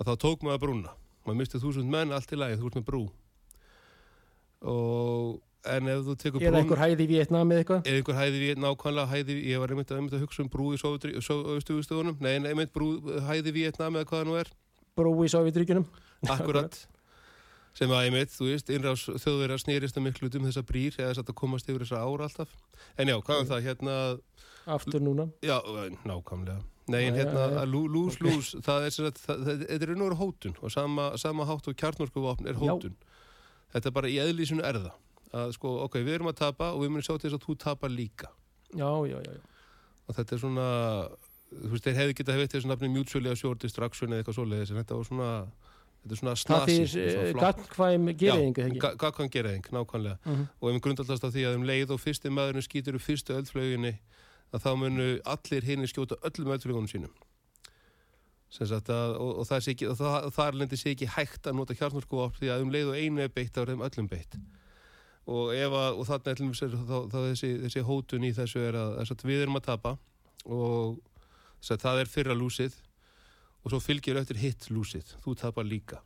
að 0.00 0.10
þá 0.10 0.14
tók 0.24 0.46
maður 0.46 0.64
brúna. 0.64 0.96
Maður 1.26 1.38
misti 1.42 1.60
þúsund 1.60 1.92
menn 1.92 2.16
allt 2.16 2.32
í 2.32 2.38
lagi, 2.40 2.58
þú 2.58 2.70
ert 2.70 2.80
með 2.80 2.86
brú. 2.88 3.02
Og 4.70 5.40
en 5.70 5.90
ef 5.92 6.04
þú 6.06 6.14
tekur 6.20 6.44
eða 6.44 6.52
brún 6.54 6.62
einhver 6.62 6.80
hæði 6.80 7.04
í 7.04 7.10
Vietnam 7.10 7.52
eða 7.52 7.62
eitthvað? 7.64 7.82
Eða 7.84 8.00
einhver 8.00 8.18
hæði 8.20 8.38
við, 8.40 8.62
nákvæmlega 8.64 9.10
hæði 9.10 9.36
ég 9.50 9.60
var 9.60 9.74
einmitt, 9.74 9.92
einmitt 9.96 10.16
að 10.16 10.24
hugsa 10.24 10.44
um 10.44 10.48
brú 10.52 10.70
í 10.72 10.80
Sovjetugustugunum, 10.80 12.16
nei, 12.24 12.32
einmitt 12.38 12.72
brú 12.72 12.94
hæði 13.28 13.54
Vietnam 13.56 13.98
eða 14.00 14.08
hvað 14.08 14.22
það 14.22 14.30
nú 14.30 14.38
er, 14.40 14.52
brú 14.96 15.12
í 15.24 15.30
Sovjetríkjunum 15.32 15.86
akkurat. 16.32 16.80
Sem 17.78 17.92
að 17.94 18.08
einmitt, 18.08 18.32
þú 18.34 18.48
veist, 18.48 18.70
innrás 18.74 19.04
þjóðverðar 19.06 19.60
snýrist 19.62 19.98
að 20.00 20.08
miklu 20.08 20.28
um 20.40 20.46
þessa 20.48 20.64
brýr 20.66 20.96
eða 20.98 21.12
þess 21.12 21.22
að 21.22 21.36
komast 21.38 21.68
yfir 21.70 21.84
þessa 21.84 22.00
ára 22.02 22.26
alltaf. 22.26 22.56
En 22.98 23.12
já, 23.12 23.14
hvað 23.22 23.44
um 23.44 23.50
það, 23.52 23.62
hérna 23.68 23.94
aftur 24.74 25.04
núna. 25.04 25.28
Já, 25.46 25.60
nákvæmlega. 26.02 26.58
Nei, 26.90 27.04
en 27.06 27.14
Já, 27.14 27.18
hérna, 27.24 27.40
já, 27.46 27.50
já. 27.54 27.60
að 27.62 27.70
lú- 27.70 27.88
lús, 27.94 28.16
lús, 28.24 28.48
það 28.66 28.86
er 28.86 28.90
það- 28.90 29.20
það- 29.26 29.66
þetta 29.68 29.82
er 29.88 29.94
nú 30.00 30.08
hótun 30.18 30.54
og 30.62 30.70
sama, 30.74 31.16
sama 31.16 31.44
hátt 31.46 31.68
og 31.68 31.76
kjarnorkuvopn 31.76 32.46
er 32.48 32.54
Já. 32.54 32.58
hótun. 32.58 32.94
Þetta 33.72 33.86
er 33.86 33.90
bara 33.94 34.08
í 34.08 34.16
eðlísinu 34.18 34.64
er 34.64 34.74
það. 34.82 34.92
Að 35.32 35.52
sko, 35.54 35.68
ok, 35.84 35.94
við 36.02 36.14
erum 36.18 36.26
að 36.32 36.36
tapa 36.42 36.72
og 36.74 36.80
við 36.82 36.90
munum 36.90 37.02
sjá 37.06 37.14
til 37.20 37.30
þess 37.30 37.38
að 37.38 37.44
þú 37.46 37.56
tapar 37.58 37.90
líka. 37.90 38.28
já, 38.74 38.90
já, 39.06 39.16
já, 39.22 39.30
já. 39.30 39.40
Og 40.08 40.14
þetta 40.16 40.32
er 40.34 40.38
svona, 40.42 41.08
þú 41.54 41.70
veist, 41.70 41.84
þeir 41.84 41.94
hefði 42.00 42.14
getað 42.18 42.34
hefði 42.38 42.48
þessu 42.54 42.66
nafni 42.70 42.88
mutually 42.90 43.30
assured 43.30 43.58
destruction 43.60 44.10
eða 44.10 44.22
eitthvað 44.24 44.38
svoleiðis, 44.38 44.70
en 44.70 44.82
þetta 44.84 44.96
var 44.96 45.04
svona, 45.04 45.46
þetta 46.02 46.12
er 46.12 46.20
svona 46.20 46.34
það 46.34 46.42
snasi. 46.42 46.76
þýr 46.90 47.38
gagnkvæm 47.38 48.06
geriðingu 48.18 48.74
Já, 48.74 48.80
ga- 48.80 48.96
gagnkvæm 48.96 49.30
geriðing, 49.30 49.62
nákvæmlega 49.70 50.18
Mhm. 50.26 50.48
og 50.62 50.68
ef 50.70 50.74
við 50.74 50.80
grundallast 50.80 51.22
á 51.22 51.30
því 51.30 51.42
að 51.46 51.54
um 51.54 51.62
leið 51.62 51.90
og 51.90 52.00
fyrsti 52.00 52.28
maðurinn 52.30 52.66
skýtur 52.66 52.94
upp 52.94 53.02
fyrstu 53.06 53.34
eldflöginni 53.38 53.98
að 54.50 54.64
þá 54.64 54.70
munu 54.78 55.08
allir 55.34 55.66
hinni 55.66 55.90
skjóta 55.90 56.18
öllum 56.26 56.54
eldflögunum 56.54 56.88
sínum. 56.90 57.12
Að 58.50 58.82
og, 58.90 59.28
og, 59.38 59.44
það 59.46 59.60
sé 59.62 59.74
ekki, 59.76 59.90
það, 59.94 60.24
þar 60.34 60.56
lendir 60.58 60.80
sé 60.80 60.94
ekki 60.94 61.10
hægt 61.14 61.46
að 61.46 61.58
nota 61.60 61.76
hjarnorkuvopn 61.78 62.40
því 62.40 62.50
að 62.50 62.64
um 62.64 62.72
leið 62.74 62.90
og 62.90 62.98
einu 62.98 63.22
er 63.22 63.30
beitt 63.34 63.54
þá 63.54 63.62
er 63.62 63.72
þeim 63.72 63.84
öllum 63.86 64.10
beitt. 64.10 64.36
Og 65.30 65.52
að, 65.54 66.00
og 66.00 66.08
ætlum 66.34 66.50
við 66.50 66.74
þá, 66.74 66.96
þá 67.12 67.18
þessi, 67.28 67.52
þessi 67.66 67.86
hótun 67.86 68.26
í 68.26 68.32
þessu 68.34 68.64
er 68.66 68.80
að, 68.80 68.96
að 69.04 69.26
við 69.28 69.44
erum 69.44 69.60
að 69.60 69.66
tapa 69.68 69.94
og 70.50 70.98
að 71.62 71.82
það 71.84 72.02
er 72.02 72.10
fyrra 72.10 72.34
lúsið 72.34 72.78
og 73.60 73.70
svo 73.70 73.82
fylgir 73.84 74.18
eftir 74.18 74.40
hitt 74.40 74.70
lúsið, 74.72 75.14
þú 75.22 75.36
tapar 75.38 75.68
líka 75.68 76.00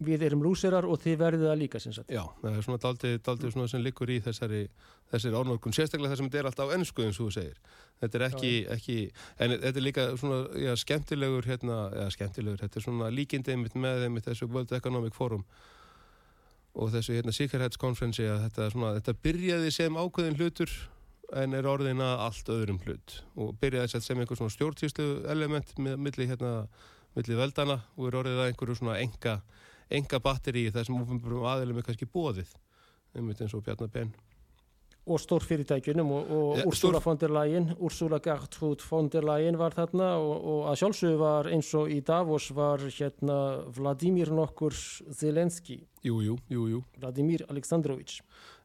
við 0.00 0.22
erum 0.30 0.42
lúsirar 0.44 0.86
og 0.88 1.00
þið 1.02 1.16
verðið 1.20 1.46
það 1.50 1.58
líka 1.60 1.80
sagt. 1.82 2.10
Já, 2.12 2.22
það 2.40 2.56
er 2.56 2.64
svona 2.66 2.80
daldið, 2.84 3.16
daldið 3.26 3.52
svona 3.54 3.68
sem 3.68 3.82
liggur 3.84 4.10
í 4.10 4.18
þessari, 4.24 4.60
þessari 5.12 5.40
ánálkun, 5.40 5.74
sérstaklega 5.76 6.12
það 6.14 6.20
sem 6.22 6.30
þetta 6.30 6.40
er 6.42 6.48
alltaf 6.50 6.70
á 6.72 6.74
ennsku 6.76 7.04
eins 7.04 7.18
og 7.20 7.28
þú 7.28 7.34
segir. 7.36 7.58
Þetta 8.00 8.18
er 8.20 8.24
ekki, 8.30 8.52
ekki 8.76 8.96
en 9.44 9.56
þetta 9.58 9.76
er 9.82 9.84
líka 9.84 10.06
svona 10.20 10.38
já, 10.64 10.72
skemmtilegur, 10.80 11.48
hérna, 11.50 11.80
já, 12.00 12.06
skemmtilegur, 12.16 12.62
þetta 12.64 12.80
er 12.80 12.86
svona 12.86 13.10
líkindi 13.12 13.52
einmitt 13.52 13.76
með 13.76 14.06
einmitt 14.08 14.28
þessu 14.30 14.48
World 14.48 14.72
Economic 14.78 15.12
Forum 15.18 15.44
og 16.80 16.92
þessu 16.94 17.16
hérna 17.18 17.34
sikkerhetskonferensi 17.34 18.24
að 18.30 18.44
þetta, 18.46 18.70
svona, 18.72 18.94
þetta 19.00 19.14
byrjaði 19.26 19.72
sem 19.74 19.96
ákveðin 19.98 20.38
hlutur 20.38 20.72
en 21.40 21.54
er 21.58 21.66
orðin 21.70 22.00
að 22.02 22.22
allt 22.28 22.48
öðrum 22.54 22.78
hlut 22.86 23.16
og 23.38 23.52
byrjaði 23.60 23.90
sem- 23.92 24.04
sem 24.06 24.18
einhver 24.22 24.38
svona 24.38 24.54
stjórnsýslu 24.54 25.08
element 25.30 25.74
með 25.82 25.96
milli 26.06 26.26
hérna 26.30 26.52
milli 27.16 27.34
veldana 27.38 27.80
og 27.98 28.06
er 28.08 28.18
orðið 28.22 28.38
að 28.38 28.48
einhverju 28.52 28.76
svona 28.78 28.96
enga 29.02 29.40
enga 29.90 30.20
batteri 30.22 30.68
þar 30.72 30.86
sem 30.88 30.98
ofinbjörnum 31.00 31.46
aðeilum 31.50 31.78
er 31.82 31.86
kannski 31.88 32.06
bóðið 32.06 32.52
einmitt 33.16 33.40
eins 33.42 33.54
og 33.58 33.64
Bjarnar 33.66 33.90
Ben. 33.90 34.12
Og 35.10 35.18
stórfyrirtækjunum 35.18 36.10
og, 36.12 36.28
og 36.30 36.58
Ja, 36.60 36.64
Úrsula 36.68 36.98
stór- 37.00 37.04
von 37.08 37.18
der 37.18 37.32
Leyen, 37.32 37.70
Úrsula 37.80 38.18
Gertrud 38.22 38.82
von 38.84 39.08
der 39.10 39.24
Leyen 39.26 39.56
var 39.58 39.72
þarna 39.74 40.10
og, 40.20 40.44
og 40.52 40.60
að 40.70 40.76
sjálfsögðu 40.82 41.18
var 41.18 41.48
eins 41.50 41.70
og 41.74 41.90
í 41.90 41.98
Davos 42.04 42.50
var 42.54 42.84
hérna 42.84 43.38
Vladimir 43.74 44.30
nokkur 44.30 44.76
Zelenski, 45.16 45.80
Jú, 46.04 46.20
jú, 46.22 46.36
jú, 46.52 46.66
jú. 46.76 46.82
Vladimir 47.00 47.42
Aleksandrovich. 47.48 48.20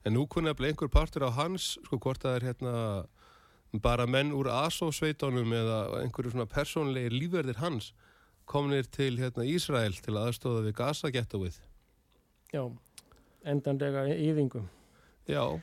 En 0.06 0.14
nú 0.14 0.28
kunni 0.28 0.52
að 0.52 0.62
einhver 0.70 0.92
partur 0.92 1.26
á 1.26 1.32
hans, 1.34 1.80
sko 1.88 1.98
hvort 1.98 2.22
það 2.22 2.36
er 2.38 2.46
hérna 2.52 2.76
bara 3.82 4.06
menn 4.06 4.32
úr 4.36 4.48
ASO-sveitunum 4.52 5.52
eða 5.52 5.80
einhverju 6.04 6.36
svona 6.36 6.46
persónlegir 6.52 7.16
lífverðir 7.16 7.58
hans 7.64 7.90
komnir 8.50 8.90
til 8.92 9.16
hérna 9.20 9.46
Ísrael 9.50 9.96
til 10.02 10.16
að 10.16 10.32
aðstóða 10.32 10.66
við 10.68 10.76
Gaza 10.80 11.12
getawið. 11.14 11.62
Já, 12.54 12.64
endanlega 13.46 14.08
yfingum. 14.16 14.68
Já, 15.30 15.58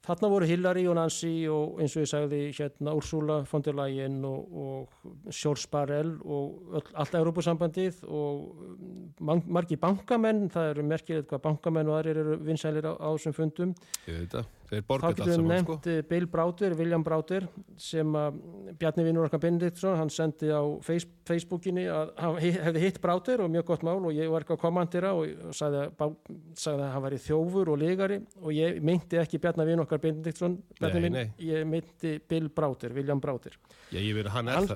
Þarna 0.00 0.28
voru 0.32 0.46
Hillary 0.48 0.86
og 0.88 0.94
Nancy 0.96 1.30
og 1.52 1.80
eins 1.82 1.92
og 1.92 2.06
ég 2.06 2.08
sagði 2.08 2.38
hérna 2.56 2.94
Úrsula 2.96 3.36
von 3.50 3.62
der 3.62 3.76
Leyen 3.76 4.22
og, 4.24 4.54
og 4.62 5.34
Sjórn 5.36 5.60
Sparell 5.60 6.14
og 6.24 6.72
öll, 6.80 6.88
allt 6.96 7.18
Európusambandið 7.18 8.00
og 8.08 9.20
man, 9.20 9.44
margi 9.44 9.76
bankamenn, 9.76 10.48
það 10.50 10.70
eru 10.72 10.86
merkilegt 10.88 11.28
hvað 11.28 11.44
bankamenn 11.44 11.92
og 11.92 11.98
aðrir 11.98 12.22
eru 12.24 12.38
vinsælir 12.48 12.88
á, 12.88 12.96
á 12.96 13.08
þessum 13.12 13.36
fundum. 13.36 13.76
ég 14.08 14.22
veit 14.22 14.38
það. 14.38 14.48
Þá 14.70 15.10
getum 15.10 15.26
við 15.26 15.34
saman, 15.34 15.48
nefnt 15.50 15.66
sko. 15.66 15.76
sko? 15.80 16.02
Bill 16.10 16.26
Browder, 16.30 16.74
William 16.78 17.02
Browder 17.02 17.46
sem 17.80 18.12
að 18.14 18.36
Bjarni 18.78 19.06
Vinnur 19.06 19.26
okkar 19.26 19.42
Benediktsson, 19.42 19.96
hann 19.98 20.12
sendi 20.14 20.50
á 20.54 20.62
face, 20.86 21.08
Facebookinni 21.26 21.88
að 21.90 22.12
hann 22.22 22.38
hefði 22.38 22.84
hitt 22.84 23.00
Browder 23.02 23.42
og 23.42 23.50
mjög 23.50 23.66
gott 23.72 23.82
mál 23.86 23.98
og 23.98 24.14
ég 24.14 24.30
var 24.30 24.46
ekki 24.46 24.54
að 24.54 24.62
komandira 24.62 25.12
og 25.18 25.50
sagði 25.56 25.82
að, 25.90 26.14
sagði 26.54 26.86
að 26.86 26.94
hann 26.94 27.04
væri 27.08 27.20
þjófur 27.26 27.72
og 27.74 27.80
ligari 27.82 28.20
og 28.38 28.54
ég 28.54 28.78
meinti 28.86 29.18
ekki 29.18 29.42
Bjarni 29.42 29.66
Vinnur 29.66 29.88
okkar 29.88 30.02
Benediktsson, 30.06 30.58
Bjarni 30.78 31.12
nei. 31.16 31.26
ég 31.50 31.66
meinti 31.66 32.16
Bill 32.30 32.46
Browder, 32.54 32.94
William 32.94 33.22
Browder. 33.22 33.58
Já, 33.90 33.98
ég 33.98 34.14
veit 34.14 34.28
að 34.30 34.36
hann 34.38 34.52
er 34.54 34.70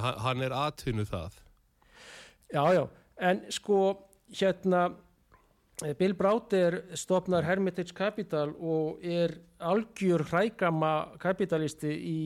Hann, 0.00 0.42
er 0.42 0.54
atvinnu 0.56 1.04
það. 1.04 1.42
já, 2.52 2.62
já, 2.72 2.86
en 3.20 3.44
sko 3.52 3.80
hérna 4.32 4.86
eh, 4.88 5.02
Bill 5.98 6.14
Browder 6.16 6.78
stopnar 6.96 7.44
Hermitage 7.44 7.92
Capital 7.92 8.54
og 8.56 9.02
er 9.04 9.34
algjör 9.60 10.22
hrækama 10.24 11.18
kapitalisti 11.20 11.90
í, 11.92 12.20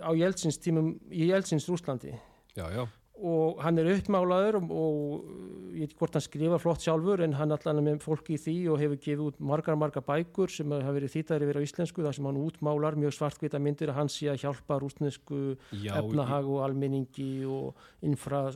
á 0.00 0.08
Jeltsins 0.16 0.56
tímum 0.64 0.94
í 1.12 1.28
Jeltsins 1.28 1.68
Rúslandi 1.68 2.14
Já, 2.56 2.70
já. 2.72 2.86
og 3.20 3.60
hann 3.60 3.76
er 3.80 3.90
uppmálaður 3.92 4.56
og, 4.62 4.72
og 4.72 5.74
ég 5.76 5.82
veit 5.82 5.90
ekki 5.90 5.98
hvort 6.00 6.16
hann 6.16 6.24
skrifa 6.24 6.58
flott 6.62 6.80
sjálfur 6.84 7.20
en 7.26 7.36
hann 7.36 7.52
allan 7.52 7.82
er 7.82 7.84
með 7.90 8.06
fólki 8.06 8.38
í 8.38 8.40
því 8.40 8.54
og 8.72 8.80
hefur 8.80 9.00
gefið 9.04 9.24
út 9.26 9.42
margar 9.52 9.76
margar 9.76 10.04
bækur 10.06 10.52
sem 10.52 10.72
hafa 10.72 10.94
verið 10.96 11.12
þýttar 11.12 11.44
yfir 11.44 11.60
á 11.60 11.66
íslensku 11.66 12.06
þar 12.06 12.16
sem 12.16 12.28
hann 12.30 12.40
útmálar 12.40 12.96
mjög 12.96 13.18
svartkvita 13.18 13.60
myndir 13.60 13.92
að 13.92 14.00
hann 14.00 14.12
sé 14.12 14.30
að 14.32 14.46
hjálpa 14.46 14.80
rúsnesku 14.80 15.42
Já, 15.76 15.92
efnahag 16.00 16.48
og 16.48 16.64
almenningi 16.64 17.44
og 17.44 17.76
infra 18.00 18.46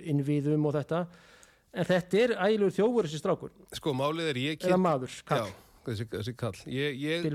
innviðum 0.00 0.64
og 0.64 0.78
þetta 0.80 1.04
en 1.72 1.86
þetta 1.86 2.22
er 2.24 2.32
ægilegur 2.36 2.76
þjófur 2.76 3.08
þessi 3.08 3.20
strákur 3.22 3.52
Sko, 3.78 3.92
málið 3.96 4.30
er 4.32 4.40
ég 4.42 4.64
eða 4.66 4.78
maður, 4.80 5.12
Já, 5.20 5.26
kall, 5.30 5.52
þessi, 5.86 6.06
þessi 6.12 6.34
kall. 6.38 6.56
Ég, 6.70 6.98
ég 7.00 7.28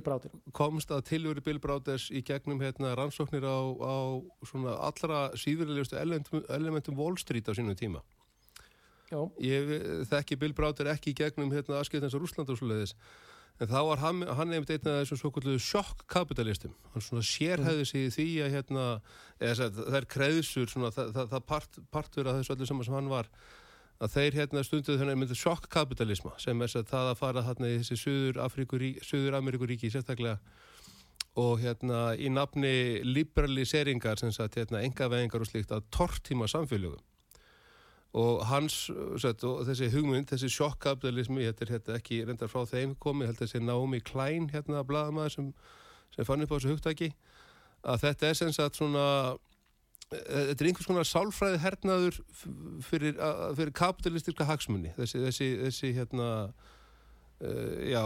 komst 0.55 0.91
að 0.93 1.05
tilveru 1.11 1.43
Bill 1.45 1.61
Browders 1.63 2.09
í 2.11 2.23
gegnum 2.25 2.61
hérna, 2.63 2.95
rannsóknir 2.99 3.47
á, 3.47 3.57
á 3.79 3.95
svona 4.47 4.75
allra 4.89 5.21
síðurlegustu 5.39 5.97
elementum, 5.99 6.43
elementum 6.53 6.99
Wall 6.99 7.17
Street 7.21 7.47
á 7.47 7.55
sínum 7.57 7.77
tíma. 7.79 8.03
já, 9.11 9.21
Ég 9.39 9.71
þekki 10.11 10.39
Bill 10.41 10.53
Browder 10.57 10.91
ekki 10.93 11.13
í 11.13 11.17
gegnum 11.17 11.53
hérna, 11.55 11.79
aðskiptans 11.79 12.15
og 12.17 12.25
Rúsland 12.25 12.51
og 12.51 12.59
svo 12.59 12.69
leiðis. 12.69 12.95
En 13.55 13.69
þá 13.71 13.77
var 13.87 14.01
hann, 14.03 14.17
hann 14.35 14.49
nefnd 14.51 14.71
einn 14.73 14.87
af 14.91 14.97
þessum 14.99 15.19
svo 15.21 15.29
kvöldu 15.31 15.53
sjokkkapitalistum. 15.63 16.73
Hann 16.91 17.03
svona 17.05 17.23
sérhæði 17.23 17.85
sig 17.87 18.01
í 18.01 18.09
því 18.11 18.25
að 18.43 18.55
hérna, 18.57 18.87
eða 19.39 19.69
að 19.69 19.77
það 19.79 19.99
er 20.01 20.07
kreðsur, 20.11 20.71
svona, 20.73 20.89
það, 20.91 21.13
það, 21.15 21.29
það 21.31 21.45
part, 21.53 21.79
partur 21.95 22.27
af 22.27 22.41
þessu 22.41 22.55
öllu 22.57 22.67
saman 22.67 22.87
sem 22.89 22.97
hann 22.97 23.13
var, 23.13 23.29
að 24.03 24.15
þeir 24.15 24.37
hérna 24.41 24.63
stunduð 24.65 24.99
þennan 24.99 25.19
myndi 25.21 25.37
sjokkkapitalisma 25.39 26.35
sem 26.41 26.61
er 26.61 26.71
að 26.75 26.87
það 26.91 27.09
að 27.11 27.19
fara 27.21 27.43
hérna 27.45 27.71
í 27.71 27.77
þessi 27.79 27.97
Suður, 28.01 28.39
Afríkurí, 28.43 28.91
Suður 29.05 29.37
sérstaklega 29.93 30.39
og 31.35 31.59
hérna 31.59 32.15
í 32.15 32.29
nafni 32.31 33.01
liberaliseringar 33.03 34.19
sem 34.19 34.31
sagt 34.31 34.55
hérna 34.59 34.83
engavegingar 34.83 35.43
og 35.43 35.49
slíkt 35.49 35.73
að 35.75 35.87
tortíma 35.91 36.47
samfélögum. 36.47 37.01
Og 38.15 38.45
hans 38.47 38.85
set, 39.19 39.43
og 39.43 39.65
þessi 39.67 39.89
hugmynd, 39.91 40.29
þessi 40.29 40.47
sjokkapitalismi 40.53 41.43
þetta 41.43 41.65
er 41.65 41.73
hérna 41.73 41.97
ekki 41.99 42.21
reyndar 42.23 42.51
frá 42.51 42.63
þeim 42.69 42.93
komið 43.03 43.31
held 43.31 43.41
þessi 43.41 43.59
Naomi 43.59 43.99
Klein 43.99 44.47
hérna 44.53 44.85
blaðamaður 44.87 45.33
sem, 45.33 45.49
sem 46.15 46.27
fann 46.27 46.45
upp 46.45 46.55
á 46.55 46.55
þessu 46.55 46.71
hugtaki 46.71 47.11
að 47.83 48.05
þetta 48.05 48.29
er 48.29 48.39
sem 48.39 48.53
sagt 48.55 48.79
svona 48.79 49.07
þetta 50.13 50.61
er 50.61 50.69
einhvers 50.69 50.87
konar 50.87 51.07
sálfræði 51.09 51.59
hernaður 51.63 52.17
fyrir, 52.85 53.15
að- 53.17 53.55
fyrir 53.57 53.71
kapitalistiska 53.75 54.45
hagsmunni 54.47 54.91
þessi, 54.99 55.21
þessi, 55.25 55.47
þessi 55.65 55.91
hérna 55.97 56.27
uh, 57.41 57.77
já, 57.89 58.03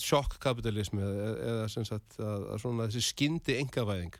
sjokkapitalismi 0.00 1.02
eða, 1.04 1.34
eða 1.52 1.66
sem 1.74 1.84
sagt 1.88 2.16
að, 2.18 2.46
að 2.54 2.62
svona 2.64 2.88
þessi 2.88 3.04
skyndi 3.10 3.58
engavæðing 3.60 4.16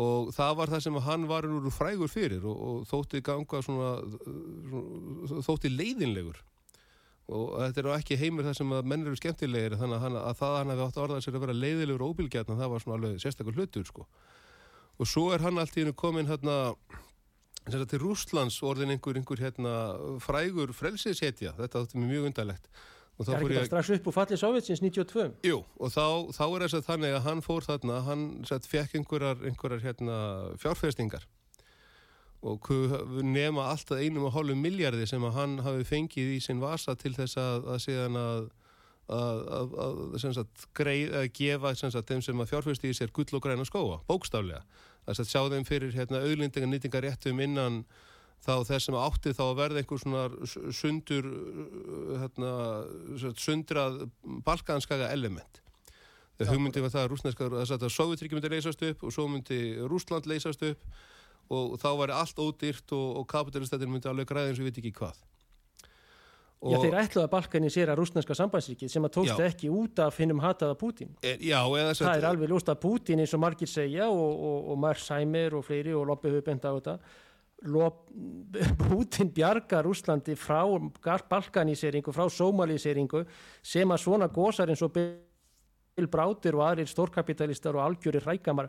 og 0.00 0.30
það 0.36 0.52
var 0.60 0.70
það 0.70 0.84
sem 0.86 1.00
að 1.00 1.06
hann 1.08 1.26
var 1.26 1.48
úr 1.50 1.64
frægur 1.74 2.12
fyrir 2.12 2.44
og, 2.46 2.60
og 2.70 2.84
þótti 2.86 3.24
ganga 3.26 3.58
svona, 3.66 3.88
svona 5.26 5.42
þótti 5.42 5.72
leiðinlegur. 5.74 6.38
Og 7.30 7.56
þetta 7.58 7.82
er 7.82 7.86
nú 7.88 7.92
ekki 7.96 8.18
heimur 8.18 8.46
það 8.46 8.54
sem 8.60 8.70
að 8.74 8.86
menn 8.90 9.02
eru 9.06 9.18
skemmtilegir 9.18 9.74
þannig 9.80 9.96
að, 9.98 10.04
hann, 10.04 10.18
að 10.20 10.38
það 10.38 10.52
að 10.54 10.56
hann 10.60 10.70
hefði 10.74 10.84
átt 10.86 11.00
orðað 11.04 11.24
sér 11.26 11.36
að 11.40 11.44
vera 11.44 11.56
leiðilegur 11.58 12.04
og 12.06 12.14
óbylgjarn 12.14 12.58
það 12.62 12.70
var 12.72 12.84
svona 12.84 12.96
alveg 13.00 13.18
sérstakur 13.22 13.58
hlutur 13.58 13.86
sko 13.90 14.06
og 15.00 15.08
svo 15.08 15.30
er 15.34 15.42
hann 15.44 15.58
allt 15.60 15.76
í 15.78 15.84
hennu 15.84 15.96
komin 15.96 16.28
hérna 16.28 16.74
til 17.70 18.00
Rústlands 18.02 18.60
orðin 18.66 18.92
einhver, 18.94 19.16
einhver 19.16 19.40
hérna, 19.40 19.74
frægur 20.22 20.72
frelsiðsetja 20.76 21.54
þetta 21.58 21.84
þótti 21.84 22.00
mér 22.00 22.10
mjög 22.14 22.30
undarlegt. 22.30 22.70
Þá 23.20 23.34
er 23.34 23.42
ekki 23.42 23.56
bara 23.58 23.66
strax 23.68 23.90
upp 23.96 24.06
úr 24.08 24.14
fallið 24.16 24.40
Sovjetsins 24.40 24.80
92 24.80 25.26
Jú, 25.44 25.58
og 25.76 25.90
þá, 25.92 26.04
þá 26.32 26.44
er 26.46 26.62
þess 26.64 26.76
að 26.78 26.86
þannig 26.86 27.16
að 27.16 27.26
hann 27.26 27.42
fór 27.44 27.66
þarna, 27.66 27.98
hann 28.06 28.22
sett, 28.48 28.68
fekk 28.68 28.96
einhverjar, 28.96 29.42
einhverjar 29.44 29.84
hérna, 29.84 30.16
fjárfestingar. 30.62 31.26
Og 32.40 32.70
nema 33.20 33.66
alltaf 33.68 34.00
einum 34.00 34.24
og 34.30 34.32
hálfu 34.32 34.56
miljardi 34.56 35.04
sem 35.08 35.26
að 35.28 35.36
hann 35.36 35.58
hafi 35.66 35.84
fengið 35.84 36.32
í 36.38 36.40
sinn 36.40 36.62
vasa 36.64 36.96
til 36.96 37.12
þess 37.12 37.36
að, 37.40 37.68
að 37.74 37.84
síðan 37.84 38.16
að 38.20 38.48
að, 39.10 39.40
að, 39.50 39.72
að 39.84 40.18
sem 40.22 40.34
sagt, 40.36 40.66
greið, 40.76 41.14
gefa 41.34 41.74
sem 41.78 41.92
sagt, 41.92 42.10
þeim 42.10 42.22
sem 42.24 42.42
að 42.42 42.52
fjárfesti 42.52 42.90
í 42.90 42.96
sér 42.96 43.12
gull 43.14 43.28
og 43.36 43.42
græna 43.44 43.66
skóa, 43.66 44.00
bókstaflega 44.08 44.62
að 45.08 45.20
sjá 45.26 45.42
þeim 45.52 45.66
fyrir 45.68 45.94
hérna, 45.96 46.22
auðlendingar 46.24 46.70
nýtingar 46.70 47.06
réttum 47.06 47.40
innan 47.42 47.82
þá 48.40 48.52
þess 48.68 48.88
sem 48.88 48.96
átti 48.96 49.32
þá 49.36 49.42
að 49.46 49.58
verða 49.58 49.82
einhver 49.82 50.00
svona 50.00 50.22
sundur 50.76 51.26
uh, 51.28 52.12
hérna, 52.22 52.52
sem 53.20 53.34
sundrað 53.36 54.04
balkanskaga 54.46 55.10
element. 55.12 55.60
Þegar 56.38 56.54
hugmyndi 56.54 56.80
var 56.80 56.92
það 56.94 57.02
að 57.02 57.10
rúsneska 57.12 57.48
þess 57.52 57.74
að 57.76 57.88
Sovjetríki 57.92 58.36
myndi 58.36 58.52
leysast 58.54 58.84
upp 58.88 59.02
og 59.04 59.12
svo 59.12 59.26
myndi 59.28 59.60
Rúsland 59.84 60.28
leysast 60.30 60.62
upp 60.64 60.86
og 61.52 61.74
þá 61.82 61.90
væri 61.98 62.16
allt 62.16 62.40
ódýrt 62.40 62.94
og, 62.96 63.08
og 63.20 63.26
kapitalistættin 63.28 63.90
myndi 63.92 64.08
alveg 64.08 64.30
græði 64.30 64.54
eins 64.54 64.62
og 64.62 64.64
við 64.64 64.70
veit 64.70 64.80
ekki 64.80 64.96
hvað 65.02 65.20
Já, 66.60 66.76
þeir 66.76 66.96
ætluðu 67.00 67.24
að 67.24 67.30
að 67.88 67.96
rúsneska 67.96 68.34
sambandsríkið 68.36 68.90
sem 68.92 69.04
að 69.06 69.12
tókst 69.14 69.38
Já. 69.38 69.46
ekki 69.48 69.70
út 69.72 70.02
af 70.04 70.18
hinnum 70.20 70.42
hataða 70.44 70.76
Pútín. 70.76 71.14
er, 71.24 71.38
Já, 71.40 71.64
eða 71.64 71.94
Það 71.96 72.18
er 72.18 72.26
alveg 72.28 72.52
ljóst 72.52 72.68
að 72.68 72.80
Pútín 72.82 73.22
eins 73.22 73.32
og 73.32 73.40
margir 73.40 73.70
segja 73.70 74.10
og, 74.12 74.34
og, 74.36 74.68
og 74.68 74.78
Marsheimer 74.82 75.56
og 75.56 75.64
fleiri 75.64 75.94
og 75.96 76.04
Loppi 76.10 76.34
bent 76.44 76.68
á 76.68 76.76
þetta 76.76 76.98
Lop, 77.72 78.10
Pútín 78.84 79.32
bjargar 79.32 79.88
Rúslandi 79.88 80.36
frá 80.36 80.60
balkaniseringu, 81.32 82.12
frá 82.12 82.28
sómaliseringu 82.28 83.24
sem 83.62 83.88
að 83.88 84.04
svona 84.04 84.28
gósar 84.28 84.68
eins 84.68 84.84
og 84.84 84.92
Bill 84.92 86.12
Browder 86.12 86.60
og 86.60 86.66
aðrir 86.68 86.92
stórkapitalistar 86.92 87.76
og 87.76 87.86
algjörir 87.88 88.28
rækamar 88.28 88.68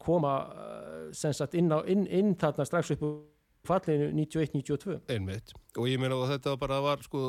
koma 0.00 0.36
uh, 0.52 1.12
sem 1.16 1.32
sagt 1.32 1.56
inn, 1.56 1.72
á, 1.72 1.80
inn, 1.88 2.04
inn 2.12 2.36
þarna 2.36 2.68
strax 2.68 2.92
upp 2.92 3.08
úr 3.08 3.20
fallinu 3.66 4.10
91-92. 4.16 4.98
einmitt. 5.12 5.54
Og 5.78 5.86
ég 5.88 6.00
meina 6.00 6.18
og 6.18 6.28
þetta 6.30 6.56
bara 6.60 6.80
var 6.82 7.02
sko 7.04 7.22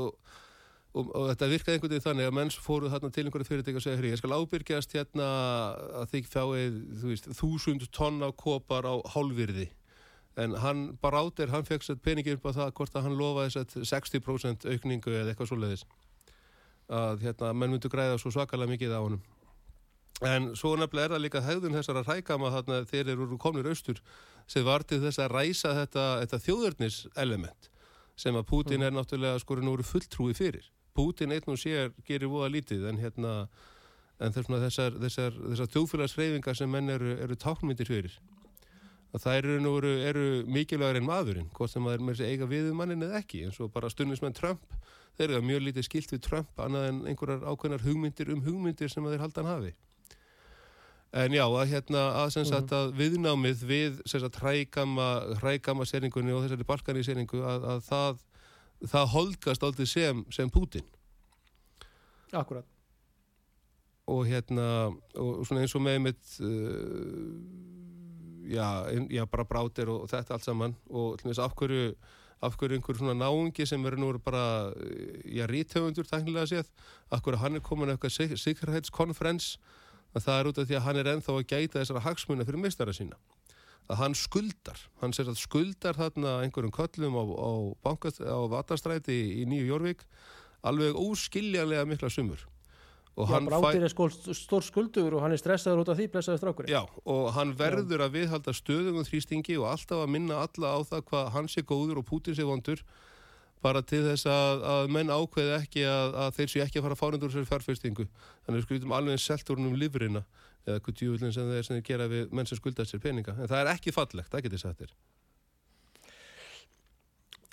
og, 0.94 1.08
og 1.10 1.30
þetta 1.32 1.50
virkaði 1.52 1.78
einhvern 1.78 1.94
veginn 1.94 2.06
þannig 2.08 2.30
að 2.30 2.36
menns 2.38 2.58
fóru 2.62 2.90
þarna 2.92 3.12
til 3.14 3.26
einhverju 3.28 3.50
fyrirtæki 3.50 3.80
og 3.80 3.86
segja 3.86 4.00
hér, 4.00 4.10
ég 4.14 4.22
skal 4.22 4.36
ábyrgjast 4.38 4.98
hérna 4.98 5.30
að 6.02 6.12
þið 6.14 6.30
fáið 6.34 6.80
þú 7.02 7.14
veist, 7.14 7.32
þúsund 7.40 7.88
tonna 7.96 8.30
kopar 8.38 8.88
á 8.90 8.96
hálfvirði. 9.16 9.70
En 10.38 10.56
hann 10.58 10.86
bara 11.02 11.22
átir, 11.22 11.52
hann 11.54 11.66
fekk 11.66 11.86
sér 11.86 12.00
peningir 12.02 12.42
á 12.42 12.50
það 12.50 12.74
hvort 12.78 12.96
að 12.98 13.08
hann 13.08 13.18
lofaði 13.20 13.54
sér 13.54 13.86
60% 13.94 14.66
aukningu 14.70 15.14
eða 15.14 15.34
eitthvað 15.34 15.52
svoleiðis. 15.52 15.86
Að 16.94 17.26
hérna, 17.26 17.54
menn 17.54 17.74
myndu 17.74 17.90
græða 17.90 18.18
svo 18.22 18.34
svakalega 18.34 18.74
mikið 18.74 18.98
á 18.98 19.02
honum 19.02 19.22
en 20.28 20.54
svo 20.56 20.74
nefnilega 20.80 21.10
er 21.10 21.14
það 21.16 21.24
líka 21.26 21.42
hegðun 21.44 21.76
þessara 21.78 22.04
rækama 22.08 22.52
þarna 22.54 22.80
þeir 22.88 23.12
eru 23.14 23.38
komnir 23.42 23.68
austur 23.68 24.00
sem 24.48 24.66
var 24.66 24.86
til 24.88 25.02
þess 25.04 25.20
að 25.20 25.34
ræsa 25.34 25.74
þetta, 25.82 26.06
þetta 26.24 26.42
þjóðurnis 26.46 27.00
element 27.20 27.70
sem 28.20 28.36
að 28.38 28.48
Putin 28.50 28.86
er 28.86 28.94
náttúrulega 28.94 29.42
skorinn 29.42 29.72
úr 29.72 29.82
fulltrúi 29.84 30.36
fyrir. 30.38 30.68
Putin 30.94 31.34
einn 31.34 31.50
og 31.50 31.58
sér 31.58 31.90
gerir 32.06 32.30
voða 32.30 32.52
lítið 32.54 32.86
en 32.92 33.00
hérna 33.02 33.34
en 34.22 34.36
þessar, 34.36 35.00
þessar, 35.02 35.34
þessar 35.50 35.72
þjóðfélagsreyfingar 35.74 36.58
sem 36.58 36.70
menn 36.70 36.94
eru, 36.94 37.16
eru 37.26 37.36
tákmyndir 37.36 37.90
fyrir. 37.90 38.20
Að 39.14 39.26
það 39.26 39.40
eru, 39.40 39.56
eru, 39.72 39.94
eru 40.10 40.28
mikilvægur 40.50 41.00
en 41.00 41.08
maðurinn, 41.08 41.50
hvort 41.58 41.74
sem 41.74 41.84
maður 41.84 42.06
með 42.06 42.20
þessi 42.20 42.30
eiga 42.30 42.50
við 42.50 42.70
mannin 42.78 43.06
eða 43.06 43.20
ekki, 43.20 43.44
eins 43.48 43.60
og 43.62 43.74
bara 43.74 43.90
stundismenn 43.92 44.38
Trump, 44.38 44.62
þeir 45.18 45.34
eru 45.34 45.48
mjög 45.50 45.66
lítið 45.68 45.88
skilt 45.90 46.14
við 46.14 46.24
Trump 46.26 46.62
annað 46.62 46.88
en 46.90 47.02
einhverjar 47.10 47.44
ákveðnar 47.46 47.86
hugmyndir 47.86 48.32
um 48.34 48.46
hugmyndir 48.46 48.94
sem 48.94 49.10
þeir 49.10 49.26
haldan 49.26 49.50
hafi 49.50 49.74
en 51.14 51.36
já, 51.38 51.44
að 51.46 51.72
hérna 51.72 52.04
að 52.24 52.30
sagt 52.50 52.72
mhm. 52.72 52.78
að 52.80 52.94
viðnámið 53.00 53.66
við 53.70 54.02
hrægama 55.42 55.86
seringunni 55.86 56.34
og 56.34 56.46
þessari 56.46 56.68
balkani 56.68 57.06
seringu 57.06 57.44
að, 57.46 57.68
að 57.76 57.84
það 57.88 58.24
það 58.84 59.12
holgast 59.14 59.64
aldrei 59.64 59.88
sem, 59.88 60.26
sem 60.34 60.50
Putin 60.52 60.88
Akkurat 62.34 62.66
og 64.10 64.26
hérna 64.28 64.66
og 65.16 65.46
svona 65.48 65.64
eins 65.64 65.76
og 65.78 65.84
með 65.86 66.02
mitt 66.04 66.34
uh, 66.44 67.30
já, 68.52 68.68
já, 69.10 69.24
bara 69.32 69.46
brátir 69.48 69.88
og, 69.88 70.04
og 70.04 70.12
þetta 70.12 70.36
allt 70.36 70.44
saman. 70.44 70.76
Og 70.90 71.18
til 71.18 71.28
og 71.28 71.32
meins 71.32 71.40
af 71.40 71.56
hverju 71.56 71.94
af 72.44 72.58
hverju 72.60 72.76
einhver 72.76 72.98
svona 73.00 73.16
náungi 73.16 73.64
sem 73.66 73.86
eru 73.88 74.02
nú 74.02 74.10
bara, 74.20 74.74
já, 75.24 75.46
ríthöfundur 75.48 76.04
tæknilega 76.04 76.50
séð, 76.52 76.68
af 77.10 77.22
hverju 77.24 77.40
hann 77.40 77.56
er 77.56 77.64
komin 77.64 77.94
eitthvað 77.94 78.36
sikkerhetskonferens 78.36 79.58
að 80.14 80.26
það 80.28 80.40
er 80.40 80.50
út 80.50 80.62
af 80.62 80.70
því 80.70 80.78
að 80.78 80.86
hann 80.88 81.00
er 81.02 81.10
enþá 81.14 81.36
að 81.36 81.48
gæta 81.50 81.80
þessara 81.80 82.06
hagsmuna 82.08 82.48
fyrir 82.48 82.64
mistara 82.64 82.94
sína. 82.96 83.18
Að 83.92 84.00
hann 84.00 84.16
skuldar, 84.16 84.80
hann 85.02 85.12
sér 85.16 85.34
að 85.34 85.42
skuldar 85.42 85.98
þarna 86.00 86.38
einhverjum 86.46 86.72
köllum 86.72 87.18
á, 87.20 87.24
á, 87.84 87.92
á 87.92 88.40
vatastræti 88.54 89.12
í, 89.12 89.26
í 89.42 89.48
Nýju 89.50 89.68
Jórvík 89.74 90.06
alveg 90.64 90.96
óskiljanlega 90.96 91.86
mikla 91.90 92.12
sumur. 92.14 92.46
Og 93.14 93.30
Já, 93.30 93.38
Brátir 93.46 93.84
er 93.86 93.92
skól, 93.94 94.10
stór 94.10 94.64
skuldur 94.66 95.14
og 95.14 95.22
hann 95.22 95.36
er 95.36 95.38
stressaður 95.38 95.84
út 95.84 95.90
af 95.94 96.00
því 96.00 96.08
blessaður 96.16 96.40
strákur 96.40 96.70
Já, 96.72 96.80
og 97.06 97.28
hann 97.36 97.52
verður 97.60 98.02
Já. 98.02 98.06
að 98.08 98.16
viðhalda 98.16 98.54
stöðungum 98.58 99.06
þrýstingi 99.06 99.58
og 99.62 99.68
alltaf 99.70 100.02
að 100.02 100.14
minna 100.16 100.40
alla 100.42 100.72
á 100.74 100.80
það 100.82 101.04
hvað 101.12 101.30
hans 101.36 101.58
er 101.62 101.68
góður 101.70 102.02
og 102.02 102.08
Putin 102.10 102.34
sé 102.34 102.48
vondur 102.48 102.82
bara 103.64 103.82
til 103.88 104.04
þess 104.06 104.28
að, 104.30 104.64
að 104.74 104.92
menn 104.94 105.14
ákveði 105.14 105.56
ekki 105.58 105.86
að, 105.88 106.18
að 106.26 106.38
þeir 106.38 106.52
séu 106.52 106.64
ekki 106.66 106.80
að 106.82 106.88
fara 106.88 106.98
að 106.98 107.02
fárundur 107.02 107.34
sér 107.34 107.50
fjárfestingu. 107.50 108.08
Þannig 108.44 108.54
að 108.54 108.60
við 108.60 108.68
sklutum 108.68 108.96
alveg 109.00 109.24
selt 109.24 109.54
úr 109.54 109.64
um 109.64 109.78
livrina 109.80 110.24
eða 110.68 110.84
hvað 110.84 111.00
djúvillin 111.00 111.36
sem 111.36 111.50
þeir, 111.52 111.82
gera 111.88 112.08
við 112.12 112.32
menn 112.36 112.50
sem 112.50 112.60
skulda 112.60 112.86
sér 112.88 113.04
peninga. 113.04 113.36
En 113.36 113.50
það 113.52 113.64
er 113.64 113.74
ekki 113.74 113.96
fallegt, 113.96 114.32
það 114.32 114.48
getur 114.48 114.64
þér 114.84 114.96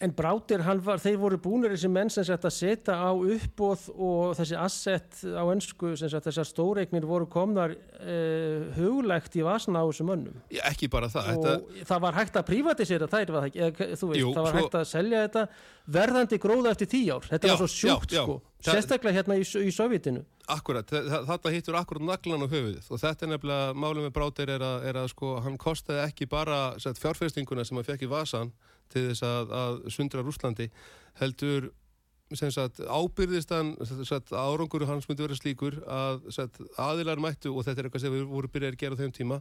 En 0.01 0.13
Brátir, 0.17 0.63
var, 0.65 0.97
þeir 0.97 1.19
voru 1.21 1.37
búinir 1.45 1.75
þessi 1.75 1.89
menn 1.93 2.09
sem 2.09 2.25
sagt 2.25 2.47
að 2.49 2.55
setja 2.57 2.95
á 2.97 3.13
uppbóð 3.13 3.83
og 3.93 4.31
þessi 4.39 4.57
asset 4.57 5.19
á 5.29 5.45
önsku 5.45 5.91
sem 6.01 6.09
sagt 6.09 6.25
þessar 6.25 6.49
stóreiknir 6.49 7.05
voru 7.05 7.27
komnar 7.29 7.75
eh, 8.01 8.71
huglægt 8.79 9.37
í 9.37 9.45
vasna 9.45 9.83
á 9.83 9.89
þessum 9.91 10.09
mönnum. 10.09 10.39
Já, 10.49 10.63
ekki 10.71 10.89
bara 10.89 11.11
það. 11.13 11.29
Og 11.35 11.45
þetta... 11.45 11.85
það 11.93 12.01
var 12.07 12.17
hægt 12.17 12.41
að 12.41 12.49
prívatisera 12.49 13.11
þær, 13.13 13.35
var 13.35 13.45
það 13.45 13.51
ekki? 13.51 13.61
Eða, 13.67 13.91
þú 14.01 14.09
veist, 14.13 14.23
Jú, 14.23 14.33
það 14.39 14.47
var 14.47 14.57
svo... 14.57 14.63
hægt 14.63 14.79
að 14.81 14.89
selja 14.95 15.21
þetta 15.27 15.45
verðandi 15.99 16.41
gróða 16.47 16.73
eftir 16.73 16.91
tíu 16.97 17.13
ár. 17.13 17.29
Þetta 17.35 17.51
já, 17.51 17.53
var 17.53 17.61
svo 17.61 17.71
sjúkt, 17.75 18.17
já, 18.17 18.23
sko. 18.25 18.41
Sérstaklega 18.65 19.21
hérna 19.21 19.37
í, 19.37 19.45
í 19.45 19.71
Sovjetinu. 19.73 20.25
Akkurat, 20.51 20.89
þetta 21.29 21.53
hittur 21.53 21.77
akkurat 21.77 22.09
naglan 22.09 22.45
á 22.45 22.49
höfuðið 22.49 22.89
og 22.89 23.05
þetta 23.05 23.27
er 23.27 23.35
nefnilega, 23.35 23.77
málum 23.77 24.09
með 24.09 24.17
Brátir 24.17 24.57
er 24.57 24.65
að, 24.65 24.89
er 24.91 24.99
að 25.05 25.13
sko, 25.13 25.37
hann 25.45 25.61
kostiði 25.61 26.03
ekki 26.09 26.29
bara 26.29 26.59
fjárfestinguna 26.81 27.69
sem 27.69 27.79
hann 27.79 27.87
fekk 27.87 28.09
í 28.09 28.11
vasan 28.11 28.53
til 28.93 29.09
þess 29.09 29.27
að, 29.27 29.53
að 29.63 29.83
sundra 29.95 30.25
Rúslandi 30.25 30.71
heldur 31.21 31.71
sagt, 32.31 32.79
ábyrðist 32.87 33.51
hann 33.51 33.75
árangur 34.31 34.87
hans 34.87 35.09
myndi 35.09 35.25
vera 35.25 35.35
slíkur 35.35 35.81
að 35.91 36.31
sagt, 36.31 36.61
aðilar 36.79 37.19
mættu 37.19 37.51
og 37.51 37.67
þetta 37.67 37.81
er 37.83 37.89
eitthvað 37.89 38.05
sem 38.05 38.15
við 38.15 38.29
vorum 38.31 38.53
byrjaði 38.55 38.77
að 38.77 38.83
gera 38.85 38.95
á 38.95 39.01
þeim 39.01 39.15
tíma 39.17 39.41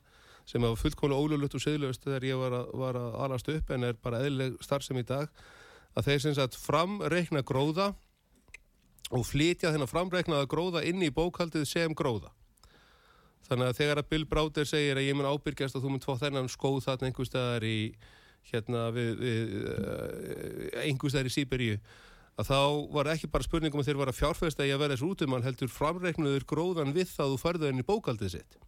sem 0.50 0.62
var 0.66 0.80
fullkónu 0.80 1.18
ólulegt 1.18 1.54
og 1.54 1.62
seðlust 1.62 2.04
þegar 2.08 2.26
ég 2.26 2.42
var 2.42 2.56
að, 2.58 2.72
var 2.82 2.98
að 2.98 3.18
alast 3.26 3.52
upp 3.54 3.70
en 3.76 3.86
er 3.86 4.00
bara 4.02 4.24
eðlileg 4.24 4.58
starfsem 4.66 4.98
í 4.98 5.06
dag 5.06 5.30
að 5.98 6.10
þeir 6.10 6.36
sagt 6.40 6.58
framreikna 6.58 7.44
gróða 7.46 7.94
og 9.14 9.26
flytja 9.26 9.74
þennan 9.74 9.90
framreiknaða 9.90 10.50
gróða 10.50 10.84
inn 10.86 11.02
í 11.02 11.10
bókaldið 11.14 11.66
sem 11.70 11.94
gróða. 11.98 12.32
Þannig 13.50 13.72
að 13.72 13.78
þegar 13.80 14.02
að 14.02 14.10
Bill 14.12 14.26
Browder 14.30 14.68
segir 14.70 15.00
að 15.00 15.08
ég 15.08 15.18
mun 15.18 15.30
ábyrgjast 15.30 15.78
að 15.78 15.86
þú 15.86 15.94
mun 15.94 16.04
tvo 16.04 16.16
þennan 16.22 16.50
skóð 16.54 16.84
þarna 16.86 17.10
einhver 17.10 17.30
staðar 17.30 17.66
í 17.66 17.78
hérna 18.50 18.88
við, 18.96 19.10
við 19.20 19.58
uh, 19.70 20.86
einhverstaðar 20.86 21.30
í 21.30 21.34
Sýberíu 21.34 21.80
að 22.40 22.48
þá 22.48 22.60
var 22.96 23.12
ekki 23.12 23.30
bara 23.32 23.46
spurningum 23.46 23.82
að 23.82 23.90
þeir 23.90 24.00
var 24.00 24.12
að 24.12 24.20
fjárfesta 24.22 24.68
í 24.68 24.72
að 24.72 24.82
vera 24.84 24.96
þessu 24.96 25.12
útumann 25.12 25.44
heldur 25.44 25.72
framreiknuður 25.74 26.46
gróðan 26.48 26.96
við 26.96 27.12
það 27.12 27.34
þú 27.34 27.40
farðu 27.42 27.70
henni 27.70 27.86
bókaldið 27.88 28.36
sitt. 28.38 28.60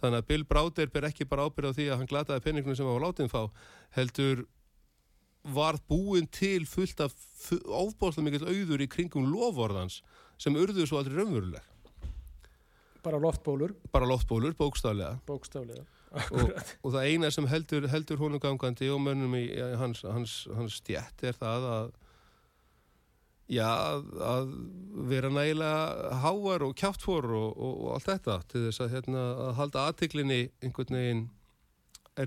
Þannig 0.00 0.22
að 0.22 0.28
Bill 0.30 0.44
Browder 0.48 0.90
ber 0.92 1.06
ekki 1.10 1.28
bara 1.28 1.44
ábyrð 1.46 1.70
á 1.70 1.76
því 1.76 1.88
að 1.90 2.00
hann 2.00 2.10
glataði 2.10 2.44
penningunum 2.46 2.78
sem 2.78 2.88
hann 2.88 2.96
var 2.96 3.04
látið 3.04 3.30
fá 3.32 3.42
heldur 3.98 4.44
var 5.54 5.76
búin 5.88 6.26
til 6.32 6.64
fullt 6.64 7.04
af 7.04 7.12
ofbáslega 7.68 8.24
mikill 8.24 8.48
auður 8.48 8.84
í 8.84 8.88
kringum 8.88 9.28
lovorðans 9.28 10.00
sem 10.40 10.56
urður 10.56 10.88
svo 10.88 11.02
aldrei 11.02 11.20
raunveruleg. 11.20 11.72
Bara 13.04 13.20
loftbólur. 13.20 13.76
Bara 13.92 14.08
loftbólur, 14.08 14.56
bókstaflega. 14.56 15.18
Bókstaflega 15.28 15.84
og, 16.14 16.54
og 16.82 16.94
það 16.94 17.10
eina 17.10 17.30
sem 17.34 17.46
heldur, 17.50 17.88
heldur 17.90 18.20
honum 18.22 18.42
gangandi 18.42 18.90
og 18.92 19.02
mönnum 19.02 19.34
í 19.38 19.44
hans, 19.80 20.04
hans, 20.06 20.44
hans 20.54 20.80
stjætt 20.80 21.24
er 21.26 21.38
það 21.38 21.68
að 21.70 21.92
já, 23.50 23.68
að 24.24 24.52
vera 25.10 25.30
nægilega 25.32 26.20
háar 26.22 26.64
og 26.66 26.76
kjáttfor 26.80 27.28
og, 27.28 27.48
og, 27.52 27.72
og 27.72 27.88
allt 27.96 28.10
þetta 28.12 28.38
til 28.50 28.66
þess 28.68 28.84
að, 28.84 28.94
hérna, 28.98 29.24
að 29.46 29.56
halda 29.60 29.88
aðtiklinni 29.90 30.40
einhvern 30.64 31.00
veginn 31.00 31.24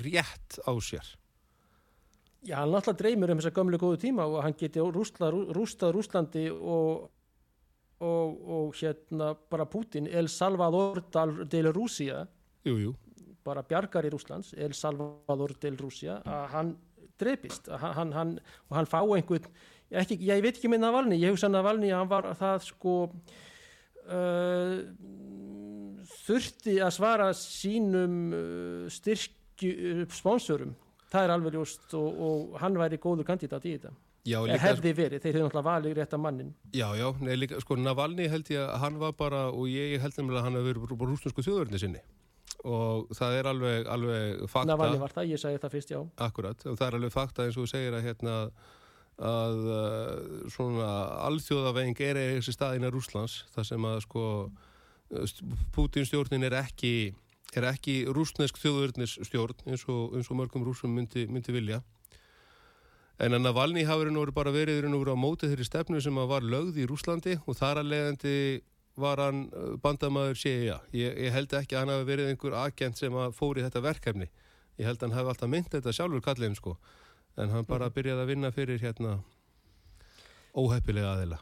rétt 0.03 0.59
á 0.67 0.71
sér. 0.83 1.15
Já, 2.47 2.59
hann 2.61 2.75
alltaf 2.75 2.97
dreymir 2.99 3.31
um 3.33 3.39
þessa 3.41 3.55
gömlu 3.55 3.79
góðu 3.81 4.01
tíma 4.03 4.27
og 4.29 4.43
hann 4.45 4.55
geti 4.55 4.83
rústað 4.83 5.95
Rúslandi 5.95 6.45
og, 6.53 7.07
og, 8.03 8.37
og 8.45 8.77
hérna 8.77 9.33
bara 9.49 9.65
Putin 9.67 10.07
El 10.07 10.29
Salvador 10.31 11.01
del 11.49 11.71
Rússia 11.73 12.27
Jú, 12.67 12.77
jú 12.77 12.93
bara 13.47 13.63
bjargar 13.65 14.05
í 14.07 14.11
Rúslands, 14.13 14.51
El 14.53 14.75
Salvador 14.77 15.55
del 15.61 15.79
Rússia, 15.79 16.19
að 16.27 16.45
hann 16.53 16.75
dreipist 17.17 17.69
hann, 17.81 18.13
hann, 18.13 18.37
og 18.69 18.77
hann 18.77 18.89
fá 18.89 18.99
einhvern 19.01 19.47
ekki, 19.89 20.19
ég 20.27 20.43
veit 20.43 20.55
ekki 20.55 20.71
með 20.71 20.83
Navalni 20.83 21.19
ég 21.21 21.33
hugsa 21.33 21.49
Navalni 21.51 21.91
að 21.91 22.01
hann 22.01 22.11
var 22.11 22.31
það 22.37 22.65
sko 22.67 22.95
uh, 24.07 24.81
þurfti 26.25 26.79
að 26.83 26.97
svara 26.97 27.29
sínum 27.37 28.17
uh, 28.35 28.83
styrkju 28.91 29.71
uh, 29.93 30.03
sponsorum, 30.13 30.75
það 31.11 31.27
er 31.27 31.37
alveg 31.37 31.57
ljóst 31.57 31.95
og, 31.97 32.19
og 32.27 32.59
hann 32.61 32.77
væri 32.79 33.01
góður 33.01 33.27
kandidat 33.27 33.65
í 33.65 33.77
þetta. 33.77 33.95
Já, 34.27 34.41
líka, 34.43 34.59
hefði 34.59 34.91
verið, 34.91 35.21
þeir 35.23 35.29
hefði 35.31 35.43
náttúrulega 35.45 35.67
valið 35.69 35.93
rétt 35.95 36.13
að 36.17 36.19
mannin 36.19 36.49
Já, 36.75 36.87
já, 36.99 37.05
nei, 37.23 37.35
líka, 37.37 37.61
sko 37.63 37.77
Navalni 37.79 38.25
held 38.27 38.49
ég 38.51 38.59
að 38.59 38.81
hann 38.81 38.97
var 38.99 39.13
bara 39.15 39.45
og 39.53 39.69
ég 39.71 40.01
held 40.03 40.17
nefnilega 40.17 40.41
að 40.41 40.47
hann 40.49 40.57
hefði 40.59 40.73
verið 40.73 41.05
rúsnarsku 41.13 41.45
þjóðverðinni 41.45 41.79
sinni 41.79 42.01
og 42.67 43.11
það 43.15 43.37
er 43.37 43.51
alveg, 43.51 43.91
alveg 43.93 44.41
fakta. 44.49 44.71
Navalni 44.71 45.01
var 45.01 45.13
það, 45.15 45.29
ég 45.33 45.41
segi 45.41 45.61
það 45.61 45.75
fyrst, 45.75 45.93
já. 45.93 45.99
Akkurat, 46.27 46.65
og 46.65 46.79
það 46.79 46.87
er 46.87 46.97
alveg 46.99 47.13
fakta 47.13 47.45
eins 47.45 47.57
og 47.57 47.67
þú 47.67 47.71
segir 47.73 47.97
að 47.97 48.07
hérna 48.07 48.37
að 49.17 49.61
uh, 49.73 50.49
svona 50.53 50.87
alþjóðaveng 51.25 52.01
er 52.05 52.19
eða 52.21 52.33
þessi 52.37 52.53
staðina 52.53 52.91
Rúslands 52.93 53.39
þar 53.55 53.65
sem 53.71 53.87
að 53.89 54.01
sko 54.05 54.25
Pútins 55.73 56.11
stjórnin 56.11 56.43
er 56.43 56.57
ekki 56.59 57.15
er 57.55 57.69
ekki 57.69 58.01
rúsnesk 58.11 58.57
þjóðverðnisstjórn 58.59 59.69
eins 59.71 59.85
eins 60.17 60.29
og 60.29 60.35
mörgum 60.37 60.65
rúsum 60.67 60.91
myndi, 60.93 61.23
myndi 61.31 61.55
vilja. 61.55 61.79
En 63.17 63.33
að 63.33 63.47
Navalni 63.47 63.85
nú 64.13 64.25
bara 64.35 64.51
verið 64.53 64.83
á 65.09 65.17
mótið 65.17 65.53
þeirri 65.53 65.65
stefnu 65.65 66.01
sem 66.03 66.19
var 66.29 66.45
lögð 66.45 66.77
í 66.83 66.85
Rúslandi 66.85 67.37
og 67.47 67.57
þar 67.57 67.81
að 67.81 67.91
leiðandi 67.93 68.35
var 68.97 69.21
hann 69.21 69.47
uh, 69.53 69.73
bandamæður 69.81 70.39
CIA. 70.41 70.77
Ég, 70.95 71.17
ég 71.27 71.33
held 71.35 71.53
ekki 71.53 71.77
að 71.77 71.85
hann 71.85 71.93
hafi 71.95 72.07
verið 72.09 72.31
einhver 72.31 72.57
agent 72.63 72.99
sem 72.99 73.17
fór 73.37 73.59
í 73.59 73.65
þetta 73.65 73.83
verkefni. 73.85 74.29
Ég 74.77 74.89
held 74.89 75.01
að 75.01 75.07
hann 75.07 75.17
hafi 75.17 75.33
alltaf 75.33 75.51
mynd 75.53 75.69
þetta 75.73 75.93
sjálfur 75.95 76.23
kallin 76.25 76.57
sko. 76.57 76.77
En 77.37 77.53
hann 77.53 77.67
bara 77.69 77.89
mhm. 77.89 77.97
byrjaði 77.97 78.25
að 78.25 78.31
vinna 78.33 78.53
fyrir 78.53 78.81
hérna 78.81 79.19
óheppilega 80.57 81.13
aðila. 81.13 81.41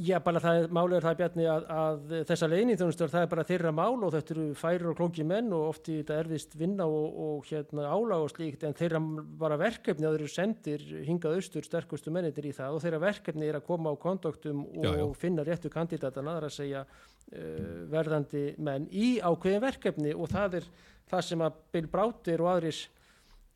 Já, 0.00 0.16
bara 0.24 0.40
það 0.40 0.58
er, 0.62 0.70
er 0.96 1.04
það 1.04 1.16
bjarni 1.18 1.46
að, 1.50 1.64
að 1.76 2.12
þessa 2.30 2.46
leginni 2.48 2.76
þjónustur, 2.80 3.10
það 3.12 3.24
er 3.24 3.30
bara 3.34 3.42
þeirra 3.44 3.72
mál 3.76 4.04
og 4.06 4.12
þetta 4.14 4.32
eru 4.32 4.44
færir 4.56 4.86
og 4.88 4.94
klóki 4.96 5.24
menn 5.28 5.50
og 5.52 5.64
ofti 5.74 5.98
þetta 5.98 6.14
erfist 6.22 6.54
vinna 6.56 6.86
og, 6.88 7.18
og 7.24 7.50
hérna 7.50 7.88
álag 7.90 8.24
og 8.24 8.30
slíkt 8.32 8.64
en 8.64 8.76
þeirra 8.78 9.00
bara 9.42 9.58
verkefni 9.60 10.08
að 10.08 10.16
þeir 10.16 10.22
eru 10.22 10.32
sendir 10.32 10.84
hingað 11.04 11.36
austur 11.36 11.66
sterkustu 11.68 12.12
mennitir 12.14 12.48
í 12.48 12.52
það 12.56 12.78
og 12.78 12.84
þeirra 12.84 13.00
verkefni 13.02 13.50
er 13.50 13.58
að 13.58 13.66
koma 13.66 13.92
á 13.92 14.00
kontaktum 14.00 14.62
og 14.70 14.86
já, 14.86 14.94
já. 15.02 15.04
finna 15.20 15.44
réttu 15.50 15.72
kandidatana 15.74 16.38
að 16.38 16.48
segja 16.54 16.86
uh, 16.86 17.44
verðandi 17.92 18.46
menn 18.56 18.88
í 18.88 19.10
ákveðin 19.20 19.66
verkefni 19.66 20.16
og 20.16 20.32
það 20.32 20.62
er 20.62 20.70
það 21.12 21.26
sem 21.28 21.44
að 21.44 21.60
Bill 21.76 21.92
Brátir 21.92 22.46
og 22.46 22.54
aðris 22.54 22.80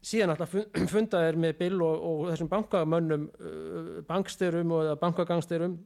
síðan 0.04 0.34
alltaf 0.34 0.60
fundaðir 0.92 1.40
með 1.40 1.56
Bill 1.64 1.80
og, 1.80 2.04
og 2.04 2.22
þessum 2.34 2.52
bankamönnum, 2.52 3.26
uh, 3.32 3.90
bankstyrum 4.12 4.76
og 4.76 4.92
bankagangstyrum 5.00 5.80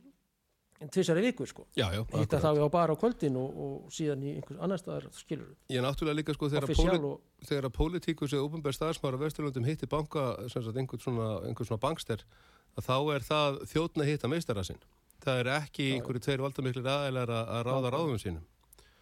tvisari 0.86 1.24
viku 1.24 1.46
sko 1.46 1.66
Já, 1.76 1.88
já, 1.94 2.02
hitta 2.14 2.38
þá 2.42 2.50
á 2.62 2.68
bara 2.70 2.94
á 2.94 2.96
kvöldin 2.98 3.38
og, 3.40 3.56
og 3.64 3.94
síðan 3.94 4.22
í 4.22 4.34
einhvers 4.36 4.60
annar 4.62 4.78
staðar 4.80 5.08
skilur 5.16 5.56
Ég 5.72 5.80
er 5.80 5.86
náttúrulega 5.86 6.20
líka 6.20 6.36
sko 6.36 6.50
þegar, 6.52 6.70
pólit, 6.78 7.08
og 7.08 7.48
þegar 7.48 7.68
að 7.68 7.74
pólitíkus 7.78 8.36
eða 8.36 8.46
ópenbær 8.46 8.76
staðsmára 8.76 9.20
vesturlundum 9.24 9.66
hitti 9.66 9.90
banka, 9.90 10.28
sem 10.46 10.62
sagt 10.62 10.78
einhvern 10.78 11.02
svona, 11.02 11.28
einhvern 11.48 11.70
svona 11.70 11.82
bankster, 11.82 12.24
þá 12.78 12.96
er 13.16 13.26
það 13.26 13.60
þjóðna 13.72 14.06
hitta 14.08 14.30
meistara 14.30 14.64
sinn. 14.66 14.80
Það 15.24 15.42
er 15.42 15.52
ekki 15.56 15.88
Já. 15.88 15.94
einhverju 15.98 16.24
tveir 16.24 16.44
valdamiklir 16.44 16.90
aðeinar 16.92 17.32
að, 17.34 17.62
ráða 17.66 17.92
ráðum 17.94 18.20
sínum. 18.22 18.44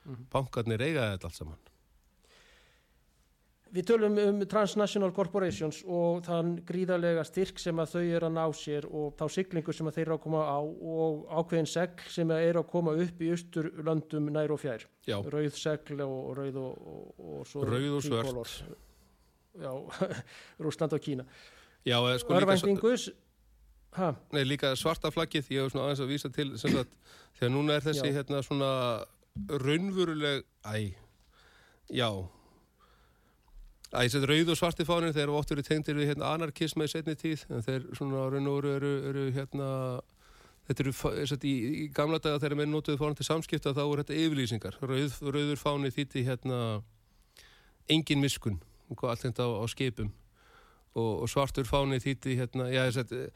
Mhm. 0.07 0.29
Bankarnir 0.33 0.85
eiga 0.87 1.11
þetta 1.13 1.29
allt 1.29 1.41
saman. 1.41 1.65
Við 3.77 3.85
tölum 3.91 4.15
um 4.23 4.39
Transnational 4.49 5.13
Corporations 5.13 5.83
og 5.85 6.23
þann 6.25 6.55
gríðarlega 6.65 7.25
styrk 7.29 7.61
sem 7.61 7.77
að 7.83 7.91
þau 7.93 8.05
eru 8.07 8.29
að 8.31 8.35
ná 8.39 8.45
sér 8.57 8.87
og 8.89 9.11
þá 9.19 9.27
siglingu 9.35 9.75
sem 9.77 9.91
að 9.91 9.99
þeir 9.99 10.07
eru 10.07 10.17
að 10.17 10.23
koma 10.23 10.45
á 10.49 10.59
og 10.65 11.27
ákveðin 11.43 11.69
segl 11.69 12.07
sem 12.15 12.33
að 12.33 12.47
eru 12.47 12.63
að 12.63 12.71
koma 12.73 12.95
upp 13.05 13.21
í 13.21 13.29
austurlöndum 13.35 14.31
nær 14.33 14.55
og 14.57 14.63
fjær. 14.63 14.87
Já, 15.05 15.19
Rauð 15.21 15.61
segl 15.61 16.01
og 16.07 16.33
rauð 16.39 16.59
og, 16.63 16.89
og, 16.95 17.29
og 17.37 17.45
svo 17.51 17.67
Rauð 17.69 17.99
og 17.99 18.07
svört. 18.09 18.65
Já, 19.61 19.73
Rúsland 20.65 20.97
og 20.97 21.05
Kína. 21.05 21.29
já 21.87 21.97
eða 22.01 22.19
sko 22.19 22.35
líka, 22.35 23.13
ha, 23.97 24.09
nei, 24.35 24.43
líka 24.45 24.73
svarta 24.77 25.11
flaggið, 25.15 25.51
ég 25.55 25.63
hef 25.63 25.73
svona 25.73 25.87
aðeins 25.87 26.03
að 26.03 26.11
vísa 26.11 26.31
til, 26.35 26.49
sagt, 26.61 26.97
þegar 27.39 27.53
núna 27.55 27.77
er 27.77 27.85
þessi 27.87 28.09
Já. 28.11 28.17
hérna 28.19 28.43
svona 28.45 28.71
raunveruleg, 29.63 30.43
æ, 30.67 30.97
já, 31.95 32.09
Æ, 33.95 34.09
seti 34.11 34.27
rauð 34.27 34.51
og 34.51 34.59
svarti 34.59 34.85
fánir, 34.87 35.15
þeir 35.15 35.29
eru 35.29 35.37
oft 35.39 35.53
verið 35.53 35.69
tengdir 35.69 35.95
við 35.95 36.11
hérna, 36.11 36.33
anarkisma 36.35 36.89
í 36.89 36.91
setni 36.91 37.15
tíð, 37.19 37.45
en 37.55 37.63
þeir 37.63 37.85
svona 37.95 38.27
raun 38.33 38.51
og 38.51 38.59
veru 38.59 38.73
eru, 38.81 38.93
eru 39.13 39.27
hérna, 39.37 39.69
þetta 40.67 40.85
eru, 40.85 40.95
í, 41.47 41.55
í 41.85 41.87
gamla 41.95 42.19
daga 42.19 42.41
þegar 42.43 42.59
menn 42.59 42.75
notuðu 42.75 42.99
fánin 42.99 43.19
til 43.21 43.29
samskipta 43.29 43.75
þá 43.77 43.83
voru 43.85 44.03
þetta 44.03 44.19
yfirlýsingar. 44.25 44.79
Rauð, 44.83 45.21
rauður 45.23 45.63
fáni 45.63 45.93
þýtti 45.95 46.27
hérna 46.27 46.61
engin 47.87 48.25
miskun, 48.25 48.59
allt 48.91 49.23
þetta 49.23 49.47
á, 49.47 49.51
á 49.63 49.65
skipum 49.71 50.11
og, 50.97 51.23
og 51.23 51.31
svartur 51.31 51.67
fáni 51.69 52.03
þýtti 52.03 52.37
hérna, 52.41 52.67
já, 52.73 52.83
þess 52.89 53.05
að, 53.05 53.27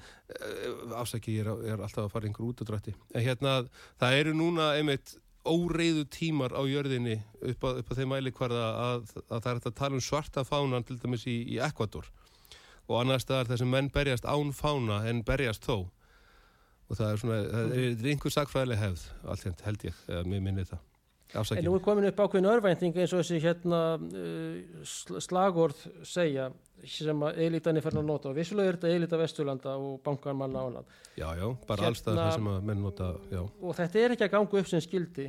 afsaki, 0.98 1.38
ég 1.38 1.46
er, 1.46 1.64
er 1.74 1.82
alltaf 1.84 2.08
að 2.08 2.14
fara 2.16 2.26
einhver 2.26 2.50
út 2.50 2.62
og 2.64 2.70
drætti, 2.72 2.96
en 3.14 3.26
hérna, 3.26 3.58
það 4.00 4.20
eru 4.24 4.38
núna 4.38 4.72
einmitt 4.80 5.14
óreiðu 5.48 6.04
tímar 6.12 6.52
á 6.52 6.62
jörðinni 6.68 7.20
upp 7.40 7.64
að, 7.64 7.80
upp 7.82 7.92
að 7.92 8.00
þeim 8.00 8.12
mæli 8.12 8.32
hverða 8.36 8.66
að, 8.84 9.14
að 9.28 9.38
það 9.44 9.50
er 9.52 9.60
að 9.60 9.78
tala 9.78 9.96
um 9.96 10.04
svarta 10.04 10.44
fánan 10.44 10.84
til 10.86 10.98
dæmis 11.00 11.24
í, 11.30 11.36
í 11.54 11.60
Ekvator 11.64 12.10
og 12.90 12.98
annars 13.00 13.24
staðar 13.24 13.52
þar 13.52 13.62
sem 13.62 13.70
menn 13.70 13.90
berjast 13.94 14.26
án 14.26 14.52
fána 14.56 15.00
en 15.08 15.22
berjast 15.26 15.66
þó. 15.66 15.86
Og 16.90 16.98
það 16.98 17.10
er 17.12 17.20
svona, 17.22 17.40
það 17.46 17.74
er, 17.78 17.90
er 17.92 18.08
einhver 18.12 18.34
sakfræðileg 18.34 18.80
hefð, 18.80 19.02
allt 19.30 19.66
held 19.66 19.84
ég, 19.86 20.00
eða 20.10 20.24
mér 20.26 20.42
minni 20.42 20.64
það. 20.66 20.80
En 21.30 21.38
afsakið. 21.44 21.68
nú 21.68 21.76
er 21.76 21.84
komin 21.84 22.08
upp 22.08 22.22
ákveðin 22.24 22.50
örvænting 22.50 22.96
eins 22.98 23.12
og 23.14 23.22
þessi 23.22 23.38
hérna 23.44 23.80
uh, 24.02 24.82
sl- 24.82 25.20
slagorð 25.22 25.84
segja 26.02 26.48
sem 26.88 27.22
að 27.26 27.40
eilítanir 27.44 27.84
fyrir 27.84 28.00
að 28.00 28.08
nota. 28.08 28.30
Og 28.30 28.36
vissulega 28.38 28.72
er 28.72 28.78
þetta 28.78 28.92
eilíta 28.94 29.20
Vesturlanda 29.20 29.76
og 29.76 30.00
bankanmanna 30.06 30.62
og 30.64 30.70
annað 30.70 30.84
Já, 31.16 31.26
já, 31.36 31.46
bara 31.66 31.82
Hérna- 31.82 31.88
alls 31.90 31.98
staðar 32.02 32.22
þar 32.24 32.38
sem 32.38 32.52
að 32.52 32.62
menn 32.70 32.82
nota, 32.82 33.10
já. 33.30 33.42
og 33.60 33.76
þetta 33.76 34.04
er 34.04 34.14
ekki 34.16 34.28
að 34.28 34.34
ganga 34.36 34.60
upp 34.60 34.70
sem 34.70 34.80
skildi 34.84 35.26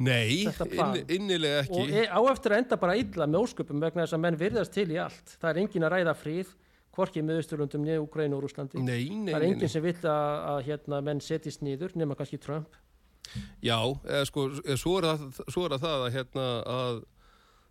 Nei, 0.00 0.46
inn, 0.48 1.04
innilega 1.12 1.60
ekki. 1.66 1.76
og 1.76 1.90
e 1.92 2.06
á 2.08 2.20
eftir 2.32 2.54
að 2.54 2.62
enda 2.62 2.76
bara 2.80 2.96
illa 2.96 3.26
með 3.28 3.42
ósköpum 3.44 3.82
vegna 3.84 4.06
þess 4.06 4.16
að 4.16 4.22
menn 4.24 4.38
virðast 4.40 4.72
til 4.72 4.88
í 4.88 4.96
allt. 4.96 5.34
Það 5.36 5.50
er 5.50 5.60
engin 5.60 5.84
að 5.84 5.92
ræða 5.92 6.14
fríð 6.16 6.54
hvorki 6.96 7.22
með 7.22 7.42
Östurlundum 7.42 7.84
niður 7.84 8.06
Úgræn 8.06 8.34
og 8.34 8.46
nei, 8.80 9.04
það 9.28 9.36
er 9.36 9.46
engin 9.46 9.66
nei. 9.66 9.72
sem 9.72 9.84
vill 9.84 10.00
að, 10.00 10.30
að 10.54 10.62
hérna, 10.70 11.00
menn 11.04 11.20
setjist 11.20 11.62
nýður 11.62 11.94
nema 12.00 12.16
kannski 12.18 12.40
Trump. 12.40 12.78
Já, 13.62 13.78
eða 14.08 14.24
sko, 14.26 14.46
eða 14.64 14.78
svo, 14.80 14.96
er 14.98 15.06
það, 15.06 15.40
svo 15.52 15.64
er 15.66 15.74
það 15.76 15.84
það 15.84 16.04
að 16.06 16.14
hérna 16.16 16.46
að 16.74 17.02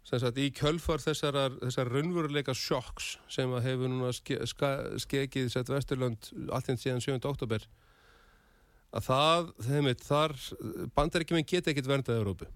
sagt, 0.09 0.39
í 0.41 0.49
kjölfar 0.55 1.01
þessar, 1.03 1.37
þessar 1.61 1.91
raunveruleika 1.93 2.55
sjokks 2.57 3.11
sem 3.29 3.51
að 3.53 3.67
hefur 3.67 3.91
núna 3.91 4.09
ske, 4.15 4.39
ska, 4.49 4.71
skekið 5.03 5.51
sett 5.53 5.69
Vesturlönd 5.69 6.31
allt 6.55 6.71
einn 6.71 6.81
síðan 6.81 7.03
7. 7.03 7.19
oktober 7.29 7.67
að 8.89 9.05
það, 9.05 9.51
þeim 9.67 9.89
veit, 9.91 10.05
þar 10.07 10.35
bandaríkjuminn 10.97 11.47
geta 11.49 11.69
ekkit 11.69 11.89
verndað 11.91 12.23
Európu. 12.23 12.49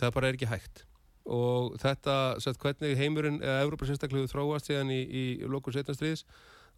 Það 0.00 0.14
bara 0.16 0.30
er 0.30 0.38
ekki 0.38 0.48
hægt. 0.48 0.84
Og 1.26 1.76
þetta, 1.82 2.16
sett, 2.40 2.60
hvernig 2.62 2.96
heimurinn, 2.96 3.42
eða 3.44 3.64
Európa 3.66 3.88
sérstaklega 3.88 4.24
hefur 4.24 4.32
þróast 4.32 4.70
síðan 4.70 4.94
í, 4.94 5.00
í 5.04 5.24
lokur 5.50 5.76
setnastriðis, 5.76 6.24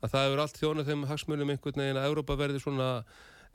að 0.03 0.15
það 0.15 0.27
hefur 0.27 0.45
allt 0.45 0.63
þjónað 0.63 0.91
þeim 0.91 1.09
hagsmunum 1.13 1.55
einhvern 1.55 1.83
veginn 1.85 2.01
að 2.01 2.11
Európa 2.11 2.39
verði 2.41 2.63
svona 2.65 2.93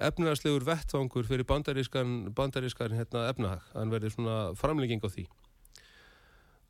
efnaðarslegur 0.04 0.68
vettvangur 0.68 1.28
fyrir 1.28 1.48
bandarískan, 1.50 2.20
bandarískan 2.36 2.96
hérna, 2.96 3.28
efnahag. 3.34 3.72
Hann 3.76 3.92
verði 3.92 4.14
svona 4.16 4.38
framlenging 4.60 5.04
á 5.04 5.12
því 5.12 5.28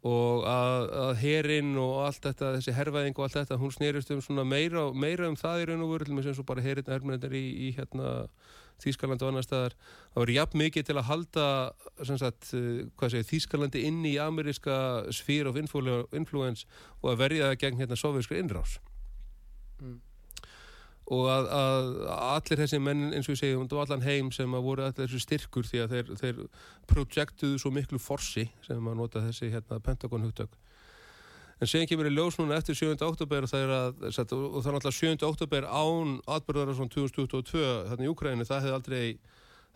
og 0.03 0.43
að, 0.49 0.89
að 0.99 1.13
herinn 1.21 1.77
og 1.79 2.01
allt 2.03 2.25
þetta, 2.25 2.49
þessi 2.57 2.75
hervæðing 2.75 3.15
og 3.15 3.23
allt 3.27 3.37
þetta, 3.37 3.59
hún 3.61 3.71
snerist 3.71 4.11
um 4.11 4.19
svona 4.23 4.43
meira, 4.43 4.89
meira 4.91 5.29
um 5.31 5.37
það 5.39 5.63
í 5.63 5.69
raun 5.69 5.85
og 5.85 6.07
með 6.11 6.27
sem 6.27 6.35
svo 6.35 6.43
bara 6.47 6.63
herinn 6.65 6.91
hermennir 6.91 7.37
í, 7.39 7.45
í 7.69 7.71
hérna 7.77 8.27
Þýskaland 8.83 9.21
og 9.23 9.29
annar 9.29 9.45
staðar. 9.45 9.75
Það 10.11 10.19
var 10.19 10.31
jafn 10.33 10.59
mikið 10.59 10.87
til 10.87 10.95
að 10.97 11.05
halda 11.07 11.45
sagt, 12.03 12.49
eh, 12.57 12.81
segir, 12.99 13.27
Þýskalandi 13.29 13.83
inn 13.87 14.01
í 14.03 14.15
ameríska 14.19 14.77
sphere 15.13 15.51
of 15.51 15.59
influ- 15.61 16.07
influence 16.11 16.65
og 17.01 17.13
að 17.13 17.21
verja 17.21 17.51
það 17.51 17.59
gegn 17.61 17.79
hérna 17.79 17.99
sovjerskri 17.99 18.41
innrás. 18.41 18.79
Mm. 19.79 20.01
Og 21.13 21.29
að, 21.29 21.47
að 21.59 21.89
allir 22.29 22.61
þessi 22.63 22.79
menn, 22.81 23.05
eins 23.13 23.27
og 23.29 23.35
ég 23.35 23.41
segjum, 23.41 23.65
og 23.67 23.81
allan 23.83 24.05
heim 24.05 24.31
sem 24.33 24.57
að 24.57 24.67
voru 24.67 24.85
allir 24.87 25.05
þessu 25.05 25.21
styrkur 25.21 25.67
því 25.69 25.83
að 25.83 25.95
þeir, 25.95 26.11
þeir 26.21 26.43
projektuðu 26.89 27.59
svo 27.61 27.73
miklu 27.75 28.01
forsi 28.01 28.47
sem 28.65 28.89
að 28.89 28.99
nota 28.99 29.23
þessi 29.27 29.51
hérna 29.53 29.81
Pentagon 29.83 30.25
hugtök. 30.25 30.55
En 31.61 31.69
síðan 31.69 31.87
kemur 31.87 32.09
í 32.09 32.11
ljós 32.11 32.35
núna 32.39 32.57
eftir 32.59 32.75
7. 32.75 32.97
oktober 33.05 33.45
og 33.45 33.51
það 33.51 33.61
er 33.63 33.75
að, 33.77 34.01
satt, 34.15 34.33
og 34.35 34.57
er 34.59 34.75
náttúrulega 34.75 34.97
7. 34.97 35.27
oktober 35.27 35.67
án 35.69 36.17
atbyrðara 36.35 36.75
svona 36.75 36.91
2022 36.91 37.63
þarna 37.91 38.07
í 38.07 38.11
Ukraínu, 38.11 38.47
það 38.49 38.65
hefði 38.65 38.77
aldrei 38.79 39.05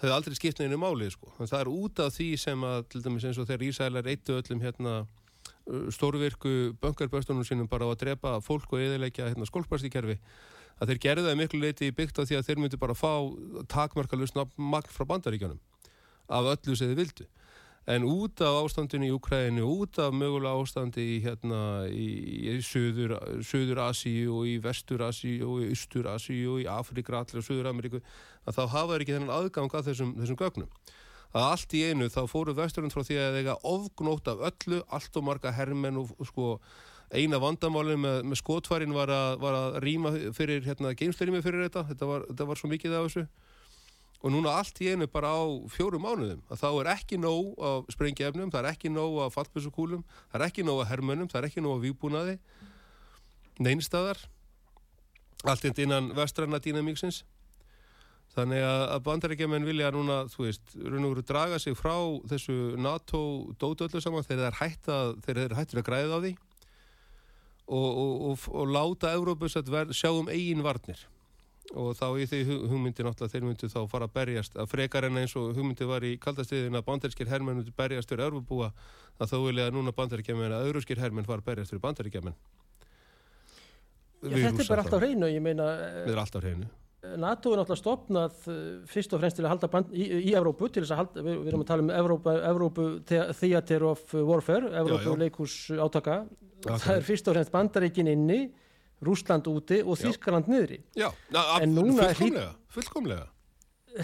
hefði 0.01 0.13
aldrei 0.13 0.35
skipt 0.37 0.59
neinu 0.61 0.77
máli 0.81 1.09
sko. 1.13 1.31
En 1.41 1.49
það 1.49 1.63
er 1.63 1.71
út 1.73 2.01
af 2.03 2.13
því 2.17 2.27
sem 2.41 2.65
að, 2.67 2.83
til 2.91 3.03
dæmis 3.05 3.25
eins 3.25 3.39
og 3.41 3.47
þegar 3.49 3.65
Ísælar 3.69 4.09
eittu 4.11 4.35
öllum 4.37 4.61
hérna 4.65 4.97
stórvirku 5.93 6.53
böngarbörstunum 6.81 7.45
sínum 7.47 7.69
bara 7.69 7.87
á 7.87 7.91
að 7.91 8.01
drepa 8.05 8.37
fólk 8.43 8.73
og 8.73 8.83
eðilegja 8.83 9.29
hérna, 9.31 9.47
skólpastíkerfi 9.49 10.17
að 10.77 10.91
þeir 10.91 11.01
gerðu 11.05 11.25
það 11.27 11.39
miklu 11.41 11.61
leiti 11.63 11.89
byggt 11.95 12.21
á 12.21 12.27
því 12.27 12.37
að 12.37 12.45
þeir 12.47 12.61
myndu 12.61 12.79
bara 12.81 12.97
fá 12.97 13.11
takmarkalust 13.71 14.37
magn 14.37 14.93
frá 14.93 15.07
bandaríkjunum 15.09 15.59
af 16.27 16.53
öllu 16.53 16.75
sem 16.75 16.91
þeir 16.91 17.01
vildu. 17.01 17.27
En 17.87 18.03
út 18.03 18.41
af 18.43 18.65
ástandinu 18.65 19.07
í 19.07 19.13
Ukraínu 19.15 19.63
út 19.63 19.95
af 20.03 20.11
mögulega 20.11 20.59
ástandi 20.59 21.05
í, 21.15 21.19
hérna, 21.23 21.87
í, 21.87 22.07
í 22.51 22.55
Suður, 22.59 23.13
Suður 23.47 23.79
Asíu 23.85 24.33
og 24.35 24.49
í 24.51 24.57
Vestur 24.59 25.05
Asíu 25.07 25.47
og 25.47 25.63
í 25.63 25.69
Östur 25.71 26.09
Asíu 26.11 26.57
og 26.57 26.65
í 26.65 26.67
Afrika 26.67 27.15
allir 27.15 27.39
og 27.39 27.47
Suður 27.47 27.71
Ameríku 27.71 28.01
að 28.43 28.59
þá 28.59 28.63
hafa 28.73 28.89
þeir 28.91 29.05
ekki 29.05 29.15
þennan 29.15 29.35
aðgang 29.37 29.71
að 29.79 29.87
þessum, 29.87 30.11
þessum 30.19 30.39
gögnum 30.41 30.67
að 31.33 31.47
allt 31.51 31.73
í 31.77 31.83
einu 31.89 32.09
þá 32.11 32.21
fóru 32.31 32.55
Vesturland 32.57 32.93
frá 32.93 33.03
því 33.05 33.17
að 33.21 33.39
þeirga 33.39 33.57
ofgnótt 33.67 34.29
af 34.31 34.43
öllu 34.51 34.83
allt 34.93 35.19
og 35.19 35.25
marga 35.27 35.53
hermenn 35.55 35.99
og, 36.01 36.13
sko 36.29 36.55
eina 37.11 37.39
vandamálinn 37.39 38.01
með, 38.03 38.21
með 38.27 38.41
skotfærin 38.41 38.95
var 38.95 39.11
að, 39.13 39.35
var 39.43 39.57
að 39.57 39.77
rýma 39.83 40.13
fyrir 40.35 40.65
hérna, 40.65 40.95
geimsleirými 40.97 41.43
fyrir 41.43 41.67
þetta, 41.67 41.85
þetta 41.91 42.09
var, 42.09 42.25
þetta 42.31 42.47
var 42.49 42.59
svo 42.59 42.71
mikið 42.71 42.97
af 42.97 43.07
þessu. 43.07 43.27
Og 44.25 44.33
núna 44.33 44.55
allt 44.57 44.79
í 44.81 44.89
einu 44.89 45.05
bara 45.13 45.29
á 45.29 45.45
fjórum 45.71 46.03
mánuðum 46.03 46.41
að 46.49 46.63
þá 46.63 46.69
er 46.71 46.89
ekki 46.95 47.19
nóg 47.21 47.51
af 47.63 47.91
sprengjefnum, 47.93 48.49
það 48.51 48.63
er 48.63 48.69
ekki 48.71 48.89
nóg 48.91 49.19
af 49.27 49.35
fallbissukúlum, 49.37 50.01
það 50.31 50.41
er 50.41 50.45
ekki 50.47 50.65
nóg 50.65 50.81
af 50.83 50.89
hermönnum, 50.91 51.29
það 51.29 51.43
er 51.43 51.49
ekki 51.51 51.63
nóg 51.63 51.77
af 51.77 51.85
výbúnaði 51.85 52.39
neinstæðar 53.63 54.19
allt 55.45 55.79
innan 55.79 56.11
vestranna 56.17 56.59
dýnamíksins 56.61 57.23
þannig 58.37 58.63
að, 58.63 58.83
bandarækjumenn 59.07 59.65
vilja 59.67 59.89
núna, 59.95 60.19
þú 60.29 60.45
veist, 60.45 60.75
raun 60.77 61.07
og 61.07 61.15
veru 61.15 61.25
draga 61.25 61.59
sig 61.61 61.75
frá 61.77 61.95
þessu 62.29 62.77
NATO 62.77 63.21
dótöldu 63.59 64.01
saman 64.03 64.25
þegar 64.27 64.57
þeir 64.61 65.33
er 65.33 65.43
eru 65.47 65.57
hættir 65.57 65.81
að 65.81 65.87
græða 65.89 66.17
á 66.17 66.23
því 66.23 66.33
og, 67.67 67.87
og, 67.91 68.13
og, 68.29 68.47
og 68.53 68.71
láta 68.71 69.13
Európus 69.17 69.57
að 69.59 69.71
ver, 69.73 69.93
sjá 69.95 70.11
um 70.13 70.29
eigin 70.31 70.63
varnir. 70.63 71.01
Og 71.75 71.91
þá 71.99 72.05
í 72.15 72.27
því 72.31 72.37
hu- 72.47 72.61
hugmyndi 72.71 73.03
náttúrulega 73.03 73.33
þeir 73.33 73.43
myndu 73.43 73.67
þá 73.67 73.81
fara 73.91 74.07
að 74.07 74.13
berjast 74.15 74.53
að 74.55 74.69
frekar 74.71 75.03
en 75.09 75.19
eins 75.19 75.33
og 75.35 75.49
hugmyndi 75.57 75.87
var 75.89 76.05
í 76.07 76.13
kaldastriðin 76.23 76.79
að 76.79 76.85
bandarískir 76.87 77.27
hermenn 77.27 77.59
myndu 77.59 77.73
berjast 77.75 78.07
fyrir 78.07 78.29
Európabúa 78.29 78.69
að 79.19 79.33
þá 79.33 79.37
vilja 79.49 79.67
núna 79.75 79.91
bandaríkjaman 79.97 80.55
að 80.55 80.69
euróskir 80.69 81.01
hermenn 81.01 81.27
fara 81.27 81.43
að 81.43 81.49
berjast 81.49 81.73
fyrir 81.73 81.83
bandaríkjaman 81.83 82.37
Já, 84.23 84.31
þetta 84.31 84.63
er 84.63 84.69
bara 84.71 84.85
alltaf 84.85 85.03
hreinu, 85.03 85.27
ég 85.29 85.43
meina 85.43 85.65
Við 86.05 86.13
erum 86.13 86.23
alltaf 86.23 86.45
hreinu 86.45 86.71
NATO 87.17 87.51
er 87.53 87.59
náttúrulega 87.61 87.77
stopnað 87.77 88.47
eh, 88.49 88.61
fyrst 88.89 89.13
og 89.13 89.21
fremst 89.21 89.37
til 89.37 89.45
að 89.45 89.51
halda 89.53 89.69
band, 89.71 89.91
í, 89.93 90.07
í 90.27 90.31
Evrópu 90.35 90.67
til 90.73 90.81
þess 90.83 90.95
að 90.95 91.01
halda, 91.03 91.23
við, 91.27 91.35
við 91.43 91.51
erum 91.51 91.63
að 91.63 91.69
tala 91.69 91.85
um 91.85 91.91
Evrópu, 91.93 92.33
Evrópu 92.51 92.87
The- 93.07 93.27
Theater 93.37 93.85
of 93.91 94.13
Warfare 94.17 94.71
Evrópu 94.81 95.13
já. 95.13 95.19
leikús 95.21 95.55
átaka 95.77 96.15
Akkurat. 96.25 96.81
það 96.87 96.95
er 96.97 97.05
fyrst 97.11 97.29
og 97.29 97.37
fremst 97.37 97.53
bandaríkin 97.53 98.09
inni 98.11 98.39
Rúsland 99.05 99.45
úti 99.45 99.83
og 99.85 99.93
Já. 99.93 100.07
Þískaland 100.07 100.47
niðri 100.49 100.79
Já, 100.97 101.11
na, 101.29 101.43
En 101.61 101.75
núna 101.77 102.09
fullkomlega, 102.17 102.53
fullkomlega 102.73 103.27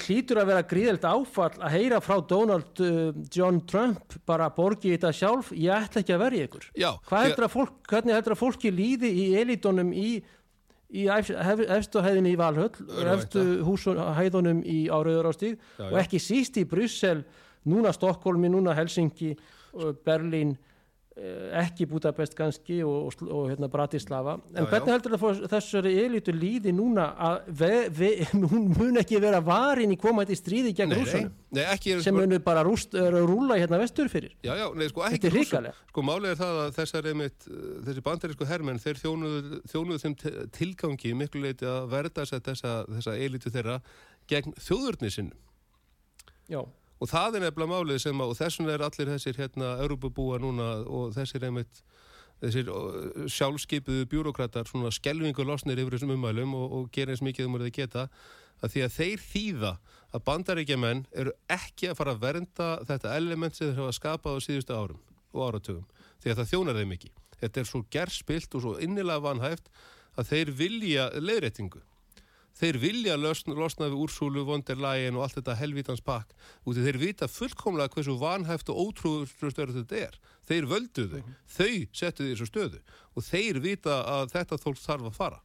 hlýtur 0.06 0.40
að 0.42 0.48
vera 0.50 0.64
gríðelt 0.66 1.04
áfall 1.06 1.58
að 1.62 1.74
heyra 1.76 2.00
frá 2.02 2.16
Donald 2.30 2.80
uh, 2.82 3.12
John 3.34 3.60
Trump 3.70 4.16
bara 4.26 4.48
borgi 4.54 4.94
þetta 4.96 5.12
sjálf, 5.14 5.52
ég 5.54 5.70
ætla 5.76 6.02
ekki 6.02 6.16
að 6.16 6.24
verja 6.24 6.46
ykkur. 6.48 6.64
Já, 6.82 6.88
Hvað 7.10 7.26
heldur 7.28 7.46
að 7.46 7.52
fólk, 7.54 7.76
hvernig 7.92 8.16
heldur 8.18 8.34
að 8.34 8.40
fólki 8.42 8.72
líði 8.74 9.12
í 9.22 9.26
elítunum 9.38 9.92
í, 9.94 10.08
í 10.94 11.08
efstu 11.10 12.04
hæðinni 12.06 12.36
í 12.36 12.40
Valhöll, 12.40 12.74
efstu 13.16 13.46
húshæðunum 13.66 14.62
í 14.66 14.84
Árauðurástíð 14.94 15.56
Já, 15.58 15.88
og 15.90 15.98
ekki 16.04 16.22
síst 16.22 16.60
í 16.62 16.68
Brussel, 16.70 17.24
núna 17.66 17.94
Stokkólmi, 17.96 18.52
núna 18.54 18.76
Helsingi, 18.78 19.34
Berlín, 20.06 20.54
ekki 21.14 21.86
Budapest 21.86 22.34
kannski 22.34 22.80
og, 22.82 23.06
og, 23.06 23.28
og 23.30 23.50
hérna 23.52 23.68
Bratislava. 23.70 24.40
En 24.56 24.64
Já, 24.64 24.70
hvernig 24.72 24.90
já. 24.90 24.96
heldur 24.96 25.16
að 25.18 25.44
þessari 25.52 25.92
elítu 26.02 26.34
líði 26.34 26.74
núna 26.74 27.06
að 27.22 27.52
hún 28.52 28.72
mun 28.74 28.98
ekki 29.02 29.22
vera 29.22 29.42
varin 29.46 29.94
í 29.94 29.98
komandi 30.00 30.38
stríði 30.38 30.74
gegn 30.74 30.96
er 30.98 32.02
sem 32.02 32.18
munu 32.18 32.40
bara 32.42 32.64
rúst, 32.66 32.98
að 32.98 33.20
rúla 33.30 33.60
hérna 33.62 33.78
vestur 33.82 34.10
fyrir. 34.10 34.34
Já, 34.42 34.56
nei, 34.74 34.88
sko, 34.90 35.06
Þetta 35.06 35.30
er 35.30 35.38
hrikalegt. 35.38 35.82
Sko, 35.94 36.06
málið 36.10 36.34
er 36.34 36.40
það 36.42 36.62
að 36.64 36.76
þessar 36.80 37.10
einmitt, 37.12 37.50
uh, 37.50 37.64
þessi 37.86 38.06
bandarísku 38.10 38.50
hermenn, 38.50 38.82
þeir 38.82 39.02
þjónuðu, 39.04 39.62
þjónuðu 39.70 40.04
þeim 40.06 40.16
tilgangi 40.58 41.14
miklu 41.20 41.46
leiti 41.46 41.70
að 41.70 41.92
verða 41.94 42.26
þessa, 42.26 42.78
þessa 42.90 43.18
elitu 43.22 43.54
þeirra 43.54 43.82
gegn 44.32 44.58
þjóðurni 44.58 45.14
sinn. 45.14 45.34
Já, 46.50 46.64
Og 47.02 47.10
það 47.10 47.40
er 47.40 47.46
nefnilega 47.48 47.72
málið 47.74 48.02
sem 48.06 48.22
að, 48.22 48.32
og 48.32 48.40
þessum 48.40 48.70
er 48.72 48.86
allir 48.86 49.12
þessir 49.16 49.40
hérna, 49.42 49.74
Europabúa 49.84 50.40
núna 50.42 50.70
og 50.86 51.12
þessir 51.16 51.48
einmitt, 51.48 51.82
þessir 52.44 52.70
sjálfskeipuðu 53.32 54.06
bjúrokratar 54.12 54.70
svona 54.70 54.92
skelvingu 54.94 55.46
losnir 55.48 55.80
yfir 55.80 55.98
þessum 55.98 56.16
umælum 56.16 56.56
og, 56.60 56.78
og 56.78 56.90
gera 56.96 57.14
eins 57.14 57.24
mikið 57.26 57.50
um 57.50 57.58
að 57.58 57.68
þeir 57.68 57.76
geta 57.80 58.08
að 58.64 58.74
því 58.74 58.84
að 58.86 58.96
þeir 58.98 59.24
þýða 59.28 59.72
að 60.14 60.24
bandaríkjamenn 60.28 61.02
eru 61.20 61.34
ekki 61.52 61.90
að 61.90 61.98
fara 62.00 62.14
að 62.16 62.22
vernda 62.24 62.70
þetta 62.88 63.16
element 63.18 63.58
sem 63.58 63.72
þeir 63.72 63.82
hafa 63.82 63.98
skapað 63.98 64.40
á 64.40 64.46
síðustu 64.46 64.78
árum 64.78 65.02
og 65.34 65.48
áratugum 65.48 65.88
því 66.24 66.32
að 66.32 66.40
það 66.40 66.52
þjónar 66.54 66.80
þeim 66.80 66.96
ekki. 66.96 67.12
Þetta 67.44 67.60
er 67.60 67.68
svo 67.68 67.82
gerspilt 67.92 68.56
og 68.56 68.64
svo 68.64 68.76
innilega 68.84 69.24
vanhæft 69.24 69.72
að 70.16 70.30
þeir 70.30 70.54
vilja 70.60 71.08
leiðréttingu. 71.20 71.82
Þeir 72.54 72.78
vilja 72.78 73.16
losna, 73.18 73.56
losna 73.58 73.88
við 73.90 74.04
úrsúlu, 74.06 74.44
vonderlægin 74.46 75.16
og 75.18 75.26
allt 75.26 75.40
þetta 75.40 75.56
helvítans 75.58 76.04
pakk 76.06 76.36
út 76.70 76.78
í 76.78 76.84
þeir 76.86 77.00
vita 77.02 77.30
fullkomlega 77.32 77.90
hversu 77.96 78.14
vanhæft 78.22 78.70
og 78.70 78.82
ótrúður 78.84 79.32
stöðu 79.50 79.80
þetta 79.80 80.04
er. 80.04 80.20
Þeir 80.46 80.70
völdu 80.70 81.08
þau, 81.10 81.24
þau 81.58 81.74
settu 81.90 82.28
því 82.28 82.36
þessu 82.36 82.50
stöðu 82.52 82.84
og 83.14 83.26
þeir 83.26 83.60
vita 83.64 83.98
að 84.20 84.36
þetta 84.36 84.62
þólk 84.62 84.84
þarf 84.84 85.10
að 85.10 85.18
fara. 85.18 85.42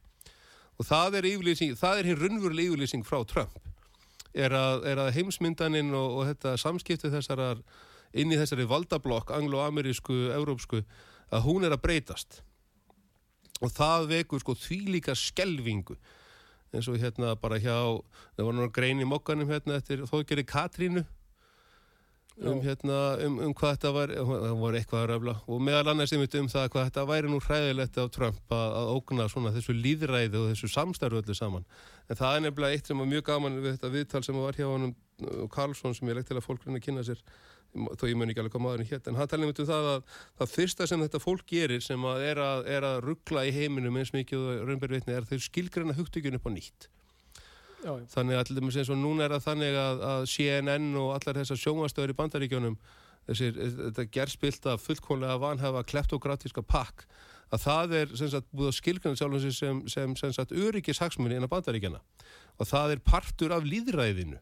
Og 0.79 0.87
það 0.87 1.19
er, 1.19 1.27
það 1.75 1.97
er 1.97 2.07
hinn 2.11 2.21
runnvurlega 2.21 2.69
yfirlýsing 2.69 3.07
frá 3.07 3.23
Trump 3.27 3.57
er 4.33 4.53
að, 4.53 4.85
er 4.89 5.01
að 5.01 5.13
heimsmyndaninn 5.17 5.93
og, 5.97 6.19
og 6.19 6.29
þetta 6.29 6.55
samskipti 6.61 7.11
þessarar 7.11 7.63
inn 8.13 8.33
í 8.33 8.37
þessari 8.39 8.65
valdablokk, 8.69 9.33
anglo-amerísku, 9.33 10.29
európsku, 10.33 10.83
að 11.29 11.45
hún 11.45 11.65
er 11.65 11.75
að 11.75 11.83
breytast. 11.85 12.41
Og 13.59 13.73
það 13.75 14.07
vekur 14.13 14.41
sko 14.41 14.55
því 14.57 14.79
líka 14.95 15.15
skelvingu 15.17 15.97
eins 16.73 16.89
og 16.89 16.99
hérna 17.01 17.35
bara 17.39 17.59
hjá 17.61 17.77
það 17.77 18.43
var 18.45 18.53
náttúrulega 18.53 18.75
grein 18.75 19.01
í 19.01 19.07
mokkanum 19.09 19.49
hérna 19.49 19.79
eftir 19.79 20.05
þóðgerði 20.09 20.45
Katrínu. 20.49 21.05
Um, 22.39 22.61
hérna, 22.63 22.97
um, 23.25 23.33
um 23.43 23.51
hvað 23.51 23.73
þetta 23.73 23.89
var 23.91 24.11
það 24.15 24.53
var 24.61 24.75
eitthvað 24.79 25.01
að 25.01 25.09
röfla. 25.11 25.33
Og 25.51 25.59
meðal 25.67 25.91
annars 25.91 26.13
einmitt 26.15 26.37
um 26.39 26.47
það 26.47 26.69
hvað 26.71 26.85
þetta 26.87 27.03
væri 27.09 27.31
nú 27.31 27.39
hræðilegt 27.43 27.99
af 27.99 28.11
Trump 28.15 28.53
að, 28.55 28.75
að 28.79 28.91
ógna 28.93 29.25
svona 29.33 29.51
þessu 29.57 29.75
líðræði 29.75 30.39
og 30.39 30.45
þessu 30.53 30.69
samstarfu 30.71 31.19
öllu 31.19 31.35
saman. 31.35 31.67
En 32.07 32.19
það 32.19 32.37
er 32.37 32.45
nefnilega 32.45 32.77
eitt 32.77 32.87
sem 32.87 33.03
var 33.03 33.11
mjög 33.11 33.25
gaman 33.27 33.59
við 33.59 33.75
þetta 33.75 33.91
viðtal 33.97 34.23
sem 34.23 34.39
var 34.39 34.55
hjá 34.55 34.69
honum 34.69 34.95
uh, 34.95 35.43
Karlsson 35.51 35.97
sem 35.97 36.13
ég 36.13 36.19
legg 36.19 36.29
til 36.29 36.39
að 36.39 36.47
fólk 36.47 36.63
reyna 36.63 36.79
að 36.79 36.85
kynna 36.87 37.03
sér 37.09 37.25
þó 37.69 38.05
ég 38.09 38.15
mun 38.17 38.31
ekki 38.31 38.41
alveg 38.41 38.55
hvað 38.55 38.63
maðurinn 38.65 38.89
hétt 38.89 39.09
en 39.09 39.17
hann 39.19 39.29
talið 39.29 39.51
um 39.51 39.67
það 39.69 39.89
að 39.89 40.13
það 40.39 40.53
fyrsta 40.53 40.87
sem 40.89 41.03
þetta 41.05 41.21
fólk 41.21 41.43
gerir 41.49 41.83
sem 41.85 42.05
að 42.09 42.23
er 42.25 42.41
að, 42.43 42.63
er 42.77 42.87
að 42.87 43.01
ruggla 43.05 43.43
í 43.45 43.51
heiminum 43.53 43.99
eins 44.01 44.13
mikið 44.15 44.45
og 44.45 44.63
raunberðvitni 44.69 45.15
er 45.15 45.27
þau 45.29 45.37
skilgreina 45.45 45.97
hugtökjun 45.97 46.39
upp 46.39 46.49
á 46.49 46.51
nýtt. 46.55 46.89
Já, 47.79 47.93
já. 47.95 48.07
þannig 48.11 48.35
að 48.35 48.41
allir 48.57 48.73
sem 48.75 48.87
svo 48.89 48.97
núna 48.99 49.25
er 49.25 49.35
það 49.37 49.45
þannig 49.45 49.77
að, 49.79 50.01
að 50.09 50.25
CNN 50.33 50.89
og 50.99 51.13
allar 51.15 51.39
þessar 51.39 51.61
sjónvastöður 51.61 52.11
í 52.11 52.17
bandaríkjónum 52.17 52.75
þessir, 53.29 53.59
þetta 53.77 54.07
gerspilt 54.17 54.67
að 54.67 54.81
fullkonlega 54.83 55.39
vanhafa 55.39 55.85
kleptokratíska 55.87 56.65
pakk 56.65 57.05
að 57.53 57.63
það 57.63 57.95
er 58.01 58.11
sem 58.19 58.31
sagt 58.33 58.49
búið 58.51 58.71
að 58.71 58.77
skilgjana 58.77 59.19
sjálfum 59.19 59.43
sig 59.45 59.55
sem, 59.55 59.81
sem, 59.89 60.17
sem 60.19 60.33
sagt 60.35 60.51
öryggis 60.53 60.99
hagsmunni 61.01 61.37
innan 61.37 61.51
bandaríkjana 61.51 62.01
og 62.59 62.69
það 62.69 62.95
er 62.95 63.03
partur 63.05 63.55
af 63.55 63.65
líðræðinu 63.65 64.41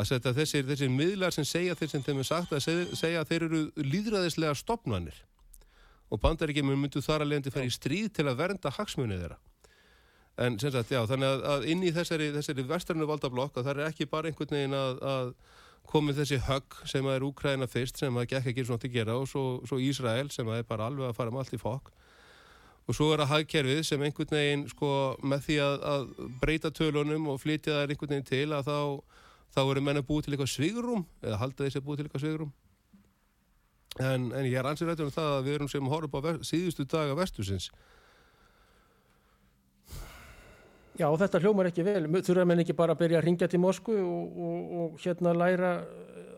að 0.00 0.08
setja 0.10 0.32
þessir, 0.36 0.66
þessir 0.68 0.92
miðlar 0.94 1.34
sem 1.36 1.46
segja 1.48 1.76
þeir 1.78 1.92
sem 1.92 2.06
þeim 2.06 2.22
er 2.22 2.28
sagt 2.28 2.54
að 2.56 2.64
segja, 2.66 3.20
að 3.22 3.30
þeir 3.30 3.46
eru 3.48 3.62
líðræðislega 3.84 4.56
stopnanir 4.58 5.22
og 6.10 6.20
bandaríkjumur 6.24 6.78
myndu 6.78 7.02
þar 7.04 7.24
að 7.24 7.32
leiðandi 7.32 7.66
í 7.68 7.72
stríð 7.74 8.10
til 8.16 8.26
að 8.26 8.40
vernda 8.40 8.72
hagsmunni 8.74 9.20
þeirra. 9.20 9.38
En 10.40 10.56
sem 10.58 10.72
sagt, 10.72 10.90
já, 10.90 11.02
þannig 11.06 11.28
að, 11.28 11.42
að 11.52 11.66
inn 11.70 11.82
í 11.84 11.92
þessari, 11.94 12.30
þessari 12.34 12.64
vestranu 12.66 13.06
valdablokk 13.06 13.58
að 13.60 13.66
það 13.66 13.72
er 13.74 13.90
ekki 13.90 14.08
bara 14.10 14.30
einhvern 14.30 14.56
veginn 14.56 14.76
að, 14.78 15.02
að 15.04 15.32
komið 15.90 16.20
þessi 16.22 16.38
högg 16.46 16.76
sem 16.88 17.06
að 17.06 17.16
er 17.18 17.26
Úkræna 17.26 17.68
fyrst 17.70 18.00
sem 18.00 18.16
að 18.16 18.28
gekk 18.30 18.50
ekki 18.52 18.64
svona 18.66 18.82
til 18.82 18.90
að 18.90 18.96
gera 18.96 19.16
og 19.20 19.26
svo, 19.28 19.44
svo 19.68 19.78
Ísrael 19.82 20.30
sem 20.32 20.48
að 20.48 20.62
er 20.62 20.68
bara 20.68 20.86
alveg 20.90 21.10
að 21.10 21.16
fara 21.18 21.34
með 21.34 21.44
allt 21.44 21.56
í 21.56 21.60
fokk. 21.60 21.90
Og 22.88 22.96
svo 22.96 23.10
er 23.14 23.22
að 23.22 23.32
hagkerfið 23.34 23.82
sem 23.86 24.02
einhvern 24.02 24.34
veginn 24.34 24.64
sko 24.70 24.90
með 25.22 25.44
því 25.46 25.58
að, 25.66 25.76
að 25.92 26.06
breyta 26.42 26.72
tölunum 26.74 27.28
og 27.30 27.42
flytja 27.42 27.76
þær 27.76 27.94
einhvern 27.94 28.14
veginn 28.14 28.30
til 28.30 28.46
að 28.56 28.70
þá, 28.70 28.78
þá 29.54 29.62
eru 29.64 29.84
menn 29.84 30.00
að 30.00 30.08
búið 30.08 30.26
til 30.26 30.34
eitthvað 30.34 30.52
svigrum 30.54 31.06
eða 31.22 31.40
halda 31.42 31.66
þessi 31.66 31.80
að 31.80 31.86
búið 31.86 32.00
til 32.00 32.06
eitthvað 32.08 32.24
svigrum 32.26 32.52
en, 34.00 34.28
en 34.32 34.46
ég 34.46 34.58
er 34.58 34.68
ansið 34.70 34.90
rættur 34.90 35.08
um 35.08 35.14
það 35.14 35.32
að 35.36 35.46
við 35.48 35.58
erum 35.58 35.72
sem 35.72 35.90
horfum 35.92 36.28
á 36.30 36.30
síðustu 36.46 36.86
daga 36.88 37.16
vestusins 37.18 37.70
Já, 41.00 41.06
þetta 41.16 41.40
hljómar 41.40 41.70
ekki 41.70 41.84
vel. 41.86 42.02
Þurfa 42.20 42.44
menn 42.44 42.60
ekki 42.60 42.76
bara 42.76 42.92
að 42.92 43.04
byrja 43.04 43.20
að 43.20 43.24
ringja 43.24 43.46
til 43.48 43.60
Moskvu 43.62 43.94
og, 44.04 44.40
og, 44.46 44.72
og 44.80 44.98
hérna 45.00 45.32
læra, 45.32 45.70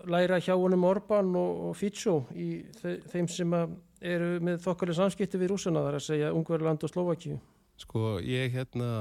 læra 0.06 0.38
hjá 0.38 0.52
honum 0.54 0.84
Orban 0.86 1.32
og, 1.38 1.64
og 1.68 1.72
Fitsó 1.78 2.20
í 2.38 2.62
þe 2.78 2.92
þeim 3.10 3.30
sem 3.32 3.56
eru 3.56 4.36
með 4.44 4.60
þokkalega 4.62 5.00
samskipti 5.00 5.40
við 5.40 5.54
rúsana 5.54 5.82
þar 5.86 5.98
að 5.98 6.06
segja 6.06 6.30
Ungverland 6.36 6.86
og 6.86 6.92
Slovakíu. 6.92 7.40
Sko, 7.82 8.20
ég 8.22 8.54
hérna 8.54 8.92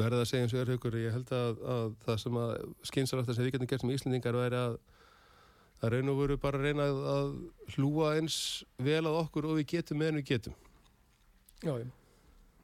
verða 0.00 0.20
að 0.24 0.28
segja 0.30 0.46
eins 0.46 0.54
og 0.54 0.60
er 0.62 0.72
haugur, 0.74 0.98
ég 1.00 1.14
held 1.14 1.32
að, 1.34 1.62
að 1.74 1.96
það 2.04 2.20
sem 2.24 2.38
að 2.42 2.52
skynsarættar 2.90 3.36
sem 3.36 3.46
við 3.46 3.56
getum 3.56 3.70
gert 3.70 3.84
sem 3.84 3.94
Íslendingar 3.94 4.38
væri 4.38 4.60
að 4.60 4.78
að 5.84 5.92
raun 5.94 6.12
og 6.12 6.20
veru 6.22 6.38
bara 6.40 6.60
að 6.60 6.68
reyna 6.68 6.86
að, 6.88 7.02
að 7.14 7.74
hlúa 7.74 8.14
eins 8.18 8.38
vel 8.80 9.02
að 9.02 9.18
okkur 9.24 9.50
og 9.50 9.58
við 9.58 9.68
getum 9.74 10.00
meðan 10.00 10.20
við 10.20 10.30
getum. 10.32 10.56
Já, 11.64 11.74
já. 11.82 11.86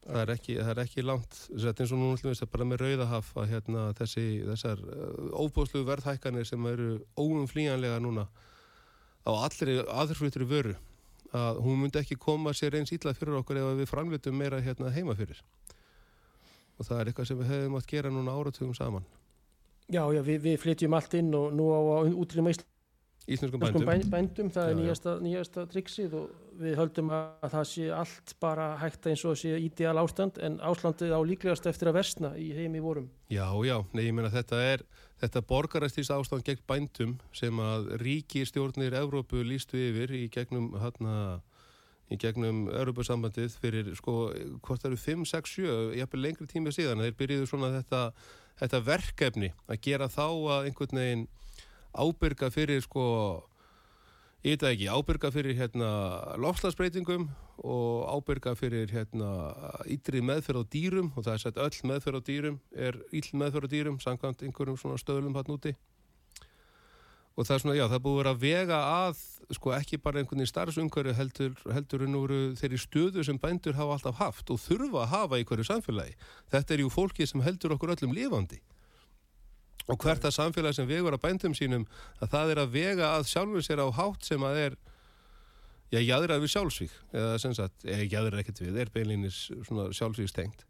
Það 0.01 0.21
er 0.23 0.31
ekki, 0.33 0.55
það 0.57 0.71
er 0.73 0.79
ekki 0.81 1.03
langt, 1.05 1.39
sett 1.61 1.81
eins 1.83 1.91
og 1.93 2.01
nú 2.01 2.07
ætlum 2.15 2.33
við 2.33 2.47
bara 2.55 2.67
með 2.71 2.85
rauðahaf 2.85 3.33
að 3.37 3.51
hérna 3.51 3.83
þessi, 3.99 4.25
þessar 4.49 4.81
óbúslu 5.37 5.83
verðhækkanir 5.85 6.49
sem 6.49 6.69
eru 6.71 6.95
óumflýjanlega 7.21 7.99
núna 8.01 8.25
á 9.29 9.31
allri 9.37 9.77
aðurflutri 9.85 10.49
vöru 10.49 10.73
að 11.37 11.61
hún 11.63 11.83
myndi 11.83 12.01
ekki 12.01 12.17
koma 12.19 12.55
sér 12.57 12.79
eins 12.79 12.95
ítla 12.97 13.13
fyrir 13.15 13.37
okkur 13.43 13.61
ef 13.61 13.69
við 13.83 13.91
framlutum 13.93 14.41
meira 14.41 14.63
hérna 14.65 14.91
heima 14.95 15.15
fyrir 15.19 15.45
og 16.81 16.89
það 16.89 17.01
er 17.01 17.11
eitthvað 17.13 17.31
sem 17.31 17.41
við 17.41 17.53
hefum 17.55 17.79
átt 17.79 17.93
gera 17.93 18.13
núna 18.15 18.35
áratugum 18.35 18.75
saman 18.77 19.07
Já, 19.91 20.05
já, 20.15 20.21
við, 20.23 20.43
við 20.45 20.61
flytjum 20.63 20.95
allt 20.95 21.17
inn 21.19 21.33
og 21.35 21.55
nú 21.55 21.71
á 21.75 21.81
að 22.01 22.13
útrýma 22.23 22.53
Íslenskum 23.31 23.63
íslenskum 23.63 23.87
bændum 23.87 24.11
bændum, 24.11 24.49
það 24.51 24.65
er 24.65 24.71
Já, 24.71 24.73
já. 24.73 24.79
nýjasta, 24.81 25.13
nýjasta 25.23 25.65
triksið 25.71 26.15
og 26.19 26.31
við 26.61 26.77
höldum 26.81 27.11
að 27.15 27.51
það 27.53 27.67
sé 27.71 27.89
allt 27.95 28.33
bara 28.43 28.67
hægt 28.81 29.07
eins 29.07 29.25
og 29.29 29.37
sé 29.39 29.53
ídeal 29.61 30.01
ástand 30.01 30.41
en 30.43 30.57
áslandið 30.65 31.13
á 31.15 31.21
líklegast 31.29 31.69
eftir 31.71 31.91
að 31.91 31.99
versna 32.01 32.33
í 32.41 32.51
heimi 32.57 32.83
vorum. 32.83 33.11
Já, 33.31 33.47
já, 33.65 33.77
nei, 33.93 34.07
ég 34.09 34.17
meina 34.17 34.33
þetta 34.33 34.63
er 34.73 34.85
þetta 35.21 35.45
borgarastís 35.53 36.11
ástand 36.11 36.45
gegn 36.49 36.65
bændum 36.69 37.15
sem 37.37 37.63
að 37.63 37.93
ríki 38.03 38.43
stjórnir 38.49 38.97
Evrópu 38.99 39.45
lístu 39.45 39.79
yfir 39.79 40.17
í 40.17 40.27
gegnum 40.33 40.73
hérna 40.81 41.15
í 42.11 42.19
gegnum 42.21 42.65
Europasambandið 42.73 43.57
fyrir 43.63 43.91
sko, 43.99 44.31
hvort 44.65 44.83
það 44.83 44.91
eru 44.91 45.01
5, 45.05 45.27
6, 45.31 45.53
7 45.61 45.99
jafnvel 46.01 46.25
lengri 46.25 46.49
tími 46.51 46.73
síðan, 46.75 47.05
þeir 47.05 47.19
byrjuðu 47.21 47.51
svona 47.51 47.71
þetta, 47.77 48.01
þetta 48.63 48.83
verkefni 48.89 49.53
að 49.69 49.85
gera 49.87 50.11
þá 50.11 50.27
að 50.27 50.71
einhvern 50.71 51.01
veginn 51.03 51.29
ábyrga 51.91 52.51
fyrir 52.55 52.83
sko 52.85 53.05
ég 54.41 54.57
veit 54.57 54.63
það 54.65 54.75
ekki, 54.75 54.89
ábyrga 54.89 55.31
fyrir 55.35 55.59
hérna 55.59 55.91
lofslagsbreytingum 56.41 57.29
og 57.61 58.07
ábyrga 58.09 58.55
fyrir 58.57 58.91
hérna 58.95 59.31
ytri 59.91 60.23
meðferð 60.25 60.65
á 60.65 60.71
dýrum 60.73 61.11
og 61.13 61.27
það 61.27 61.35
er 61.35 61.43
sett 61.45 61.61
öll 61.61 61.91
meðferð 61.91 62.23
á 62.23 62.23
dýrum 62.31 62.61
er 62.73 62.97
ill 63.13 63.31
meðferð 63.37 63.69
á 63.69 63.73
dýrum 63.75 63.99
samkvæmt 64.01 64.47
einhverjum 64.47 64.79
svona 64.81 65.01
stöðlum 65.03 65.37
hann 65.37 65.53
úti 65.53 65.75
og 67.37 67.47
það 67.47 67.55
er 67.55 67.63
svona, 67.63 67.77
já, 67.79 67.85
það 67.91 68.03
búið 68.07 68.31
að 68.31 68.41
vega 68.43 68.81
að 69.07 69.21
sko 69.55 69.73
ekki 69.75 69.99
bara 70.03 70.21
einhvern 70.21 70.39
veginn 70.39 70.51
starfsumhverju 70.51 71.15
heldur, 71.19 71.55
heldur 71.75 72.05
en 72.07 72.19
úr 72.19 72.35
þeirri 72.59 72.79
stöðu 72.79 73.25
sem 73.27 73.39
bændur 73.41 73.79
hafa 73.79 73.97
alltaf 73.97 74.21
haft 74.21 74.53
og 74.55 74.61
þurfa 74.63 75.05
að 75.05 75.13
hafa 75.15 75.41
í 75.41 75.47
hverju 75.49 75.67
samfélagi. 75.67 76.15
Þetta 76.53 76.77
er 76.77 76.85
jú 76.85 76.93
fólki 76.93 77.27
sem 77.27 77.43
heldur 77.43 77.75
okkur 77.75 77.97
öllum 77.97 78.15
lifandi 78.15 78.61
og 79.91 79.99
hvert 79.99 80.25
að 80.27 80.37
samfélag 80.37 80.77
sem 80.77 80.87
vegur 80.87 81.17
að 81.17 81.25
bændum 81.25 81.55
sínum 81.57 81.87
að 82.21 82.33
það 82.35 82.53
er 82.53 82.63
að 82.63 82.73
vega 82.77 83.13
að 83.17 83.29
sjálfur 83.31 83.65
sér 83.67 83.83
á 83.83 83.89
hátt 83.97 84.27
sem 84.29 84.45
að 84.47 84.59
er 84.65 84.77
já, 85.91 85.99
jáður 85.99 86.37
við 86.45 86.53
sjálfsvík 86.55 86.97
eða 87.11 87.39
sem 87.43 87.55
sagt, 87.57 87.87
eða 87.87 88.07
jáður 88.07 88.39
ekkert 88.43 88.63
við 88.63 88.81
er 88.85 88.93
beinlínis 88.95 89.41
svona 89.67 89.89
sjálfsvíkstengt. 89.97 90.67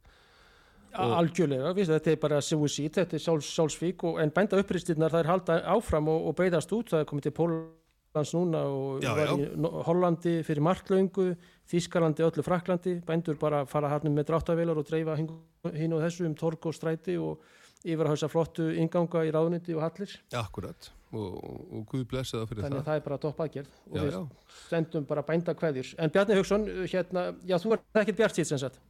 Algjörlega, 0.95 1.75
við, 1.77 1.93
þetta 1.95 2.11
er 2.11 2.23
bara 2.23 2.41
suicide, 2.43 2.95
þetta 2.97 3.17
er 3.17 3.23
sjálfs, 3.25 3.51
sjálfsvík 3.55 4.07
og, 4.09 4.19
en 4.23 4.33
bænda 4.35 4.59
uppristirnar 4.61 5.13
það 5.13 5.23
er 5.25 5.31
halda 5.31 5.59
áfram 5.75 6.09
og, 6.11 6.31
og 6.31 6.37
breyðast 6.39 6.73
út, 6.75 6.91
það 6.91 7.05
er 7.05 7.09
komið 7.11 7.29
til 7.29 7.35
Pólans 7.37 8.35
núna 8.35 8.65
og 8.67 9.05
Já, 9.05 9.13
já. 9.21 9.31
í 9.39 9.71
Hollandi 9.87 10.35
fyrir 10.47 10.65
marklaungu, 10.67 11.31
Þískalandi, 11.71 12.27
öllu 12.27 12.43
Fraklandi, 12.43 12.97
bændur 13.07 13.39
bara 13.39 13.63
fara 13.71 13.93
hann 13.93 14.11
með 14.11 14.33
dráttavélar 14.33 14.83
og 14.83 14.89
dreifa 14.89 15.15
hinn 15.21 15.31
hin 15.77 15.93
og 15.95 16.03
þessu 16.05 16.27
um 16.29 16.37
torg 16.39 16.67
og 16.67 16.75
stræti 16.77 17.17
og 17.21 17.45
yfir 17.85 18.05
að 18.05 18.15
hausa 18.15 18.29
flottu 18.29 18.71
inganga 18.77 19.23
í 19.25 19.33
ráðniti 19.33 19.77
og 19.77 19.85
hallir, 19.85 20.13
Akkurat, 20.37 20.91
og, 21.13 21.37
og, 21.41 21.85
Guð 21.89 22.07
blessi 22.11 22.37
það 22.37 22.49
fyrir 22.51 22.67
þannig 22.67 22.81
að 22.81 22.85
það 22.85 22.91
það 22.91 23.01
er 23.01 23.05
bara 23.07 23.21
topp 23.25 23.43
aðgerð 23.45 23.77
og 23.77 23.97
Já, 23.97 24.03
við 24.03 24.17
já, 24.17 24.23
stendum 24.67 25.07
bara 25.09 25.25
bænda 25.31 25.55
kveðjur. 25.57 25.93
En 25.99 26.13
Bjarni 26.15 26.41
Hauksson, 26.41 26.67
hérna, 26.93 27.27
já 27.49 27.57
þú 27.63 27.77
er 27.77 27.85
ekkert 28.03 28.21
bjart 28.21 28.41
síðan 28.41 28.51
sem 28.53 28.63
sagt. 28.67 28.81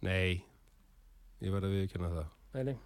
nei 0.00 0.40
ég 1.40 1.52
verði 1.54 1.70
að 1.70 1.76
viðkynna 1.78 2.12
það 2.14 2.28
Nei, 2.50 2.62
nei. 2.66 2.76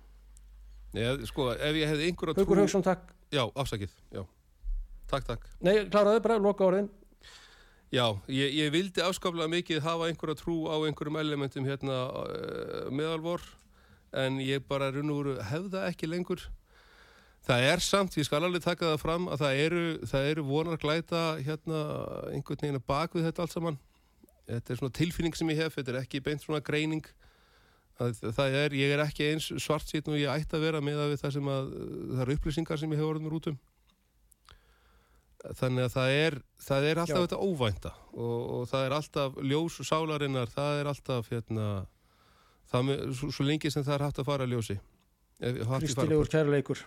Ég, 0.94 1.24
sko, 1.30 1.48
ef 1.56 1.78
ég 1.80 1.88
hefði 1.90 2.08
einhverja 2.10 2.36
Haukur 2.38 2.60
Hauksson, 2.60 2.84
takk. 2.86 3.08
Já, 3.34 3.42
afsakið, 3.58 3.94
já 4.14 4.22
Takk, 5.10 5.26
takk 5.26 5.48
Nei, 5.64 5.86
kláraðu 5.90 6.20
bara, 6.24 6.36
loka 6.42 6.66
orðin. 6.66 6.90
Já, 7.94 8.06
ég, 8.32 8.50
ég 8.58 8.72
vildi 8.74 9.02
afskaplega 9.04 9.50
mikið 9.52 9.82
hafa 9.84 10.08
einhverja 10.10 10.38
trú 10.40 10.64
á 10.66 10.76
einhverjum 10.82 11.18
elementum 11.20 11.66
hérna 11.68 11.98
uh, 12.10 12.88
meðalvor 12.90 13.42
en 14.14 14.38
ég 14.42 14.62
bara 14.66 14.88
runn 14.94 15.12
úr 15.14 15.34
hefða 15.50 15.86
ekki 15.90 16.08
lengur 16.10 16.42
Það 17.44 17.66
er 17.68 17.82
samt, 17.84 18.14
ég 18.16 18.24
skal 18.24 18.40
alveg 18.46 18.62
taka 18.64 18.94
það 18.94 19.02
fram 19.02 19.26
að 19.28 19.42
það 19.42 19.58
eru, 19.66 19.82
það 20.08 20.28
eru 20.30 20.44
vonar 20.48 20.78
glæta 20.80 21.22
hérna 21.44 21.80
einhvern 22.32 22.62
veginn 22.62 22.80
bak 22.88 23.12
við 23.14 23.26
þetta 23.28 23.44
allt 23.44 23.54
saman 23.54 23.76
Þetta 24.48 24.72
er 24.72 24.80
svona 24.80 24.96
tilfinning 24.96 25.36
sem 25.36 25.50
ég 25.52 25.60
hef, 25.60 25.76
þetta 25.76 25.92
er 25.92 26.00
ekki 26.02 26.22
beint 26.24 26.42
svona 26.44 26.62
greining 26.64 27.04
að, 28.02 28.18
það 28.34 28.56
er, 28.62 28.74
ég 28.80 28.94
er 28.96 29.02
ekki 29.04 29.28
eins 29.32 29.50
svart 29.62 29.92
og 29.94 30.16
ég 30.18 30.30
ætti 30.32 30.56
að 30.58 30.64
vera 30.66 30.80
með 30.82 31.02
við 31.12 31.20
það 31.22 31.36
sem 31.36 31.50
að 31.54 31.70
það 32.10 32.22
eru 32.24 32.36
upplýsingar 32.38 32.80
sem 32.80 32.94
ég 32.94 33.02
hef 33.02 33.12
orðin 33.12 33.36
út 33.38 33.50
um 33.52 33.58
þannig 35.58 35.84
að 35.84 35.92
það 35.92 36.14
er, 36.18 36.36
það 36.64 36.86
er 36.88 37.00
alltaf 37.02 37.18
Já. 37.18 37.24
þetta 37.26 37.40
óvænta 37.44 37.90
og, 38.16 38.38
og 38.56 38.62
það 38.70 38.86
er 38.86 38.94
alltaf 38.96 39.38
ljós 39.44 39.78
sálarinnar, 39.84 40.52
það 40.54 40.80
er 40.80 40.90
alltaf 40.94 41.30
hérna, 41.32 41.66
það 42.72 42.86
með, 42.88 43.02
svo, 43.18 43.30
svo 43.36 43.46
lengi 43.46 43.72
sem 43.72 43.84
það 43.84 43.98
er 43.98 44.04
hægt 44.08 44.22
að 44.22 44.28
fara 44.30 44.46
að 44.48 44.54
ljósi 44.54 44.78
Kristilegur 45.44 46.30
kærleikur. 46.30 46.80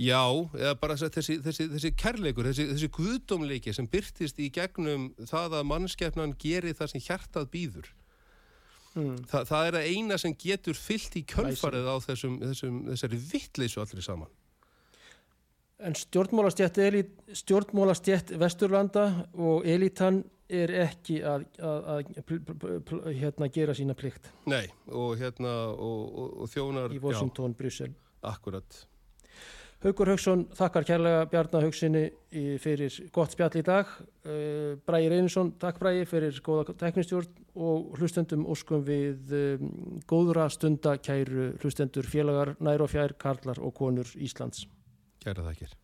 Já, 0.00 0.22
eða 0.56 0.72
bara 0.80 0.96
þess- 0.98 1.12
þessi, 1.14 1.34
þessi, 1.44 1.66
þessi 1.74 1.90
kærleikur, 1.96 2.48
þessi, 2.50 2.64
þessi 2.72 2.88
guðdómleiki 2.96 3.72
sem 3.76 3.86
byrtist 3.92 4.40
í 4.42 4.48
gegnum 4.52 5.06
það 5.28 5.58
að 5.60 5.68
mannskefnan 5.70 6.34
geri 6.40 6.74
það 6.76 6.90
sem 6.92 7.04
hjartað 7.06 7.46
býður 7.52 7.92
Mm. 8.96 9.16
Þa, 9.28 9.42
það 9.44 9.68
er 9.68 9.76
að 9.76 9.86
eina 9.92 10.16
sem 10.20 10.32
getur 10.40 10.78
fyllt 10.78 11.18
í 11.20 11.22
kjölfarið 11.28 11.88
á 11.92 11.96
þessum, 12.06 12.38
þessum, 12.40 12.78
þessari 12.88 13.18
vittleysu 13.30 13.82
allir 13.82 14.04
saman 14.06 14.32
En 15.84 15.92
stjórnmálastjætt, 15.92 16.78
stjórnmálastjætt 17.36 18.32
Vesturlanda 18.40 19.04
og 19.36 19.66
elitan 19.68 20.22
er 20.48 20.72
ekki 20.86 21.18
að, 21.26 21.44
að, 21.60 21.90
að 21.92 23.10
hérna, 23.18 23.50
gera 23.52 23.74
sína 23.76 23.96
plikt 23.98 24.30
Nei, 24.48 24.64
og 24.88 25.18
hérna 25.20 25.52
og, 25.74 26.02
og, 26.06 26.34
og 26.44 26.52
þjónar 26.54 26.94
í 26.96 27.02
Washington, 27.02 27.56
Brussel. 27.58 27.92
já, 27.92 28.30
akkurat 28.32 28.80
Haukur 29.84 30.08
Hauksson 30.08 30.46
þakkar 30.56 30.86
kærlega 30.88 31.26
Bjarnar 31.30 31.66
Hauksinni 31.66 32.04
í- 32.32 32.56
fyrir 32.62 32.94
gott 33.14 33.34
spjall 33.36 33.58
í 33.60 33.62
dag. 33.66 33.90
Uh, 34.24 34.74
Bræði 34.88 35.10
Reynisson, 35.12 35.52
takk 35.60 35.78
Bræði 35.82 36.06
fyrir 36.08 36.40
góða 36.42 36.74
teknistjórn 36.80 37.28
og 37.54 37.92
hlustendum 38.00 38.46
óskum 38.50 38.82
við 38.88 39.34
um, 39.36 39.70
góðra 40.08 40.48
stunda 40.50 40.96
kæru 40.98 41.52
hlustendur 41.60 42.08
félagar 42.08 42.56
nær 42.60 42.82
og 42.82 42.90
fjær, 42.94 43.14
karlar 43.20 43.60
og 43.60 43.74
konur 43.76 44.08
Íslands. 44.16 44.64
Kæra 45.22 45.44
þakkir 45.44 45.76